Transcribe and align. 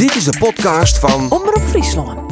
Dit 0.00 0.14
is 0.14 0.24
de 0.24 0.38
podcast 0.38 0.98
van 0.98 1.30
Omroep 1.30 1.62
Friesland. 1.62 2.30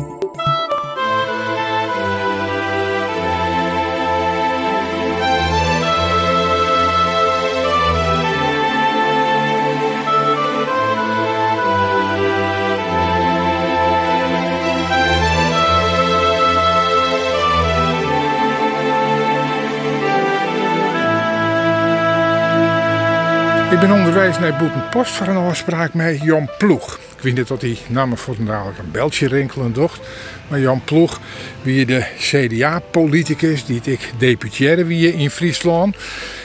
Ik 23.70 23.80
ben 23.80 23.92
onderwijs 23.92 24.38
naar 24.38 24.56
Boetenpost 24.58 25.12
voor 25.12 25.26
een 25.26 25.36
afspraak 25.36 25.94
met 25.94 26.22
Jan 26.22 26.48
Ploeg. 26.58 27.07
Ik 27.18 27.24
weet 27.24 27.34
niet 27.34 27.48
wat 27.48 27.60
die 27.60 27.78
namen 27.88 28.18
voor 28.18 28.36
dadelijk 28.38 28.78
een 28.78 28.90
beltje 28.90 29.28
rinkelen 29.28 29.72
docht. 29.72 30.00
Maar 30.48 30.60
Jan 30.60 30.82
Ploeg, 30.84 31.20
wie 31.62 31.86
de 31.86 32.04
CDA-politicus, 32.18 33.64
die 33.64 33.80
ik 33.84 34.12
deputiëre 34.18 34.84
wie 34.84 35.12
in 35.12 35.30
Friesland. 35.30 35.96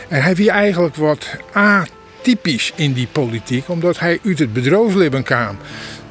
En 0.08 0.24
hij 0.24 0.36
wie 0.36 0.52
eigenlijk 0.52 0.96
wat 0.96 1.38
atypisch 1.52 2.72
in 2.76 2.94
die 2.94 3.08
politiek, 3.12 3.70
omdat 3.70 4.00
hij 4.00 4.20
uit 4.26 4.40
het 4.40 4.54
bedrijfsleven 4.54 5.24
kwam. 5.24 5.58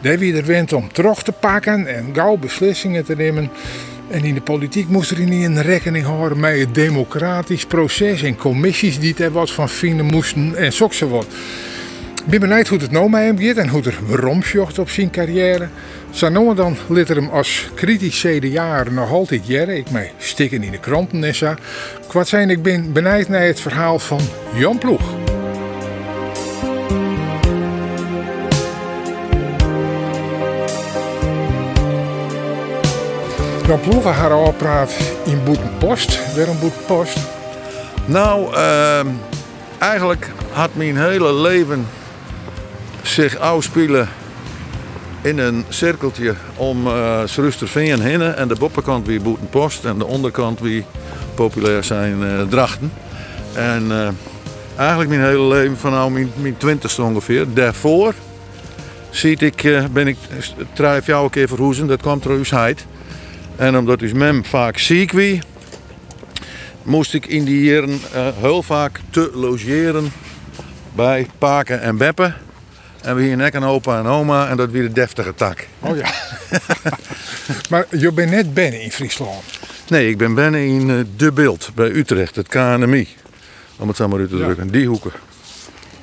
Daar 0.01 0.19
wie 0.19 0.37
er 0.37 0.47
went 0.47 0.73
om 0.73 0.92
terug 0.92 1.23
te 1.23 1.33
pakken 1.33 1.87
en 1.87 2.11
gauw 2.12 2.37
beslissingen 2.37 3.05
te 3.05 3.17
nemen. 3.17 3.51
En 4.11 4.25
in 4.25 4.34
de 4.34 4.41
politiek 4.41 4.89
moest 4.89 5.11
er 5.11 5.19
niet 5.19 5.42
in 5.42 5.59
rekening 5.59 6.05
houden 6.05 6.41
met 6.41 6.59
het 6.59 6.75
democratisch 6.75 7.67
proces 7.67 8.23
en 8.23 8.37
commissies 8.37 8.98
die 8.98 9.15
er 9.19 9.33
wat 9.33 9.51
van 9.51 9.69
vinden 9.69 10.06
moesten 10.06 10.56
en 10.56 10.73
zo 10.73 11.09
wat. 11.09 11.27
Ik 12.25 12.31
ben 12.31 12.49
benieuwd 12.49 12.69
hoe 12.69 12.79
het 12.79 12.91
nou 12.91 13.11
met 13.11 13.39
hem 13.41 13.57
en 13.59 13.69
hoe 13.69 13.83
er 13.83 14.17
romsjocht 14.17 14.79
op 14.79 14.91
zijn 14.91 15.11
carrière. 15.11 15.69
Zo 16.11 16.29
nou 16.29 16.55
dan 16.55 16.77
liet 16.89 17.09
hem 17.09 17.29
als 17.29 17.71
kritisch 17.75 18.21
CDA 18.27 18.84
nog 18.91 19.11
altijd 19.11 19.47
jaren. 19.47 19.77
Ik 19.77 19.91
mij 19.91 20.12
stikken 20.19 20.62
in 20.62 20.70
de 20.70 20.78
kranten 20.78 21.25
en 21.25 21.34
zo. 21.34 21.55
Kwart 22.09 22.28
zijn, 22.28 22.50
ik 22.50 22.62
ben 22.62 22.93
benieuwd 22.93 23.28
naar 23.28 23.43
het 23.43 23.61
verhaal 23.61 23.98
van 23.98 24.20
Jan 24.55 24.78
Ploeg. 24.78 25.03
Jan 33.67 33.81
Ploeg 33.81 34.05
haar 34.05 34.33
al 34.33 34.53
praat 34.53 34.97
in 35.25 35.45
Boetenpost. 35.45 36.34
Waarom 36.37 36.59
Boetenpost? 36.61 37.19
Nou, 38.05 38.55
ehm, 38.55 39.06
eigenlijk 39.78 40.31
had 40.53 40.75
mijn 40.75 40.97
hele 40.97 41.34
leven 41.34 41.87
zich 43.13 43.37
afspelen 43.37 44.09
in 45.23 45.39
een 45.39 45.65
cirkeltje 45.69 46.35
om 46.57 46.87
uh, 46.87 47.21
Srusterveen 47.25 48.01
heen. 48.01 48.23
En 48.23 48.49
de 48.49 48.55
boppenkant 48.55 49.07
wie 49.07 49.21
Boetenpost 49.21 49.85
en 49.85 49.99
de 49.99 50.07
onderkant 50.07 50.61
wie 50.61 50.85
populair 51.35 51.85
zijn 51.85 52.23
eh, 52.23 52.43
drachten. 52.49 52.93
En 53.53 53.91
eh, 53.91 54.09
eigenlijk 54.77 55.11
mijn 55.11 55.23
hele 55.23 55.47
leven, 55.47 55.77
vanaf 55.77 56.11
mijn, 56.11 56.31
mijn 56.37 56.57
twintigste 56.57 57.03
ongeveer, 57.03 57.47
daarvoor 57.55 58.15
zie 59.11 59.37
ik, 59.37 59.65
eh, 59.65 59.85
ben 59.93 60.07
ik 60.07 60.17
drijf 60.73 61.07
jou 61.07 61.25
een 61.25 61.31
keer 61.31 61.49
verhoezen, 61.49 61.87
dat 61.87 62.01
kwam 62.01 62.21
trouwens 62.21 62.55
uit. 62.55 62.87
En 63.57 63.77
omdat 63.77 63.99
dus 63.99 64.13
mem 64.13 64.45
vaak 64.45 64.79
ziek 64.79 65.13
wie, 65.13 65.43
moest 66.83 67.15
ik 67.15 67.27
in 67.27 67.45
die 67.45 67.65
jaren 67.65 68.01
heel 68.41 68.63
vaak 68.63 69.01
te 69.11 69.31
logeren 69.35 70.13
bij 70.95 71.27
Paken 71.39 71.81
en 71.81 71.97
Beppen. 71.97 72.35
En 73.03 73.17
we 73.17 73.22
hier 73.22 73.36
nek 73.36 73.55
een 73.55 73.64
opa 73.64 73.98
en 73.98 74.06
oma 74.06 74.48
en 74.48 74.56
dat 74.56 74.70
weer 74.70 74.83
de 74.83 74.92
deftige 74.92 75.34
tak. 75.34 75.67
Oh 75.81 75.97
ja. 75.97 76.11
maar 77.70 77.86
je 77.91 78.12
bent 78.12 78.31
net 78.31 78.55
binnen 78.55 78.81
in 78.81 78.91
Friesland. 78.92 79.42
Nee, 79.89 80.09
ik 80.09 80.19
ben 80.19 80.34
binnen 80.34 80.61
in 80.61 80.91
eh, 80.91 80.97
De 81.17 81.33
Beeld 81.33 81.70
bij 81.75 81.91
Utrecht, 81.91 82.36
het 82.36 82.48
KNMI. 82.48 83.09
Om 83.77 83.88
het 83.88 83.97
zo 83.97 84.09
maar 84.09 84.19
uit 84.19 84.28
te 84.31 84.37
Ja. 84.37 84.44
drukken, 84.44 84.71
die 84.71 84.87
hoeken. 84.87 85.12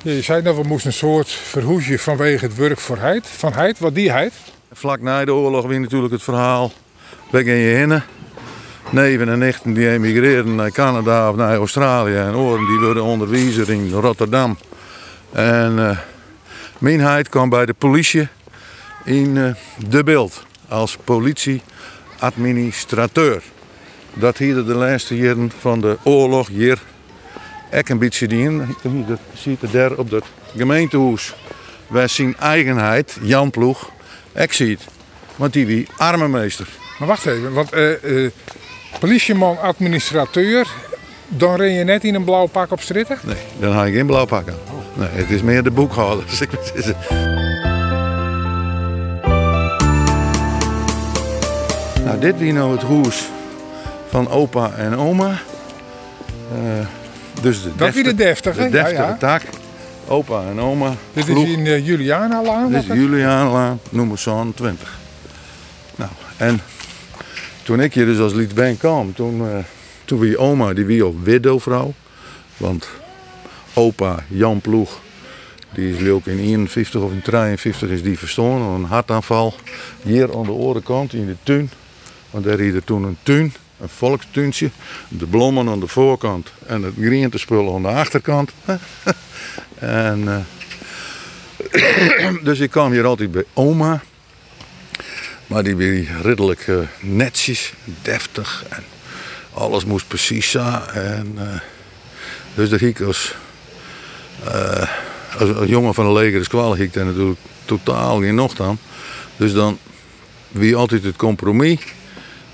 Ja, 0.02 0.12
je 0.12 0.22
zei 0.22 0.42
dat 0.42 0.56
we 0.56 0.62
moesten 0.62 0.90
een 0.90 0.96
soort 0.96 1.30
verhoesje 1.30 1.98
vanwege 1.98 2.44
het 2.44 2.56
werk 2.56 2.80
voor 2.80 2.98
heid. 2.98 3.26
Van 3.26 3.52
heid, 3.52 3.78
wat 3.78 3.94
die 3.94 4.10
heid? 4.10 4.32
Vlak 4.72 5.00
na 5.00 5.24
de 5.24 5.32
oorlog 5.34 5.66
weer 5.66 5.80
natuurlijk 5.80 6.12
het 6.12 6.22
verhaal. 6.22 6.72
Ben 7.30 7.44
je 7.44 7.76
hinnen. 7.76 8.04
Neven 8.90 9.28
en 9.28 9.38
nichten 9.38 9.72
die 9.72 9.90
emigreren 9.90 10.54
naar 10.54 10.70
Canada 10.70 11.30
of 11.30 11.36
naar 11.36 11.56
Australië. 11.56 12.14
En 12.16 12.34
oren 12.34 12.66
die 12.66 12.78
worden 12.78 13.02
onderwezen 13.02 13.68
in 13.68 13.90
Rotterdam. 13.92 14.58
En 15.32 15.78
eh 15.78 15.98
mijn 16.80 17.00
heid 17.00 17.28
kwam 17.28 17.48
bij 17.48 17.66
de 17.66 17.74
politie 17.74 18.28
in 19.04 19.36
eh, 19.36 19.54
de 19.88 20.04
beeld. 20.04 20.44
Als 20.68 20.96
politie-administrateur. 21.04 23.42
Dat 24.14 24.38
hier 24.38 24.54
de 24.54 24.74
laatste 24.74 25.16
jaren 25.16 25.52
van 25.58 25.80
de 25.80 25.98
oorlog 26.02 26.48
hier 26.48 26.82
ook 27.74 27.88
een 27.88 27.98
beetje 27.98 28.28
dien. 28.28 28.76
Hier 28.82 29.18
ziet 29.34 29.60
het 29.60 29.72
daar 29.72 29.92
op 29.92 30.10
het 30.10 30.24
gemeentehuis. 30.56 31.34
Wij 31.86 32.08
zien 32.08 32.36
eigenheid, 32.36 33.18
Jan 33.22 33.50
Ploeg, 33.50 33.90
ik 34.34 34.52
zie 34.52 34.70
het. 34.70 34.86
Want 35.36 35.52
die 35.52 35.66
wie 35.66 35.88
armenmeester. 35.96 36.68
Maar 36.98 37.08
wacht 37.08 37.26
even, 37.26 37.52
want 37.52 37.72
eh 37.72 38.30
politieman, 39.00 39.60
administrateur, 39.60 40.66
dan 41.28 41.56
ren 41.56 41.72
je 41.72 41.84
net 41.84 42.04
in 42.04 42.14
een 42.14 42.24
blauw 42.24 42.46
pak 42.46 42.70
op 42.70 42.80
stritten? 42.80 43.18
Nee, 43.22 43.36
dan 43.58 43.72
ga 43.72 43.84
ik 43.84 43.94
geen 43.94 44.06
blauw 44.06 44.24
pakken. 44.24 44.54
Nee, 45.00 45.08
het 45.12 45.30
is 45.30 45.42
meer 45.42 45.62
de 45.62 45.70
boekhouder. 45.70 46.24
Ik- 46.42 46.50
het 46.50 46.72
is- 46.74 46.92
Nou, 52.04 52.18
dit 52.20 52.40
is 52.40 52.52
nou 52.52 52.72
het 52.72 52.82
huis 52.82 53.28
van 54.08 54.28
opa 54.28 54.70
en 54.76 54.96
oma. 54.96 55.28
Eh, 56.52 56.86
dus 57.42 57.62
de 57.62 57.70
Dat 57.76 57.94
wie 57.94 58.02
de 58.04 58.14
deftige, 58.14 58.62
de 58.62 58.68
deftige 58.68 59.02
ja. 59.02 59.16
tak. 59.18 59.42
Opa 60.08 60.42
en 60.50 60.60
oma. 60.60 60.92
Dit 61.12 61.28
is 61.28 61.34
in 61.44 61.66
uh, 61.66 61.86
Julianalaan. 61.86 62.72
Dit 62.72 62.82
is 62.82 62.86
Juliaanlaan, 62.86 63.80
nummer 63.90 64.18
zo'n 64.18 64.54
20. 64.54 64.98
Nou, 65.96 66.10
en 66.36 66.60
toen 67.62 67.80
ik 67.80 67.94
hier 67.94 68.04
dus 68.06 68.18
als 68.18 68.32
liedband 68.32 68.78
kwam, 68.78 69.14
toen, 69.14 69.40
eh 69.48 69.56
toen 70.04 70.18
wie 70.18 70.38
oma, 70.38 70.72
die 70.72 70.84
wie 70.84 71.06
op 71.06 71.24
widowvrouw. 71.24 71.92
Want 72.56 72.88
opa 73.80 74.24
Jan 74.28 74.60
Ploeg, 74.60 75.00
die 75.74 75.90
is 75.90 76.22
in 76.24 76.38
51 76.38 77.00
of 77.00 77.12
in 77.12 77.22
53 77.22 77.88
is 77.88 78.02
die 78.02 78.18
verstoren, 78.18 78.62
een 78.62 78.84
hartaanval. 78.84 79.54
Hier 80.02 80.36
aan 80.36 80.42
de 80.44 80.52
orenkant 80.52 81.12
in 81.12 81.26
de 81.26 81.36
tuin, 81.42 81.70
want 82.30 82.44
daar 82.44 82.58
hier 82.58 82.84
toen 82.84 83.02
een 83.02 83.18
tuin, 83.22 83.54
een 83.80 83.88
volkstuintje. 83.88 84.70
De 85.08 85.26
bloemen 85.26 85.68
aan 85.68 85.80
de 85.80 85.86
voorkant 85.86 86.52
en 86.66 86.82
het 86.82 86.94
groentespul 87.00 87.74
aan 87.74 87.82
de 87.82 87.88
achterkant. 87.88 88.50
en... 89.78 90.28
eh, 90.28 90.36
dus 92.42 92.58
ik 92.58 92.70
kwam 92.70 92.92
hier 92.92 93.04
altijd 93.04 93.30
bij 93.30 93.44
oma. 93.54 94.02
Maar 95.46 95.62
die 95.62 95.76
weer 95.76 96.08
ridderlijk 96.22 96.68
eh, 96.68 96.76
netjes, 97.00 97.72
deftig. 98.02 98.64
En 98.68 98.84
alles 99.54 99.84
moest 99.84 100.08
precies 100.08 100.50
zo. 100.50 100.80
En, 100.94 101.32
eh, 101.36 101.60
dus 102.54 102.68
dat 102.68 102.80
ik 102.80 102.98
eh, 104.44 104.88
als, 105.38 105.54
als 105.54 105.68
jongen 105.68 105.94
van 105.94 106.06
de 106.06 106.12
leger 106.12 106.40
is 106.40 106.48
kwal, 106.48 106.76
ik 106.76 106.92
daar 106.92 107.04
natuurlijk 107.04 107.38
totaal 107.64 108.20
geen 108.20 108.34
nocht 108.34 108.60
aan. 108.60 108.78
Dus 109.36 109.52
dan 109.52 109.78
wie 110.48 110.76
altijd 110.76 111.04
het 111.04 111.16
compromis. 111.16 111.78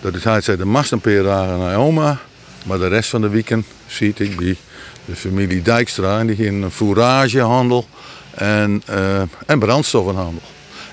Dat 0.00 0.14
is 0.14 0.24
hij 0.24 0.40
zei 0.40 0.56
de 0.56 0.64
mast 0.64 0.92
een 0.92 1.00
paar 1.00 1.22
dagen 1.22 1.58
naar 1.58 1.76
oma. 1.76 2.20
Maar 2.64 2.78
de 2.78 2.88
rest 2.88 3.10
van 3.10 3.20
de 3.20 3.28
weekend 3.28 3.66
ziet 3.86 4.20
ik 4.20 4.36
bij 4.36 4.56
de 5.04 5.16
familie 5.16 5.62
Dijkstra. 5.62 6.18
En 6.18 6.26
die 6.26 6.36
ging 6.36 6.64
een 6.64 6.70
fouragehandel 6.70 7.88
en, 8.30 8.82
eh, 8.86 9.22
en 9.46 9.58
brandstoffenhandel. 9.58 10.42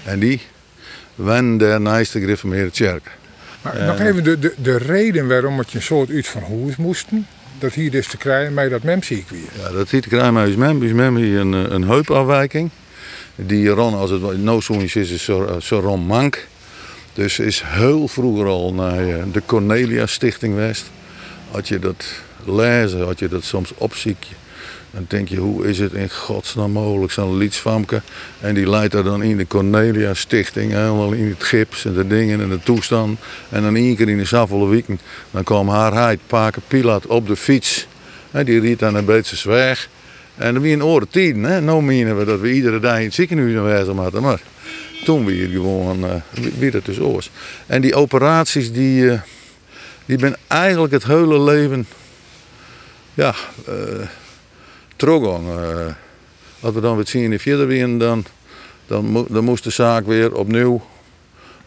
En 0.04 0.20
die 0.20 0.42
wen 1.16 1.58
der 1.58 1.82
naast 1.82 2.14
de 2.14 2.20
gereformeerde 2.20 2.72
kerk. 2.72 3.12
Maar 3.62 3.84
nog 3.84 4.00
even 4.00 4.24
de, 4.24 4.40
de, 4.40 4.54
de 4.58 4.78
reden 4.78 5.28
waarom 5.28 5.58
het 5.58 5.72
je 5.72 5.78
een 5.78 5.84
soort 5.84 6.10
uit 6.10 6.28
van 6.28 6.44
huis 6.44 6.76
moesten. 6.76 7.28
Dat 7.64 7.74
hier 7.74 7.92
dus 7.92 8.08
te 8.08 8.18
krijgen, 8.18 8.54
maar 8.54 8.70
dat 8.70 8.84
mem 8.84 9.04
ziek 9.04 9.30
weer. 9.30 9.50
Ja, 9.62 9.70
dat 9.70 9.88
ziet 9.88 10.06
ik 10.06 10.12
krijgen 10.12 10.34
bij 10.34 10.56
mem. 10.58 10.80
Bij 10.80 10.94
mem 10.94 11.16
hier 11.16 11.40
een, 11.40 11.54
eh, 11.54 11.72
een 11.72 11.84
heupafwijking. 11.84 12.70
Die 13.36 13.68
Ron, 13.68 13.94
als 13.94 14.10
het 14.10 14.38
no 14.38 14.60
is, 14.96 14.96
is 14.96 15.24
zo, 15.24 15.60
zo 15.62 15.80
Ron 15.80 16.06
Mank. 16.06 16.48
Dus 17.14 17.40
is 17.40 17.62
heel 17.66 18.08
vroeger 18.08 18.46
al 18.46 18.74
naar 18.74 19.08
eh, 19.08 19.24
de 19.32 19.42
Cornelia 19.46 20.06
Stichting 20.06 20.56
West. 20.56 20.92
Had 21.52 21.68
je 21.68 21.80
dat 21.80 22.06
lezen, 22.46 23.06
had 23.06 23.20
je 23.20 23.28
dat 23.28 23.44
soms 23.44 23.74
opziek. 23.78 24.28
Dan 24.94 25.06
denk 25.08 25.28
je, 25.28 25.38
hoe 25.38 25.68
is 25.68 25.80
het 25.80 25.94
in 25.94 26.10
godsnaam 26.10 26.72
mogelijk, 26.72 27.12
zo'n 27.12 27.38
lietsvamke. 27.38 28.02
En 28.40 28.54
die 28.54 28.70
leidt 28.70 28.94
daar 28.94 29.04
dan 29.04 29.24
in 29.24 29.38
de 29.38 29.48
Cornelia 29.48 30.14
Stichting, 30.14 30.72
helemaal 30.72 31.12
in 31.12 31.28
het 31.28 31.44
gips 31.44 31.86
en 31.86 31.94
de 31.94 32.08
dingen 32.08 32.42
en 32.42 32.50
de 32.50 32.60
toestand. 32.60 33.20
En 33.50 33.62
dan 33.62 33.76
één 33.76 33.96
keer 33.96 34.10
in 34.10 34.18
de 34.18 34.26
zoveel 34.26 34.70
weekend, 34.70 35.02
dan 35.32 35.44
kwam 35.44 35.70
haar 35.70 35.94
heid, 35.94 36.20
Paken 36.28 36.62
Pilat, 36.68 37.06
op 37.06 37.28
de 37.28 37.36
fiets. 37.36 37.88
Hè, 38.32 38.44
die 38.44 38.60
riet 38.60 38.84
aan 38.84 38.96
een 38.96 39.06
beetje 39.06 39.36
zwijg. 39.36 39.90
En 40.36 40.54
dan 40.54 40.64
wie 40.64 40.74
een 40.74 40.84
oren 40.84 41.10
tien, 41.10 41.44
hè. 41.44 41.62
Nou 41.62 41.84
menen 41.84 42.18
we 42.18 42.26
dat 42.26 42.40
we 42.40 42.54
iedere 42.54 42.80
dag 42.80 42.98
in 42.98 43.04
het 43.04 43.14
ziekenhuis 43.14 43.56
aanwezig 43.56 43.96
hadden, 43.96 44.22
maar 44.22 44.42
toen 45.04 45.26
weer 45.26 45.50
gewoon, 45.50 46.06
uh, 46.06 46.12
weer 46.58 46.74
het 46.74 46.86
dus 46.86 47.00
oors. 47.00 47.30
En 47.66 47.82
die 47.82 47.96
operaties, 47.96 48.72
die, 48.72 49.02
uh, 49.02 49.20
die 50.06 50.18
ben 50.18 50.36
eigenlijk 50.48 50.94
het 50.94 51.04
hele 51.04 51.40
leven, 51.40 51.88
ja, 53.14 53.36
uh, 53.70 53.76
teruggang. 55.04 55.48
als 56.60 56.74
we 56.74 56.82
dan 56.82 56.96
weer 56.96 57.08
zien 57.08 57.32
in 57.32 57.40
verder 57.40 57.68
weer, 57.68 57.98
dan, 57.98 58.26
dan, 58.88 59.28
dan 59.30 59.44
moest 59.44 59.64
de 59.64 59.70
zaak 59.70 60.06
weer 60.06 60.36
opnieuw 60.36 60.82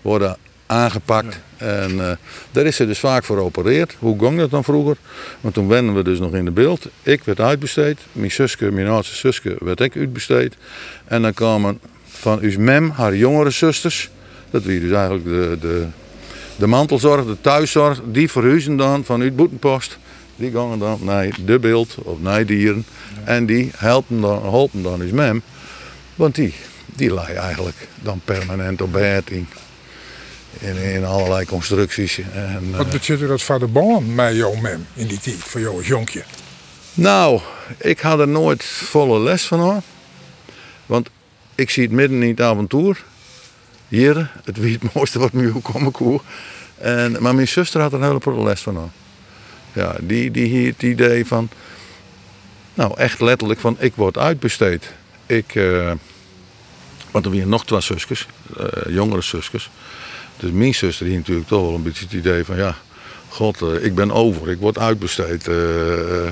worden 0.03 0.37
aangepakt. 0.67 1.39
En 1.57 1.91
uh, 1.91 2.11
daar 2.51 2.65
is 2.65 2.77
ze 2.77 2.87
dus 2.87 2.99
vaak 2.99 3.25
voor 3.25 3.37
geopereerd. 3.37 3.97
Hoe 3.99 4.19
ging 4.19 4.39
dat 4.39 4.51
dan 4.51 4.65
vroeger? 4.65 4.97
Want 5.41 5.55
toen 5.55 5.69
wennen 5.69 5.95
we 5.95 6.03
dus 6.03 6.19
nog 6.19 6.35
in 6.35 6.45
de 6.45 6.51
beeld. 6.51 6.87
Ik 7.03 7.25
werd 7.25 7.41
uitbesteed. 7.41 7.99
Mijn 8.13 8.31
zusje, 8.31 8.71
mijn 8.71 8.87
oudste 8.87 9.15
zusje, 9.15 9.57
werd 9.59 9.81
ik 9.81 9.97
uitbesteed. 9.97 10.57
En 11.05 11.23
dan 11.23 11.35
kwamen 11.35 11.81
van 12.07 12.39
uw 12.41 12.59
mem, 12.59 12.91
haar 12.91 13.17
jongere 13.17 13.51
zusters. 13.51 14.11
Dat 14.51 14.63
wie 14.63 14.81
dus 14.81 14.91
eigenlijk 14.91 15.25
de, 15.25 15.57
de, 15.61 15.87
de 16.57 16.67
mantelzorg, 16.67 17.27
de 17.27 17.41
thuiszorg. 17.41 18.01
Die 18.05 18.31
verhuizen 18.31 18.77
dan 18.77 19.05
van 19.05 19.21
uw 19.21 19.33
boetenpost. 19.33 19.99
Die 20.37 20.51
gaan 20.51 20.79
dan 20.79 20.99
naar 21.03 21.37
de 21.45 21.59
beeld 21.59 21.95
of 22.03 22.21
naar 22.21 22.47
dieren. 22.47 22.85
En 23.27 23.47
die 23.47 23.71
helpen 23.77 24.21
dan, 24.21 24.43
helpen 24.43 24.83
dan 24.83 25.01
uw 25.01 25.15
mem. 25.15 25.43
Want 26.15 26.35
die, 26.35 26.55
die 26.87 27.11
lag 27.11 27.35
eigenlijk 27.35 27.89
dan 28.03 28.21
permanent 28.25 28.83
op 28.83 28.93
beheerting 28.93 29.47
in, 30.59 30.77
in 30.77 31.05
allerlei 31.05 31.47
constructies. 31.47 32.19
En, 32.19 32.77
Wat 32.77 32.91
betekent 32.91 33.29
dat 33.29 33.43
voor 33.43 33.59
de 33.59 33.67
baan 33.67 34.15
met 34.15 34.35
jouw 34.35 34.55
mem 34.55 34.87
in 34.95 35.07
die 35.07 35.21
tijd, 35.21 35.37
voor 35.37 35.61
jou 35.61 35.77
als 35.77 35.87
jonkje? 35.87 36.23
Nou, 36.95 37.41
ik 37.79 38.01
had 38.01 38.19
er 38.19 38.29
nooit 38.29 38.65
volle 38.65 39.21
les 39.21 39.47
van 39.47 39.61
hoor. 39.61 39.83
Want 40.87 41.09
ik 41.55 41.71
zie 41.71 41.83
het 41.83 41.93
midden 41.93 42.23
in 42.23 42.31
het 42.31 42.41
avontuur. 42.41 43.05
Hier, 43.89 44.31
het 44.45 44.57
wie 44.57 44.79
het 44.81 44.93
mooiste 44.95 45.19
wat 45.19 45.33
me 45.33 45.53
komen 45.63 45.93
koe. 45.93 46.21
En, 46.79 47.17
maar 47.21 47.35
mijn 47.35 47.49
zuster 47.49 47.81
had 47.81 47.93
er 47.93 48.03
een 48.03 48.21
hele 48.23 48.43
les 48.45 48.61
van 48.61 48.77
hoor. 48.77 48.91
Ja, 49.73 49.97
die, 50.01 50.31
die 50.31 50.47
hier 50.47 50.67
het 50.67 50.83
idee 50.83 51.27
van, 51.27 51.49
nou 52.77 52.93
echt 52.97 53.21
letterlijk 53.21 53.61
van 53.61 53.77
ik 53.79 53.95
word 53.95 54.19
uitbesteed. 54.19 54.93
Ik, 55.27 55.55
uh, 55.55 55.93
want 57.11 57.25
er 57.25 57.31
waren 57.31 57.49
nog 57.49 57.67
twee 57.67 57.81
zusjes, 57.81 58.27
uh, 58.61 58.95
jongere 58.95 59.23
zusjes. 59.23 59.71
Dus 60.37 60.51
mijn 60.51 60.75
zuster 60.75 61.07
die 61.07 61.17
natuurlijk 61.17 61.49
toch 61.49 61.61
wel 61.61 61.75
een 61.75 61.83
beetje 61.83 62.05
het 62.05 62.13
idee 62.13 62.45
van 62.45 62.57
ja, 62.57 62.77
god, 63.29 63.63
uh, 63.63 63.85
ik 63.85 63.95
ben 63.95 64.11
over, 64.11 64.51
ik 64.51 64.59
word 64.59 64.79
uitbesteed. 64.79 65.49
Uh, 65.49 66.27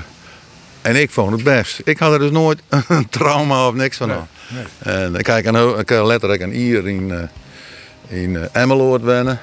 en 0.81 0.95
ik 0.95 1.11
vond 1.11 1.31
het 1.31 1.43
best. 1.43 1.81
Ik 1.83 1.99
had 1.99 2.13
er 2.13 2.19
dus 2.19 2.31
nooit 2.31 2.61
een 2.87 3.09
trauma 3.09 3.67
of 3.67 3.73
niks 3.73 3.97
van. 3.97 4.07
Nee, 4.07 4.17
nee. 4.47 4.65
En 4.79 5.15
ik 5.15 5.23
kijk 5.23 5.45
ik 5.79 5.89
letterlijk 5.89 6.41
een 6.41 6.51
hier 6.51 6.87
in, 6.87 7.09
uh, 7.09 8.19
in 8.19 8.49
Emmeloord 8.51 9.01
wennen. 9.01 9.39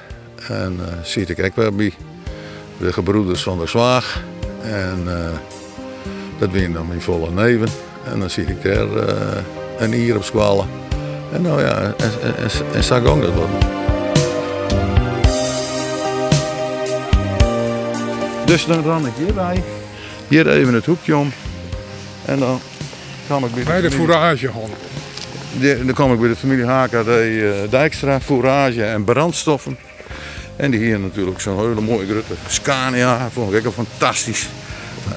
En 0.47 0.79
zie 1.03 1.25
ik 1.25 1.43
ook 1.43 1.55
weer 1.55 1.75
bij 1.75 1.93
de 2.79 2.93
gebroeders 2.93 3.43
van 3.43 3.59
de 3.59 3.67
Zwaag. 3.67 4.21
En 4.61 5.07
dat 6.43 6.51
win 6.51 6.73
dan 6.73 6.87
mijn 6.87 7.01
volle 7.01 7.31
neven. 7.31 7.67
En 8.11 8.19
dan 8.19 8.29
zie 8.29 8.45
ik 8.45 8.63
daar 8.63 8.87
een 9.77 9.93
hier 9.93 10.15
op 10.15 10.23
squallen. 10.23 10.67
En 11.33 11.41
nou 11.41 11.61
ja, 11.61 11.81
en, 11.81 11.95
en, 12.73 13.21
dat 13.21 13.33
wat. 13.33 13.47
Dus 18.45 18.65
dan 18.65 18.83
ran 18.83 19.05
ik 19.05 19.13
hierbij. 19.17 19.63
Hier 20.27 20.47
even 20.47 20.73
het 20.73 20.85
hoekje 20.85 21.17
om. 21.17 21.31
En 22.25 22.39
dan 22.39 22.59
kom 23.27 23.45
ik 23.45 23.53
bij 23.53 23.63
de, 23.63 23.69
bij 23.69 23.81
de 23.81 23.91
fourage 23.91 24.49
Dan 25.59 25.93
kom 25.93 26.13
ik 26.13 26.19
bij 26.19 26.29
de 26.29 26.35
familie 26.35 26.65
HKD 26.65 27.07
uh, 27.07 27.51
Dijkstra, 27.69 28.21
fourage 28.21 28.83
en 28.83 29.03
brandstoffen. 29.03 29.77
En 30.55 30.71
die 30.71 30.79
hier 30.79 30.99
natuurlijk 30.99 31.39
zo'n 31.39 31.59
hele 31.59 31.81
mooie 31.81 32.05
grote 32.05 32.33
Scania, 32.47 33.29
vond 33.33 33.53
ik 33.53 33.67
ook 33.67 33.73
fantastisch. 33.73 34.47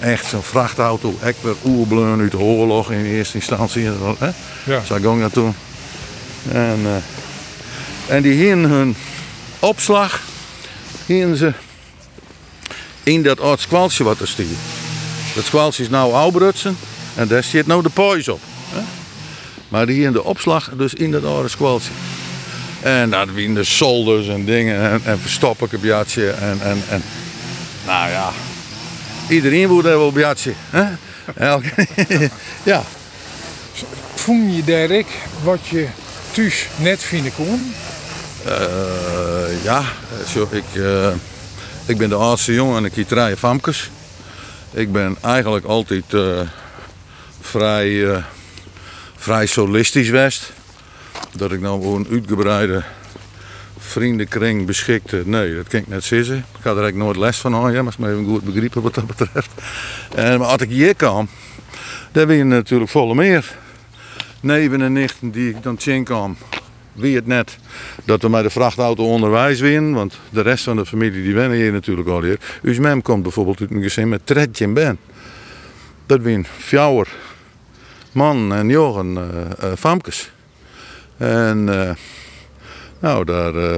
Echt 0.01 0.27
zo'n 0.27 0.43
vrachtauto, 0.43 1.19
weer 1.41 1.55
oerbleun 1.65 2.21
uit 2.21 2.31
de 2.31 2.39
oorlog 2.39 2.91
in 2.91 3.05
eerste 3.05 3.35
instantie. 3.35 3.89
Hè? 4.19 4.31
Ja. 4.65 4.85
Zo 4.85 4.95
ging 4.95 5.21
dat 5.21 5.33
toen. 5.33 5.55
En, 6.53 6.79
uh, 6.83 6.97
en 8.17 8.23
die 8.23 8.33
hier 8.33 8.57
hun 8.57 8.97
opslag, 9.59 10.21
hier 11.07 11.37
ze 11.37 11.53
in 13.03 13.23
dat 13.23 13.41
oud 13.41 13.61
squaltje 13.61 14.05
wat 14.05 14.21
er 14.21 14.29
stiert. 14.29 14.59
Dat 15.35 15.45
squaltje 15.45 15.83
is 15.83 15.89
nou 15.89 16.13
Oubrutsen 16.13 16.77
en 17.15 17.29
daar 17.29 17.43
zit 17.43 17.67
nou 17.67 17.83
de 17.83 17.89
pois 17.89 18.29
op. 18.29 18.41
Hè? 18.69 18.81
Maar 19.69 19.87
hier 19.89 20.07
in 20.07 20.13
de 20.13 20.25
opslag, 20.25 20.71
dus 20.77 20.95
in 20.95 21.11
dat 21.11 21.25
oude 21.25 21.49
squaltje. 21.49 21.91
En 22.81 23.11
daar 23.11 23.39
in 23.39 23.55
de 23.55 23.65
solders 23.65 24.29
en 24.29 24.45
dingen 24.45 24.91
en, 24.91 25.01
en 25.05 25.19
verstoppen 25.19 25.69
een 25.71 25.81
beetje. 25.81 26.31
En, 26.31 26.59
en, 26.63 26.83
en 26.89 27.03
nou 27.87 28.11
ja, 28.11 28.33
iedereen 29.29 29.69
moet 29.69 29.83
wel 29.83 30.09
een 30.09 30.15
beetje. 30.15 30.53
Hè? 30.71 30.85
ja. 32.73 32.83
Voel 34.15 34.47
je 34.47 34.65
Dirk 34.65 35.07
wat 35.43 35.67
je 35.67 35.87
thuis 36.33 36.69
net 36.77 37.03
vinden 37.03 37.35
kon? 37.35 37.75
Uh, 38.47 39.65
ja, 39.65 39.83
zo, 40.29 40.49
ik... 40.51 40.65
Uh, 40.75 41.09
ik 41.87 41.99
ben 41.99 42.09
de 42.09 42.15
oudste 42.15 42.55
jongen 42.55 42.77
en 42.77 42.93
ik 42.95 43.09
drie 43.09 43.37
famkes. 43.37 43.91
Ik 44.73 44.93
ben 44.93 45.17
eigenlijk 45.21 45.65
altijd 45.65 46.13
uh, 46.13 46.41
vrij, 47.41 48.25
vrij 49.17 49.47
solistisch 49.47 50.07
geweest. 50.07 50.53
Dat 51.33 51.53
ik 51.53 51.61
nou 51.61 51.97
een 51.97 52.07
uitgebreide 52.11 52.85
vriendenkring 53.87 54.67
beschikte, 54.67 55.23
nee, 55.25 55.55
dat 55.55 55.69
kan 55.69 55.81
ik 55.81 55.89
net 55.89 56.05
zeggen. 56.05 56.37
Ik 56.37 56.45
ga 56.61 56.71
er 56.71 56.77
eigenlijk 56.79 56.97
nooit 56.97 57.17
les 57.17 57.39
van 57.39 57.55
aan, 57.55 57.73
ja, 57.73 57.83
maar 57.83 57.95
me 57.99 58.11
even 58.11 58.25
goed 58.25 58.45
begrijpen 58.45 58.83
wat 58.83 58.95
dat 58.95 59.07
betreft. 59.07 59.51
En 60.15 60.39
maar 60.39 60.49
als 60.49 60.61
ik 60.61 60.71
hier 60.71 60.95
kwam, 60.95 61.29
dan 62.13 62.27
ben 62.27 62.37
je 62.37 62.45
natuurlijk 62.45 62.91
volle 62.91 63.15
meer. 63.15 63.55
Neven 64.41 64.83
en 64.83 64.93
nichten 64.93 65.31
die 65.31 65.51
ik 65.51 65.63
dan 65.63 65.77
zien 65.79 66.05
kwam, 66.05 66.37
wie 66.93 67.15
het 67.17 67.27
net 67.27 67.59
dat 68.05 68.23
we 68.23 68.29
met 68.29 68.43
de 68.43 68.51
vrachtauto 68.51 69.05
onderwijs 69.05 69.61
winnen. 69.61 69.93
Want 69.93 70.19
de 70.31 70.41
rest 70.41 70.65
van 70.65 70.77
de 70.77 70.87
familie 70.87 71.23
die 71.23 71.35
wennen 71.35 71.59
hier 71.59 71.73
natuurlijk 71.73 72.09
al 72.09 72.23
hier. 72.23 72.39
Uw 72.63 72.81
mem 72.81 73.03
komt 73.03 73.23
bijvoorbeeld 73.23 73.61
uit 73.61 73.97
een 73.97 74.09
met 74.09 74.27
tredje 74.27 74.65
en 74.65 74.75
ben. 74.75 74.99
Dat 76.07 76.21
win 76.21 76.47
fjouwer 76.59 77.09
man 78.13 78.55
en 78.55 78.69
jongen 78.69 79.17
uh, 79.17 79.69
uh, 79.71 79.77
famkes. 79.79 80.31
En 81.17 81.67
uh, 81.69 81.91
nou, 82.99 83.25
daar 83.25 83.55
uh, 83.55 83.77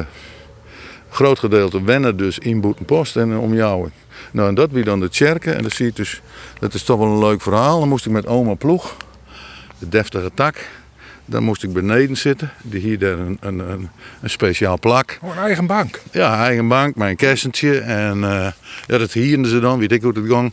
groot 1.10 1.38
gedeelte 1.38 1.84
wennen 1.84 2.16
dus 2.16 2.38
in 2.38 2.60
Boetenpost 2.60 3.16
en 3.16 3.36
om 3.36 3.54
jou. 3.54 3.88
Nou, 4.30 4.48
en 4.48 4.54
dat 4.54 4.70
wie 4.70 4.84
dan 4.84 5.00
de 5.00 5.08
tjerken. 5.08 5.56
En 5.56 5.62
dat 5.62 5.72
zie 5.72 5.86
je 5.86 5.92
dus, 5.94 6.20
dat 6.58 6.74
is 6.74 6.82
toch 6.82 6.98
wel 6.98 7.06
een 7.06 7.18
leuk 7.18 7.42
verhaal. 7.42 7.78
Dan 7.78 7.88
moest 7.88 8.06
ik 8.06 8.12
met 8.12 8.26
oma 8.26 8.54
Ploeg, 8.54 8.96
de 9.78 9.88
deftige 9.88 10.30
tak, 10.34 10.68
dan 11.24 11.42
moest 11.42 11.62
ik 11.62 11.72
beneden 11.72 12.16
zitten. 12.16 12.50
Die 12.62 12.80
hier 12.80 13.02
een, 13.02 13.38
een, 13.40 13.58
een, 13.58 13.88
een 14.22 14.30
speciaal 14.30 14.78
plak. 14.78 15.18
Oh, 15.22 15.30
een 15.30 15.42
eigen 15.42 15.66
bank? 15.66 16.00
Ja, 16.12 16.44
eigen 16.44 16.68
bank, 16.68 16.96
mijn 16.96 17.16
kersentje. 17.16 17.78
En 17.78 18.18
uh, 18.18 18.46
ja, 18.86 18.98
dat 18.98 19.12
hierden 19.12 19.46
ze 19.46 19.60
dan, 19.60 19.78
weet 19.78 19.92
ik 19.92 20.02
hoe 20.02 20.12
het 20.12 20.26
ging. 20.26 20.52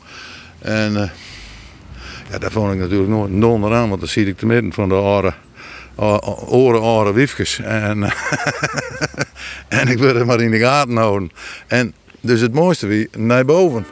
En 0.60 0.94
uh, 0.94 1.10
ja, 2.32 2.38
daar 2.38 2.51
vond 2.51 2.74
ik 2.74 2.80
natuurlijk 2.80 3.10
nooit 3.10 3.42
donder 3.42 3.74
aan, 3.74 3.88
want 3.89 4.00
dan 4.00 4.10
zie 4.10 4.25
ik 4.25 4.38
te 4.38 4.46
midden 4.46 4.74
van 4.74 4.89
de 4.89 4.96
oren, 4.96 5.36
oren, 5.96 6.82
oren 6.82 7.14
wiefjes. 7.14 7.60
En, 7.60 8.04
en 9.68 9.88
ik 9.88 9.98
wilde 9.98 10.25
maar 10.25 10.42
in 10.42 10.52
de 10.52 10.60
gaten 10.60 10.96
houden. 10.98 11.32
En 11.68 11.94
dus 12.22 12.42
het 12.42 12.54
mooiste 12.54 12.88
wie, 12.88 13.10
naar 13.18 13.46
boven. 13.46 13.86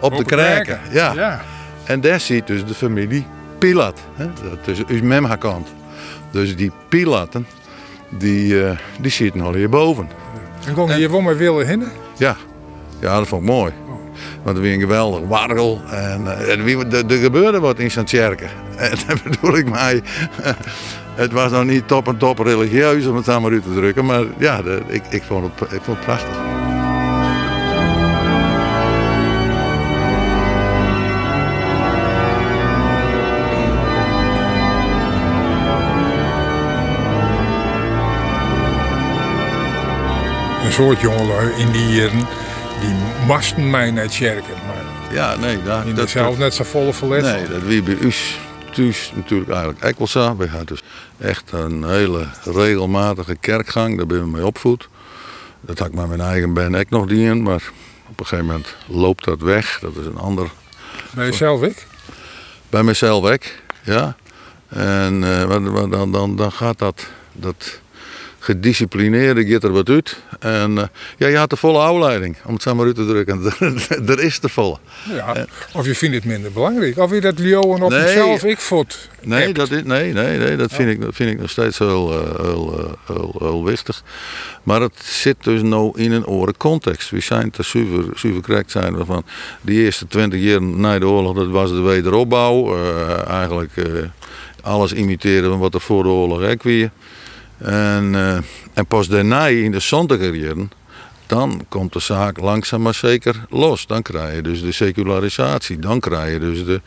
Op, 0.00 0.12
op 0.12 0.18
de 0.18 0.24
kraken. 0.24 0.80
Ja. 0.90 1.12
ja. 1.12 1.42
En 1.84 2.00
daar 2.00 2.20
ziet 2.20 2.46
dus 2.46 2.64
de 2.64 2.74
familie 2.74 3.26
Pilat. 3.58 4.00
Hè? 4.14 4.26
Dat 4.42 4.76
is 4.76 4.84
uw 4.84 5.02
memha-kant. 5.02 5.68
Dus 6.30 6.56
die 6.56 6.72
pilaten, 6.88 7.46
die, 8.10 8.54
uh, 8.54 8.70
die 9.00 9.10
zitten 9.10 9.40
al 9.40 9.54
hierboven. 9.54 10.08
En 10.66 10.74
kon 10.74 10.88
je 10.88 10.94
hier 10.94 11.10
wel 11.10 11.20
maar 11.20 11.36
willen 11.36 11.66
heen? 11.66 11.84
Ja. 12.16 12.36
ja, 13.00 13.18
dat 13.18 13.28
vond 13.28 13.42
ik 13.42 13.48
mooi. 13.48 13.72
Want 14.42 14.56
er 14.56 14.62
was 14.62 14.72
een 14.72 14.80
geweldig 14.80 15.20
wargel 15.28 15.80
en 15.90 16.22
uh, 16.22 16.50
er, 16.50 17.10
er 17.10 17.18
gebeurde 17.18 17.60
wat 17.60 17.78
in. 17.78 17.90
En 18.76 18.90
dat 19.06 19.22
bedoel 19.22 19.56
ik 19.56 19.70
mij. 19.70 20.02
Het 21.14 21.32
was 21.32 21.50
nog 21.50 21.64
niet 21.64 21.88
top 21.88 22.08
en 22.08 22.16
top 22.16 22.38
religieus 22.38 23.06
om 23.06 23.16
het 23.16 23.28
aan 23.28 23.42
maar 23.42 23.52
uit 23.52 23.62
te 23.62 23.74
drukken, 23.74 24.04
maar 24.04 24.24
ja, 24.38 24.62
de, 24.62 24.82
ik, 24.86 25.02
ik, 25.10 25.22
vond 25.22 25.44
het, 25.44 25.72
ik 25.72 25.80
vond 25.82 25.96
het 25.96 26.06
prachtig. 26.06 26.36
een 40.64 40.78
soort 40.78 41.00
jongelui 41.00 41.52
in 41.56 41.72
die 41.72 41.86
jaren, 41.86 42.26
die 42.80 42.94
moesten 43.26 43.70
mij 43.70 43.90
naar 43.90 44.08
kerken. 44.08 44.54
Maar 44.66 45.14
ja, 45.14 45.36
nee, 45.36 45.62
dat, 45.62 45.84
in 45.84 45.94
dat 45.94 46.10
zelf 46.10 46.38
net 46.38 46.54
zo 46.54 46.64
volle 46.64 46.92
verlet. 46.92 47.22
Nee, 47.22 47.48
dat 47.48 47.62
wie 47.62 47.82
bij 47.82 47.96
u 48.00 48.12
thuis 48.72 49.12
natuurlijk 49.14 49.50
eigenlijk 49.50 50.06
zo. 50.08 50.36
We 50.36 50.48
hadden 50.48 50.66
dus 50.66 50.82
echt 51.18 51.52
een 51.52 51.84
hele 51.84 52.26
regelmatige 52.44 53.36
kerkgang, 53.40 53.96
daar 53.96 54.06
ben 54.06 54.20
we 54.20 54.26
mee 54.26 54.46
opvoed. 54.46 54.88
Dat 55.60 55.78
had 55.78 55.88
ik 55.88 55.94
met 55.94 56.08
mijn 56.08 56.20
eigen 56.20 56.54
ben 56.54 56.74
ook 56.74 56.90
nog 56.90 57.06
niet 57.06 57.18
in, 57.18 57.42
maar 57.42 57.70
op 58.08 58.20
een 58.20 58.26
gegeven 58.26 58.46
moment 58.46 58.76
loopt 58.86 59.24
dat 59.24 59.40
weg. 59.40 59.78
Dat 59.80 59.96
is 59.96 60.06
een 60.06 60.18
ander... 60.18 60.50
Bij 61.14 61.26
jezelf 61.26 61.62
ik? 61.62 61.86
Bij 62.70 62.82
mezelf 62.82 63.22
weg, 63.22 63.62
ja. 63.82 64.16
En 64.68 65.22
uh, 65.22 65.48
dan, 65.90 66.12
dan, 66.12 66.36
dan 66.36 66.52
gaat 66.52 66.78
dat, 66.78 67.06
dat 67.32 67.80
gedisciplineerde 68.42 69.46
gaat 69.46 69.64
er 69.64 69.72
wat 69.72 69.88
uit. 69.88 70.16
En 70.38 70.70
uh, 70.70 70.82
ja, 71.16 71.26
je 71.26 71.36
had 71.36 71.50
de 71.50 71.56
volle 71.56 71.78
afleiding, 71.78 72.36
om 72.46 72.52
het 72.52 72.62
zo 72.62 72.74
maar 72.74 72.86
uit 72.86 72.94
te 72.94 73.06
drukken. 73.06 73.52
er 74.16 74.20
is 74.20 74.40
de 74.40 74.48
volle. 74.48 74.78
Ja, 75.08 75.46
of 75.72 75.86
je 75.86 75.94
vindt 75.94 76.14
het 76.14 76.24
minder 76.24 76.52
belangrijk. 76.52 76.98
Of 76.98 77.10
je 77.10 77.20
dat 77.20 77.38
Lyon 77.38 77.82
op 77.82 77.90
nee, 77.90 78.00
jezelf 78.00 78.44
ik 78.44 78.58
voet. 78.58 79.08
Nee, 79.20 79.52
dat, 79.52 79.70
is, 79.70 79.82
nee, 79.82 80.12
nee, 80.12 80.38
nee 80.38 80.56
dat, 80.56 80.72
vind 80.72 80.90
ik, 80.90 81.00
dat 81.00 81.14
vind 81.14 81.30
ik 81.30 81.40
nog 81.40 81.50
steeds 81.50 81.78
heel, 81.78 82.12
uh, 82.12 82.40
heel, 82.40 82.96
heel, 83.06 83.34
heel, 83.38 83.64
wichtig. 83.64 84.02
Maar 84.62 84.80
het 84.80 85.02
zit 85.02 85.36
dus 85.42 85.62
nou 85.62 86.00
in 86.00 86.12
een 86.12 86.26
oren 86.26 86.56
context. 86.56 87.10
We 87.10 87.20
zijn 87.20 87.50
te 87.50 87.62
super, 87.62 88.04
super 88.14 88.42
correct 88.42 88.70
zijn 88.70 89.06
van 89.06 89.24
die 89.60 89.84
eerste 89.84 90.06
twintig 90.06 90.40
jaar 90.40 90.62
na 90.62 90.98
de 90.98 91.06
oorlog, 91.06 91.34
dat 91.34 91.48
was 91.48 91.70
de 91.70 91.80
wederopbouw. 91.80 92.76
Uh, 92.76 93.28
eigenlijk 93.28 93.72
alles 94.62 94.92
imiteren 94.92 95.50
van 95.50 95.58
wat 95.58 95.74
er 95.74 95.80
voor 95.80 96.02
de 96.02 96.08
oorlog 96.08 96.50
ook 96.50 96.62
weer. 96.62 96.90
En, 97.62 98.12
uh, 98.12 98.34
en 98.72 98.86
pas 98.88 99.08
daarna 99.08 99.46
in 99.46 99.70
de 99.70 99.80
zondige 99.80 100.38
jaren, 100.38 100.70
dan 101.26 101.64
komt 101.68 101.92
de 101.92 102.00
zaak 102.00 102.38
langzaam 102.38 102.82
maar 102.82 102.94
zeker 102.94 103.44
los. 103.48 103.86
Dan 103.86 104.02
krijg 104.02 104.34
je 104.34 104.42
dus 104.42 104.62
de 104.62 104.72
secularisatie, 104.72 105.78
dan 105.78 106.00
krijg 106.00 106.32
je 106.32 106.38
dus 106.38 106.64
de, 106.64 106.80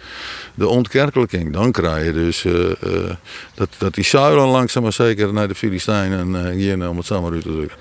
de 0.53 0.67
ontkerkelijking. 0.67 1.53
Dan 1.53 1.71
krijg 1.71 2.05
je 2.05 2.13
dus 2.13 2.43
uh, 2.43 2.53
uh, 2.53 2.71
dat, 3.53 3.69
dat 3.77 3.93
die 3.93 4.03
zuilen 4.03 4.47
langzaam 4.47 4.83
maar 4.83 4.93
zeker 4.93 5.33
naar 5.33 5.47
de 5.47 5.55
Filistijnen 5.55 6.29
uh, 6.29 6.69
gaan, 6.69 6.87
om 6.87 6.97
het 6.97 7.09
maar 7.09 7.31
uit 7.31 7.41
te 7.41 7.51
drukken. 7.51 7.77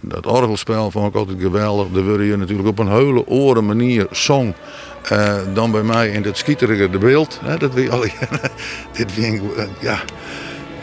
Dat 0.00 0.26
orgelspel 0.26 0.90
vond 0.90 1.08
ik 1.08 1.14
altijd 1.14 1.40
geweldig. 1.40 1.86
Daar 1.92 2.04
word 2.04 2.20
je 2.20 2.36
natuurlijk 2.36 2.68
op 2.68 2.78
een 2.78 2.92
hele 2.92 3.26
oren 3.26 3.66
manier 3.66 4.06
zong. 4.10 4.54
dan 5.54 5.70
bij 5.70 5.82
mij 5.82 6.08
in 6.08 6.22
het 6.22 6.36
schieterige 6.36 6.90
de 6.90 6.98
beeld. 6.98 7.40
Hè, 7.44 7.56
dat 7.56 7.74
we 7.74 7.90
al, 7.90 8.04
dit 8.96 9.16
ik, 9.16 9.42
ja 9.80 10.00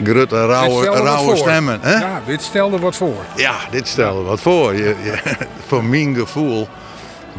grutte, 0.04 0.46
rauwe, 0.46 0.86
rauwe 0.86 1.36
stemmen. 1.36 1.78
Hè? 1.80 1.98
Ja, 1.98 2.22
dit 2.26 2.42
stelde 2.42 2.78
wat 2.78 2.96
voor. 2.96 3.24
Ja, 3.36 3.56
dit 3.70 3.88
stelde 3.88 4.22
wat 4.22 4.40
voor. 4.40 4.74
Je, 4.74 4.94
je, 5.02 5.18
voor 5.66 5.84
mijn 5.84 6.14
gevoel 6.14 6.68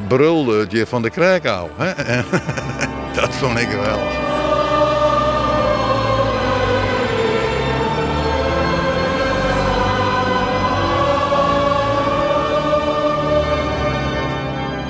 brulde 0.08 0.60
het 0.60 0.72
je 0.72 0.88
van 0.88 1.02
de. 1.02 1.12
Hè? 1.78 1.94
dat 3.22 3.36
vond 3.36 3.60
ik 3.60 3.70
wel. 3.70 4.00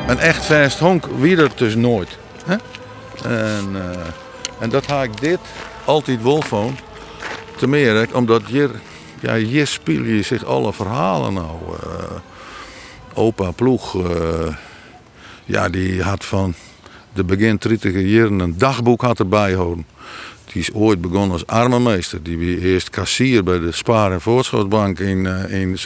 Een 0.07 0.19
echt 0.19 0.45
vast 0.45 0.79
honk 0.79 1.05
wie 1.17 1.37
er 1.37 1.51
dus 1.55 1.75
nooit. 1.75 2.17
Hè? 2.45 2.55
En, 3.23 3.69
uh, 3.73 3.81
en 4.59 4.69
dat 4.69 4.85
haak 4.85 5.05
ik 5.05 5.21
dit 5.21 5.39
altijd 5.85 6.23
wel 6.23 6.41
van. 6.41 6.77
Te 7.59 7.67
meer, 7.67 8.07
omdat 8.13 8.45
hier, 8.45 8.69
ja, 9.19 9.35
hier 9.35 9.67
speel 9.67 10.03
je 10.03 10.21
zich 10.21 10.45
alle 10.45 10.73
verhalen 10.73 11.33
nou. 11.33 11.57
Uh, 11.83 12.17
opa 13.13 13.51
Ploeg, 13.51 13.95
uh, 13.95 14.55
ja, 15.45 15.69
die 15.69 16.03
had 16.03 16.25
van 16.25 16.53
de 17.13 17.23
begin 17.23 17.57
30 17.59 17.93
jaren 17.93 18.39
een 18.39 18.57
dagboek 18.57 19.01
had 19.01 19.19
erbij 19.19 19.53
houden. 19.53 19.85
Die 20.45 20.61
is 20.61 20.73
ooit 20.73 21.01
begonnen 21.01 21.31
als 21.31 21.47
armenmeester. 21.47 22.23
Die 22.23 22.37
was 22.37 22.63
eerst 22.63 22.89
kassier 22.89 23.43
bij 23.43 23.59
de 23.59 23.71
Spaar- 23.71 24.11
en 24.11 24.21
Voortschotbank 24.21 24.99
in, 24.99 25.25
uh, 25.25 25.61
in. 25.61 25.77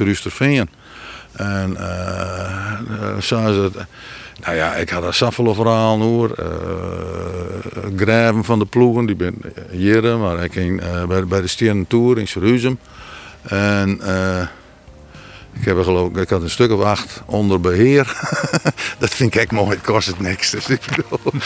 En 1.32 1.78
uh, 1.80 3.20
nou 4.40 4.56
ja, 4.56 4.76
ik 4.76 4.90
had 4.90 5.04
een 5.04 5.14
Saffelo 5.14 5.54
verhaal 5.54 6.00
hoor. 6.00 6.36
Uh, 6.40 6.46
Graven 7.96 8.44
van 8.44 8.60
de 8.60 8.66
ploegen, 8.66 9.06
die 9.06 9.16
ben 9.16 9.42
hier, 9.72 10.18
maar 10.18 10.44
ik 10.44 10.54
ging 10.54 10.84
uh, 10.84 11.06
bij, 11.06 11.26
bij 11.26 11.42
de 11.42 11.48
Stenen 11.48 11.88
Tour 11.88 12.18
in 12.18 12.24
Jeruzalem. 12.24 12.80
En 13.42 14.00
uh, 14.02 14.42
ik, 15.54 15.66
heb 15.66 15.78
er 15.78 15.84
geloof, 15.84 16.16
ik 16.16 16.30
had 16.30 16.42
een 16.42 16.50
stuk 16.50 16.72
of 16.72 16.82
acht 16.82 17.22
onder 17.26 17.60
beheer. 17.60 18.18
dat 19.00 19.10
vind 19.10 19.36
ik 19.36 19.42
echt 19.42 19.52
mooi, 19.52 19.70
het 19.70 19.82
kost 19.82 20.08
het 20.08 20.20
niks. 20.20 20.50
Dus 20.50 20.70
ik 20.70 20.82
bedoel, 20.90 21.20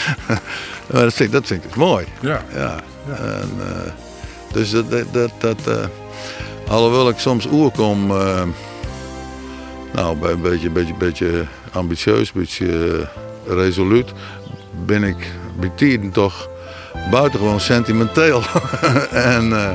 maar 0.90 1.02
dat 1.02 1.14
vind, 1.14 1.32
dat 1.32 1.46
vind 1.46 1.64
ik 1.64 1.68
dus 1.68 1.78
mooi. 1.78 2.06
Ja. 2.20 2.44
ja. 2.54 2.76
En, 3.08 3.50
dus 4.52 4.70
dat, 4.70 4.90
dat, 4.90 5.08
dat, 5.12 5.32
dat 5.38 5.90
alhoewel 6.68 7.08
ik 7.08 7.18
soms 7.18 7.46
oer 7.46 7.70
kom, 7.70 8.06
nou, 9.92 10.16
bij 10.16 10.30
een 10.30 10.42
beetje, 10.42 10.70
beetje, 10.70 10.94
beetje 10.94 11.46
ambitieus, 11.72 12.30
een 12.34 12.40
beetje 12.40 13.08
resoluut, 13.46 14.12
ben 14.84 15.02
ik 15.02 15.32
bij 15.60 15.70
tijden 15.74 16.10
toch 16.10 16.48
buitengewoon 17.10 17.60
sentimenteel. 17.60 18.42
en 19.10 19.48
uh, 19.48 19.70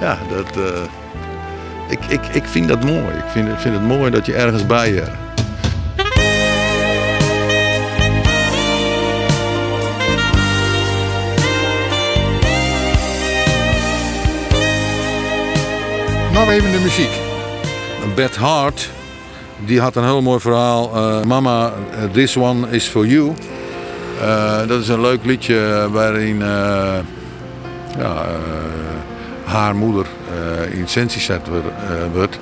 ja, 0.00 0.18
dat, 0.30 0.56
uh, 0.56 0.64
ik, 1.88 2.04
ik, 2.08 2.26
ik 2.32 2.44
vind 2.44 2.68
dat 2.68 2.84
mooi. 2.84 3.16
Ik 3.16 3.24
vind, 3.32 3.48
ik 3.48 3.58
vind 3.58 3.74
het 3.74 3.84
mooi 3.84 4.10
dat 4.10 4.26
je 4.26 4.34
ergens 4.34 4.66
bij 4.66 4.92
je. 4.92 5.04
Nou 16.32 16.50
even 16.50 16.72
de 16.72 16.78
muziek. 16.78 17.10
Beth 18.14 18.36
Hart 18.36 18.90
die 19.64 19.80
had 19.80 19.96
een 19.96 20.04
heel 20.04 20.22
mooi 20.22 20.40
verhaal. 20.40 20.90
Uh, 20.96 21.24
Mama, 21.24 21.72
this 22.12 22.36
one 22.36 22.70
is 22.70 22.84
for 22.84 23.06
you. 23.06 23.32
Uh, 24.20 24.66
dat 24.66 24.80
is 24.80 24.88
een 24.88 25.00
leuk 25.00 25.24
liedje 25.24 25.88
waarin 25.90 26.38
ja, 27.98 28.26
haar 29.44 29.76
moeder 29.76 30.06
in 30.70 30.88
sensie 30.88 31.20
zet 31.20 31.40
wordt. 32.12 32.38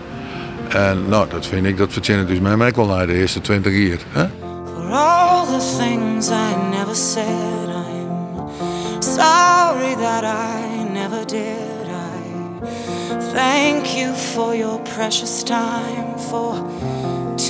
En 0.69 1.09
nou, 1.09 1.29
dat 1.29 1.47
vind 1.47 1.67
ik, 1.67 1.77
dat 1.77 1.93
verzinnen 1.93 2.27
dus 2.27 2.39
mij 2.39 2.69
ook 2.69 2.77
wel 2.77 2.87
naar 2.87 3.07
de 3.07 3.15
eerste 3.15 3.41
20 3.41 3.73
jaar. 3.73 3.99
Hè? 4.09 4.27
For 4.75 4.93
all 4.93 5.47
the 5.47 5.77
things 5.79 6.29
I 6.29 6.55
never 6.71 6.95
said, 6.95 7.69
I'm 7.69 9.03
sorry 9.03 9.95
that 9.95 10.25
I 10.25 10.85
never 10.93 11.27
did. 11.27 11.87
I 11.87 13.17
thank 13.33 13.87
you 13.87 14.15
for 14.15 14.57
your 14.57 14.81
precious 14.97 15.43
time, 15.43 16.19
for 16.19 16.55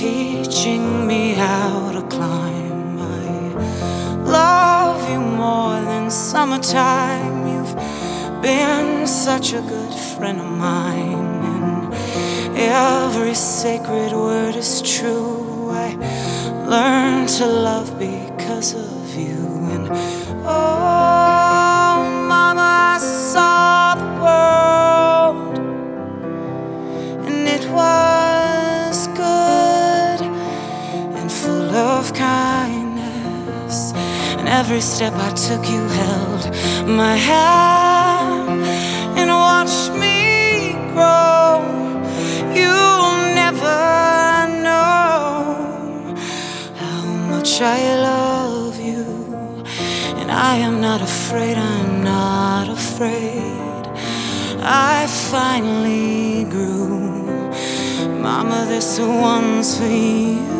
teaching 0.05 1.07
me 1.07 1.33
how 1.33 1.91
to 1.97 2.03
climb. 2.15 2.99
I 3.19 3.25
love 4.39 4.99
you 5.11 5.19
more 5.43 5.77
than 5.91 6.11
summertime. 6.11 7.37
You've 7.51 7.75
been 8.47 9.07
such 9.07 9.47
a 9.59 9.61
good 9.73 9.95
friend 10.11 10.37
of 10.45 10.51
mine, 10.69 11.29
and 11.53 11.77
every 12.55 13.33
sacred 13.33 14.11
word 14.25 14.55
is 14.55 14.73
true. 14.95 15.71
I 15.85 15.89
learned 16.73 17.29
to 17.39 17.47
love 17.69 17.89
because 17.97 18.69
of 18.87 19.05
you, 19.25 19.41
and 19.73 19.85
oh, 20.45 21.97
Mama, 22.31 22.69
I 22.95 22.97
saw 23.31 23.54
every 34.65 34.81
step 34.81 35.13
I 35.13 35.31
took, 35.33 35.63
you 35.69 35.83
held 36.01 36.43
my 36.87 37.15
hand 37.15 38.63
and 39.19 39.29
watched 39.29 39.91
me 39.93 40.73
grow. 40.91 41.61
You'll 42.59 43.15
never 43.41 43.77
know 44.65 46.15
how 46.81 47.03
much 47.29 47.61
I 47.61 47.79
love 48.09 48.79
you. 48.79 49.05
And 50.19 50.31
I 50.31 50.55
am 50.55 50.81
not 50.81 50.99
afraid, 50.99 51.57
I'm 51.57 52.03
not 52.03 52.67
afraid. 52.67 53.83
I 54.63 55.05
finally 55.31 56.43
grew. 56.45 57.21
Mama, 58.19 58.65
this 58.67 58.99
one's 58.99 59.77
for 59.77 59.85
you. 59.85 60.54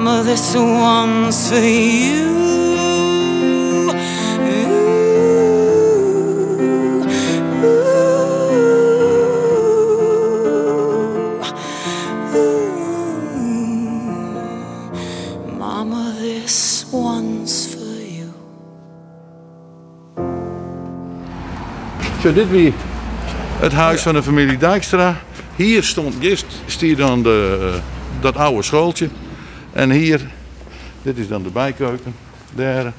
Mama, 0.00 0.22
this 0.22 0.56
one's 0.56 1.50
for 1.50 1.60
you. 1.60 2.30
Zo, 22.22 22.32
dit 22.32 22.50
weer. 22.50 22.72
Het 23.58 23.72
huis 23.72 24.02
van 24.02 24.14
de 24.14 24.22
familie 24.22 24.56
Dijkstra. 24.56 25.20
Hier 25.56 25.82
stond, 25.82 26.20
hier 26.80 26.96
dan 26.96 27.22
de, 27.22 27.70
eh, 27.74 27.80
dat 28.20 28.36
oude 28.36 28.62
schooltje. 28.62 29.08
En 29.72 29.90
hier, 29.90 30.20
dit 31.02 31.18
is 31.18 31.28
dan 31.28 31.42
de 31.42 31.50
bijkeuken. 31.50 32.14
Daar, 32.54 32.92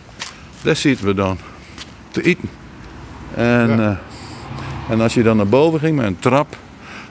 daar 0.61 0.75
zitten 0.75 1.05
we 1.05 1.13
dan 1.13 1.37
te 2.11 2.21
eten. 2.23 2.49
En, 3.35 3.67
Ja. 3.77 3.89
eh, 4.87 4.91
en 4.91 5.01
als 5.01 5.13
je 5.13 5.23
dan 5.23 5.37
naar 5.37 5.47
boven 5.47 5.79
ging 5.79 5.95
met 5.95 6.05
een 6.05 6.19
trap, 6.19 6.55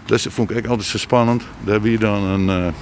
dat 0.04 0.20
vond 0.22 0.50
ik 0.50 0.56
echt 0.56 0.68
altijd 0.68 0.88
zo 0.88 0.98
spannend. 0.98 1.42
Daar 1.64 1.74
heb 1.74 1.84
je 1.84 1.98
dan 1.98 2.22
een, 2.22 2.48
eh 2.66 2.72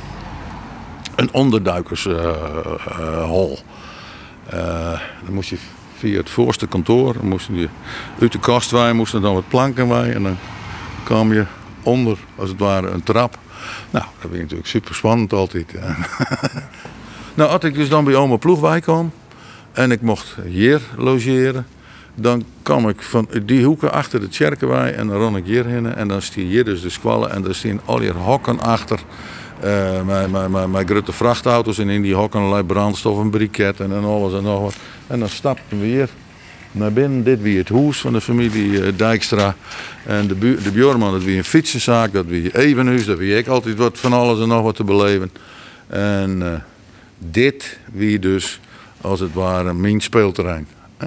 een 1.16 1.32
onderduikershol. 1.32 3.58
Eh, 4.46 5.00
dan 5.24 5.34
moest 5.34 5.50
je 5.50 5.56
via 5.96 6.16
het 6.18 6.30
voorste 6.30 6.66
kantoor, 6.66 7.12
dan 7.12 7.28
moest 7.28 7.48
je 7.52 7.68
uit 8.20 8.32
de 8.32 8.38
kast 8.38 8.70
waaien, 8.70 8.96
moesten 8.96 9.22
dan 9.22 9.34
wat 9.34 9.48
planken 9.48 9.86
waaien. 9.86 10.14
En 10.14 10.22
dan 10.22 10.36
kwam 11.02 11.32
je 11.32 11.44
onder, 11.82 12.18
als 12.36 12.48
het 12.48 12.58
ware, 12.58 12.88
een 12.88 13.02
trap. 13.02 13.38
Nou, 13.90 14.04
dat 14.04 14.20
vind 14.20 14.34
ik 14.34 14.40
natuurlijk 14.40 14.68
super 14.68 14.94
spannend 14.94 15.32
altijd. 15.32 15.74
nou, 17.34 17.50
als 17.50 17.64
ik 17.64 17.74
dus 17.74 17.88
dan 17.88 18.04
bij 18.04 18.14
oma 18.14 18.36
Ploegwijk 18.36 18.82
kwam 18.82 19.12
en 19.72 19.90
ik 19.90 20.00
mocht 20.00 20.36
hier 20.46 20.80
logeren, 20.96 21.66
dan 22.14 22.44
kwam 22.62 22.88
ik 22.88 23.02
van 23.02 23.28
die 23.44 23.64
hoeken 23.64 23.92
achter 23.92 24.20
de 24.20 24.28
Tjerkenwei 24.28 24.92
en 24.92 25.06
dan 25.06 25.16
ron 25.16 25.36
ik 25.36 25.44
hierheen 25.44 25.94
en 25.94 26.08
dan 26.08 26.22
stie 26.22 26.46
hier 26.46 26.64
dus 26.64 26.80
de 26.80 26.90
squallen 26.90 27.30
en 27.30 27.42
daar 27.42 27.54
staan 27.54 27.80
al 27.84 27.98
die 27.98 28.10
hokken 28.10 28.60
achter. 28.60 29.00
eh 29.60 30.02
met, 30.48 30.70
met 30.70 30.90
grote 30.90 31.12
vrachtauto's 31.12 31.78
en 31.78 31.88
in 31.88 32.02
die 32.02 32.14
hokken 32.14 32.40
allerlei 32.40 32.62
brandstof 32.62 33.20
en 33.20 33.30
briketten 33.30 33.92
en 33.92 34.04
alles 34.04 34.32
en 34.32 34.42
nog 34.42 34.60
wat. 34.60 34.76
En 35.06 35.18
dan 35.18 35.28
stapten 35.28 35.80
we 35.80 35.86
hier 35.86 36.08
naar 36.78 36.92
binnen. 36.92 37.24
Dit 37.24 37.42
wie 37.42 37.58
het 37.58 37.68
huis 37.68 37.98
van 37.98 38.12
de 38.12 38.20
familie 38.20 38.82
eh, 38.82 38.92
Dijkstra. 38.96 39.56
En 40.06 40.26
de, 40.26 40.34
bu- 40.34 40.62
de 40.62 40.70
buurman, 40.70 41.12
dat 41.12 41.22
wie 41.24 41.36
een 41.36 41.44
fietsenzaak, 41.44 42.12
dat 42.12 42.26
wie 42.26 42.58
evenhuis, 42.58 43.04
dat 43.04 43.18
wie 43.18 43.36
ik 43.36 43.46
altijd 43.46 43.76
wat 43.76 43.98
van 43.98 44.12
alles 44.12 44.40
en 44.40 44.48
nog 44.48 44.62
wat 44.62 44.76
te 44.76 44.84
beleven. 44.84 45.30
En 45.86 46.42
eh, 46.42 46.52
dit 47.18 47.78
wie 47.92 48.18
dus, 48.18 48.60
als 49.00 49.20
het 49.20 49.32
ware, 49.32 49.74
mijn 49.74 50.00
speelterrein. 50.00 50.66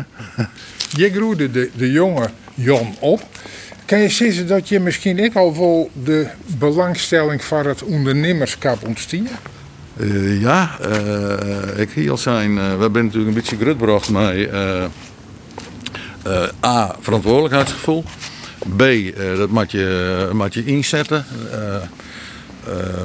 Je 0.98 1.12
groeide 1.12 1.51
de, 1.51 1.70
de 1.75 1.92
jonge 1.92 2.30
Jan 2.54 2.96
op. 3.00 3.22
Kan 3.86 4.00
je 4.00 4.10
zeggen 4.10 4.48
dat 4.48 4.70
je 4.70 4.80
misschien 4.80 5.24
ook 5.25 5.34
al 5.36 5.58
wel 5.58 5.90
de 6.04 6.28
belangstelling 6.58 7.44
voor 7.44 7.66
het 7.66 7.84
ondernemerschap 7.84 8.88
ontstond? 8.88 9.30
Eh, 9.98 10.42
ja, 10.42 10.78
ik 11.75 11.90
hier 11.92 12.12
al 12.12 12.18
zijn. 12.18 12.56
we 12.56 12.62
hebben 12.62 13.04
natuurlijk 13.06 13.28
een 13.28 13.34
beetje 13.42 13.58
grutbracht 13.58 14.10
eh, 14.10 14.84
A, 16.66 16.96
verantwoordelijkheidsgevoel. 17.00 18.04
B, 18.75 18.82
eh, 18.82 19.12
dat 19.38 19.50
moet 19.50 19.72
je, 19.72 20.30
moet 20.34 20.54
je 20.54 20.66
inzetten. 20.66 21.25
eh, 21.51 21.75
eh, 21.75 21.82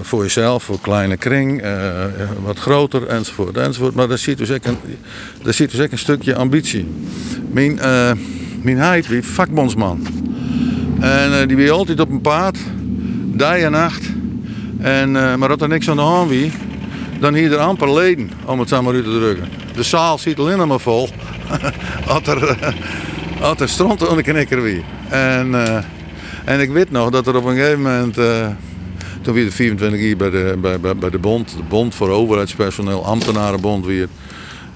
voor 0.02 0.23
jezelf, 0.23 0.62
voor 0.62 0.80
kleine 0.80 1.16
kring, 1.16 1.62
eh, 1.62 2.04
wat 2.42 2.58
groter 2.58 3.06
enzovoort, 3.06 3.56
enzovoort. 3.56 3.94
Maar 3.94 4.08
daar 4.08 4.18
zit 4.18 4.38
dus 4.38 4.50
ook 4.50 4.64
een, 4.64 4.76
daar 5.42 5.54
zit 5.54 5.70
dus 5.70 5.80
ook 5.80 5.92
een 5.92 5.99
stukje 5.99 6.35
ambitie. 6.35 6.87
Mijn, 7.50 7.78
eh 7.78 8.11
mijn 8.62 8.78
heid 8.78 9.06
wie 9.08 9.23
vakbondsman. 9.23 10.06
En 11.00 11.40
eh, 11.40 11.46
die 11.49 11.56
weer 11.56 11.70
altijd 11.70 12.00
op 12.00 12.11
een 12.11 12.20
paard, 12.20 12.58
dag 13.25 13.56
en 13.56 13.70
nacht. 13.70 14.02
En, 14.78 15.16
eh, 15.16 15.35
maar 15.35 15.49
dat 15.49 15.62
er 15.62 15.68
niks 15.68 15.90
aan 15.90 15.96
de 15.96 16.02
hand 16.02 16.30
wie, 16.30 16.52
dan 17.20 17.35
hier 17.35 17.52
er 17.52 17.58
amper 17.58 17.92
leden, 17.92 18.30
om 18.44 18.61
het 18.61 18.68
zo 18.68 18.82
maar 18.82 18.94
uit 18.94 19.04
te 19.04 19.18
drukken. 19.18 19.49
De 19.75 19.82
zaal 19.82 20.18
zit 20.18 20.38
alleen 20.38 20.68
maar 20.68 20.81
vol. 20.81 21.09
Als 22.09 22.26
er, 22.26 22.48
eh, 22.48 22.72
als 23.40 23.61
er 23.61 23.68
stront 23.68 24.09
aan 24.09 24.22
knikker 24.22 24.62
wie. 24.62 24.85
En, 25.09 25.55
eh, 25.55 25.85
en 26.44 26.61
ik 26.61 26.70
weet 26.70 26.90
nog 26.90 27.11
dat 27.11 27.26
er 27.26 27.37
op 27.37 27.44
een 27.44 27.57
gegeven 27.57 27.83
moment, 27.83 28.18
eh, 28.18 28.46
toen 29.20 29.35
weer 29.35 29.44
de 29.44 29.50
24 29.50 30.00
uur 30.00 30.16
bij 30.16 30.31
de, 30.31 30.57
bij, 30.61 30.81
bij, 30.81 30.96
bij 30.96 31.11
de 31.11 31.18
bond, 31.18 31.50
de 31.57 31.62
bond 31.68 31.94
voor 31.94 32.09
overheidspersoneel, 32.09 33.05
ambtenarenbond 33.05 33.87
weer. 33.87 34.09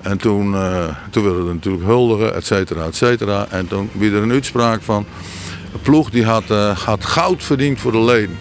En 0.00 0.18
toen, 0.18 0.55
eh 0.55 0.85
toen 1.11 1.22
wilden 1.22 1.46
we 1.46 1.53
natuurlijk 1.53 1.85
huldigen, 1.85 2.35
et 2.35 2.46
cetera, 2.46 2.85
et 2.85 2.96
cetera. 2.96 3.46
En 3.50 3.68
toen 3.68 3.90
werd 3.92 4.12
er 4.12 4.22
een 4.22 4.33
uitspraak 4.33 4.83
van, 4.83 5.07
de 5.72 5.79
ploeg 5.79 6.11
die 6.11 6.24
had, 6.24 6.44
had 6.85 7.05
goud 7.05 7.44
verdiend 7.44 7.81
voor 7.81 7.92
de 7.92 8.00
leden. 8.00 8.38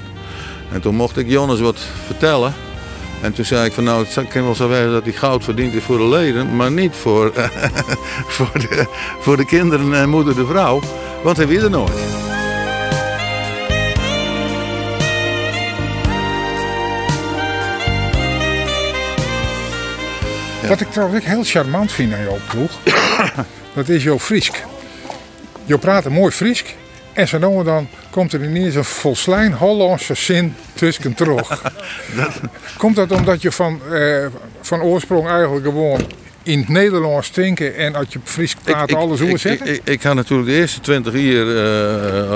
En 0.72 0.82
toen 0.82 0.96
mocht 0.96 1.18
ik 1.18 1.30
Jonas 1.30 1.60
wat 1.60 1.80
vertellen. 2.06 2.54
En 3.22 3.34
toen 3.34 3.46
zei 3.46 3.66
ik 3.66 3.72
van 3.72 3.84
nou, 3.84 4.06
het 4.06 4.28
kan 4.28 4.44
wel 4.44 4.56
zo 4.56 4.68
wezen 4.68 4.92
dat 4.92 5.04
hij 5.04 5.14
goud 5.14 5.44
verdient 5.44 5.74
is 5.74 5.84
voor 5.84 5.98
de 5.98 6.08
leden, 6.08 6.56
maar 6.56 6.72
niet 6.72 6.96
voor, 6.96 7.32
voor, 8.36 8.52
de, 8.54 8.86
voor 9.20 9.38
de 9.38 9.46
kinderen 9.46 9.94
en 9.94 10.10
moeder 10.10 10.36
de 10.36 10.46
vrouw. 10.46 10.82
Want 11.24 11.38
hij 11.38 11.48
weet 11.48 11.62
er 11.62 11.70
nooit. 11.70 11.92
Wat 20.68 20.82
ik 20.82 20.92
trouwens 20.92 21.20
ook 21.20 21.30
heel 21.30 21.44
charmant 21.44 21.92
vind 21.92 22.14
aan 22.14 22.24
jouw 22.24 22.40
ploeg, 22.50 22.72
dat 23.76 23.90
is 23.90 24.04
jouw 24.04 24.20
Friesk. 24.20 24.64
Je 25.66 25.78
praat 25.78 26.06
een 26.06 26.12
mooi 26.12 26.32
Friesk 26.32 26.76
en 27.20 27.28
zo 27.28 27.64
dan 27.64 27.88
komt 28.10 28.34
er 28.34 28.44
ineens 28.44 28.76
een 28.76 28.84
volslijn 28.84 29.54
Hollandse 29.54 30.14
zin 30.14 30.56
tussen 30.74 31.14
terug. 31.14 31.62
Komt 32.78 32.96
dat 32.96 33.12
omdat 33.12 33.42
je 33.42 33.52
van, 33.52 33.82
eh, 33.92 34.26
van 34.62 34.82
oorsprong 34.82 35.28
eigenlijk 35.28 35.66
gewoon 35.66 36.02
in 36.44 36.60
het 36.60 36.70
Nederlands 36.70 37.32
denken 37.32 37.76
en 37.76 37.96
als 37.96 38.06
je 38.10 38.20
Fries 38.24 38.56
praat 38.64 38.94
alles 38.94 39.20
hoe 39.20 39.38
zeggen? 39.38 39.68
ik, 39.68 39.76
ik, 39.76 39.82
ik 39.84 40.02
ga 40.02 40.14
natuurlijk 40.14 40.50
de 40.50 40.56
eerste 40.56 40.80
20 40.80 41.14
jaar 41.14 41.48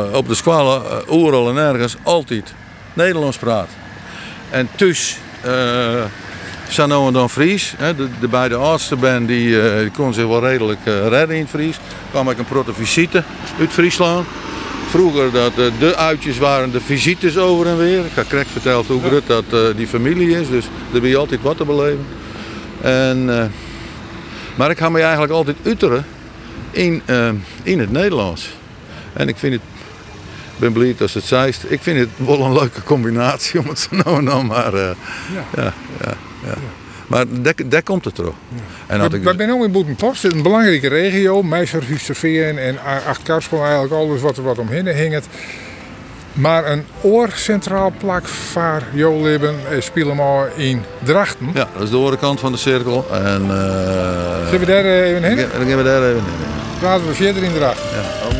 eh, 0.09 0.13
op 0.13 0.27
de 0.27 0.35
squallen, 0.35 0.81
uh, 0.83 0.97
overal 1.07 1.49
en 1.49 1.57
ergens, 1.57 1.95
altijd 2.03 2.53
Nederlands 2.93 3.37
praten. 3.37 3.73
En 4.49 4.69
dus, 4.75 5.17
uh, 5.45 6.03
en 6.77 7.13
dan 7.13 7.29
Fries. 7.29 7.73
Hè, 7.77 7.95
de, 7.95 8.07
de 8.19 8.27
beide 8.27 8.55
oudste 8.55 8.95
ben 8.95 9.25
die, 9.25 9.47
uh, 9.47 9.77
die 9.77 9.91
kon 9.91 10.13
zich 10.13 10.27
wel 10.27 10.45
redelijk 10.45 10.79
redden 10.85 11.35
in 11.35 11.41
het 11.41 11.49
Fries. 11.49 11.79
kwam 12.09 12.29
ik 12.29 12.37
een 12.37 12.45
protte 12.45 12.73
visite 12.73 13.23
uit 13.59 13.71
Friesland. 13.71 14.27
Vroeger 14.93 15.31
dat 15.31 15.51
uh, 15.57 15.65
de 15.79 15.95
uitjes 15.95 16.37
waren 16.37 16.71
de 16.71 16.81
visites 16.81 17.37
over 17.37 17.67
en 17.67 17.77
weer. 17.77 18.05
Ik 18.05 18.11
heb 18.13 18.27
Krek 18.27 18.47
verteld 18.47 18.87
hoe 18.87 19.01
groot 19.01 19.27
dat 19.27 19.43
uh, 19.53 19.59
die 19.75 19.87
familie 19.87 20.39
is. 20.39 20.49
Dus 20.49 20.65
daar 20.91 21.01
ben 21.01 21.09
je 21.09 21.17
altijd 21.17 21.41
wat 21.41 21.57
te 21.57 21.65
beleven. 21.65 22.05
En, 22.81 23.27
uh, 23.27 23.45
maar 24.55 24.69
ik 24.69 24.77
ga 24.77 24.89
me 24.89 25.01
eigenlijk 25.01 25.31
altijd 25.31 25.57
utteren 25.63 26.05
in, 26.71 27.01
in 27.63 27.79
het 27.79 27.91
Nederlands. 27.91 28.49
En 29.13 29.27
ik 29.27 29.37
vind 29.37 29.53
het, 29.53 29.61
ik 30.53 30.59
ben 30.59 30.73
blij 30.73 30.95
als 30.99 31.13
het 31.13 31.23
zijst. 31.23 31.63
Ik 31.67 31.81
vind 31.81 31.99
het 31.99 32.09
wel 32.15 32.41
een 32.41 32.53
leuke 32.53 32.83
combinatie 32.83 33.59
om 33.59 33.67
het 33.67 33.79
zo 33.79 33.95
nou 33.95 34.17
en 34.17 34.25
dan 34.25 34.45
maar. 34.45 34.73
Uh, 34.73 34.89
ja. 35.33 35.45
Ja, 35.55 35.73
ja, 36.01 36.13
ja. 36.43 36.55
Maar 37.13 37.25
daar, 37.69 37.83
komt 37.83 38.05
het 38.05 38.15
terug. 38.15 38.33
Ja. 38.49 38.61
En 38.87 39.09
we, 39.09 39.17
ik... 39.17 39.33
zijn 39.37 39.51
ook 39.51 39.63
in 39.63 39.71
Boetenpost, 39.71 40.23
een 40.23 40.41
belangrijke 40.41 40.87
regio. 40.87 41.43
Meisjer, 41.43 41.83
Husterveen 41.85 42.57
en 42.57 42.77
Achtkarspel, 43.07 43.61
eigenlijk 43.63 43.93
alles 43.93 44.21
wat 44.21 44.37
er 44.37 44.43
wat 44.43 44.57
omheen 44.57 44.87
hing. 44.87 45.13
Het. 45.13 45.25
Maar 46.33 46.71
een 46.71 46.83
oorcentraal 47.01 47.93
plak 47.97 48.27
van 48.27 48.79
jouw 48.93 49.21
leven 49.21 49.55
spelen 49.79 50.15
maar 50.15 50.51
in 50.55 50.83
Drachten. 51.03 51.49
Ja, 51.53 51.67
dat 51.73 51.83
is 51.83 51.89
de 51.89 51.97
orenkant 51.97 52.39
van 52.39 52.51
de 52.51 52.57
cirkel. 52.57 53.05
En, 53.11 53.41
uh, 53.41 54.45
Zullen 54.45 54.59
we 54.59 54.65
daar 54.65 54.85
even 54.85 55.23
heen? 55.23 55.35
Dan 55.35 55.67
gaan 55.67 55.77
we 55.77 55.83
daar 55.83 56.03
even 56.03 56.23
heen. 56.23 56.79
Praten 56.79 57.07
we 57.07 57.13
verder 57.13 57.43
in 57.43 57.53
Drachten. 57.53 57.85
Ja, 57.91 58.32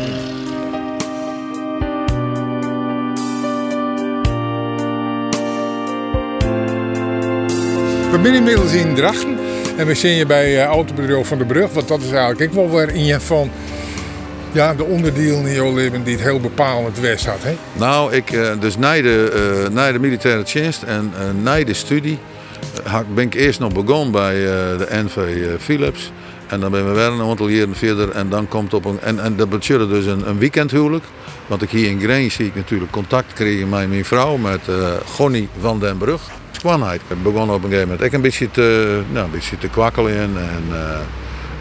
zijn 8.24 8.36
inmiddels 8.36 8.72
in 8.72 8.94
Drachten 8.94 9.38
en 9.76 9.86
we 9.86 9.94
zien 9.94 10.16
je 10.16 10.26
bij 10.26 10.52
uh, 10.52 10.64
Autobedrijf 10.64 11.28
van 11.28 11.38
de 11.38 11.44
Brug. 11.44 11.72
Want 11.72 11.88
dat 11.88 12.00
is 12.00 12.10
eigenlijk 12.10 12.40
ik 12.40 12.52
wel 12.52 12.70
weer 12.70 12.94
in 12.94 13.04
je 13.04 13.20
van 13.20 13.50
ja, 14.52 14.74
de 14.74 14.84
onderdelen 14.84 15.46
in 15.46 15.54
jouw 15.54 15.74
leven 15.74 16.04
die 16.04 16.14
het 16.14 16.22
heel 16.22 16.40
bepalend 16.40 17.00
west 17.00 17.26
had. 17.26 17.42
Hè? 17.42 17.56
Nou, 17.72 18.12
ik, 18.12 18.32
uh, 18.32 18.52
dus 18.60 18.76
na 18.76 18.94
de, 18.94 19.90
de 19.92 19.98
militaire 20.00 20.42
dienst 20.52 20.82
en 20.82 21.12
na 21.42 21.64
de 21.64 21.74
studie 21.74 22.18
ben 23.14 23.24
ik 23.24 23.34
eerst 23.34 23.60
nog 23.60 23.72
begonnen 23.72 24.10
bij 24.10 24.34
de 24.76 24.86
NV 24.90 25.46
Philips. 25.60 26.12
En 26.46 26.60
dan 26.60 26.70
ben 26.70 26.88
we 26.88 26.94
weer 26.94 27.06
een 27.06 27.28
aantal 27.28 27.48
jaren 27.48 27.76
verder 27.76 28.10
en 28.10 28.28
dan 28.28 28.48
komt 28.48 28.74
op 28.74 28.84
een. 28.84 28.98
En, 29.00 29.20
en 29.20 29.36
dat 29.36 29.48
betekent 29.48 29.90
dus 29.90 30.06
een, 30.06 30.28
een 30.28 30.38
weekendhuwelijk. 30.38 31.04
Want 31.46 31.62
ik 31.62 31.70
hier 31.70 31.88
in 31.88 32.00
Green 32.00 32.30
zie 32.30 32.46
ik 32.46 32.54
natuurlijk 32.54 32.92
contact 32.92 33.32
kregen 33.32 33.68
met 33.68 33.88
mijn 33.88 34.04
vrouw, 34.04 34.36
met 34.36 34.60
uh, 34.68 34.88
Gonnie 35.04 35.48
van 35.60 35.78
den 35.80 35.96
Brug. 35.96 36.30
Ik 36.64 37.22
begon 37.22 37.50
op 37.50 37.62
een 37.62 37.70
gegeven 37.70 37.88
moment 37.88 38.02
ik 38.02 38.12
een 38.12 38.20
beetje 38.20 38.50
te, 38.50 39.00
nou, 39.12 39.30
beetje 39.30 39.58
te 39.58 39.68
kwakkelen 39.68 40.18
en 40.18 40.62
uh, 40.70 40.98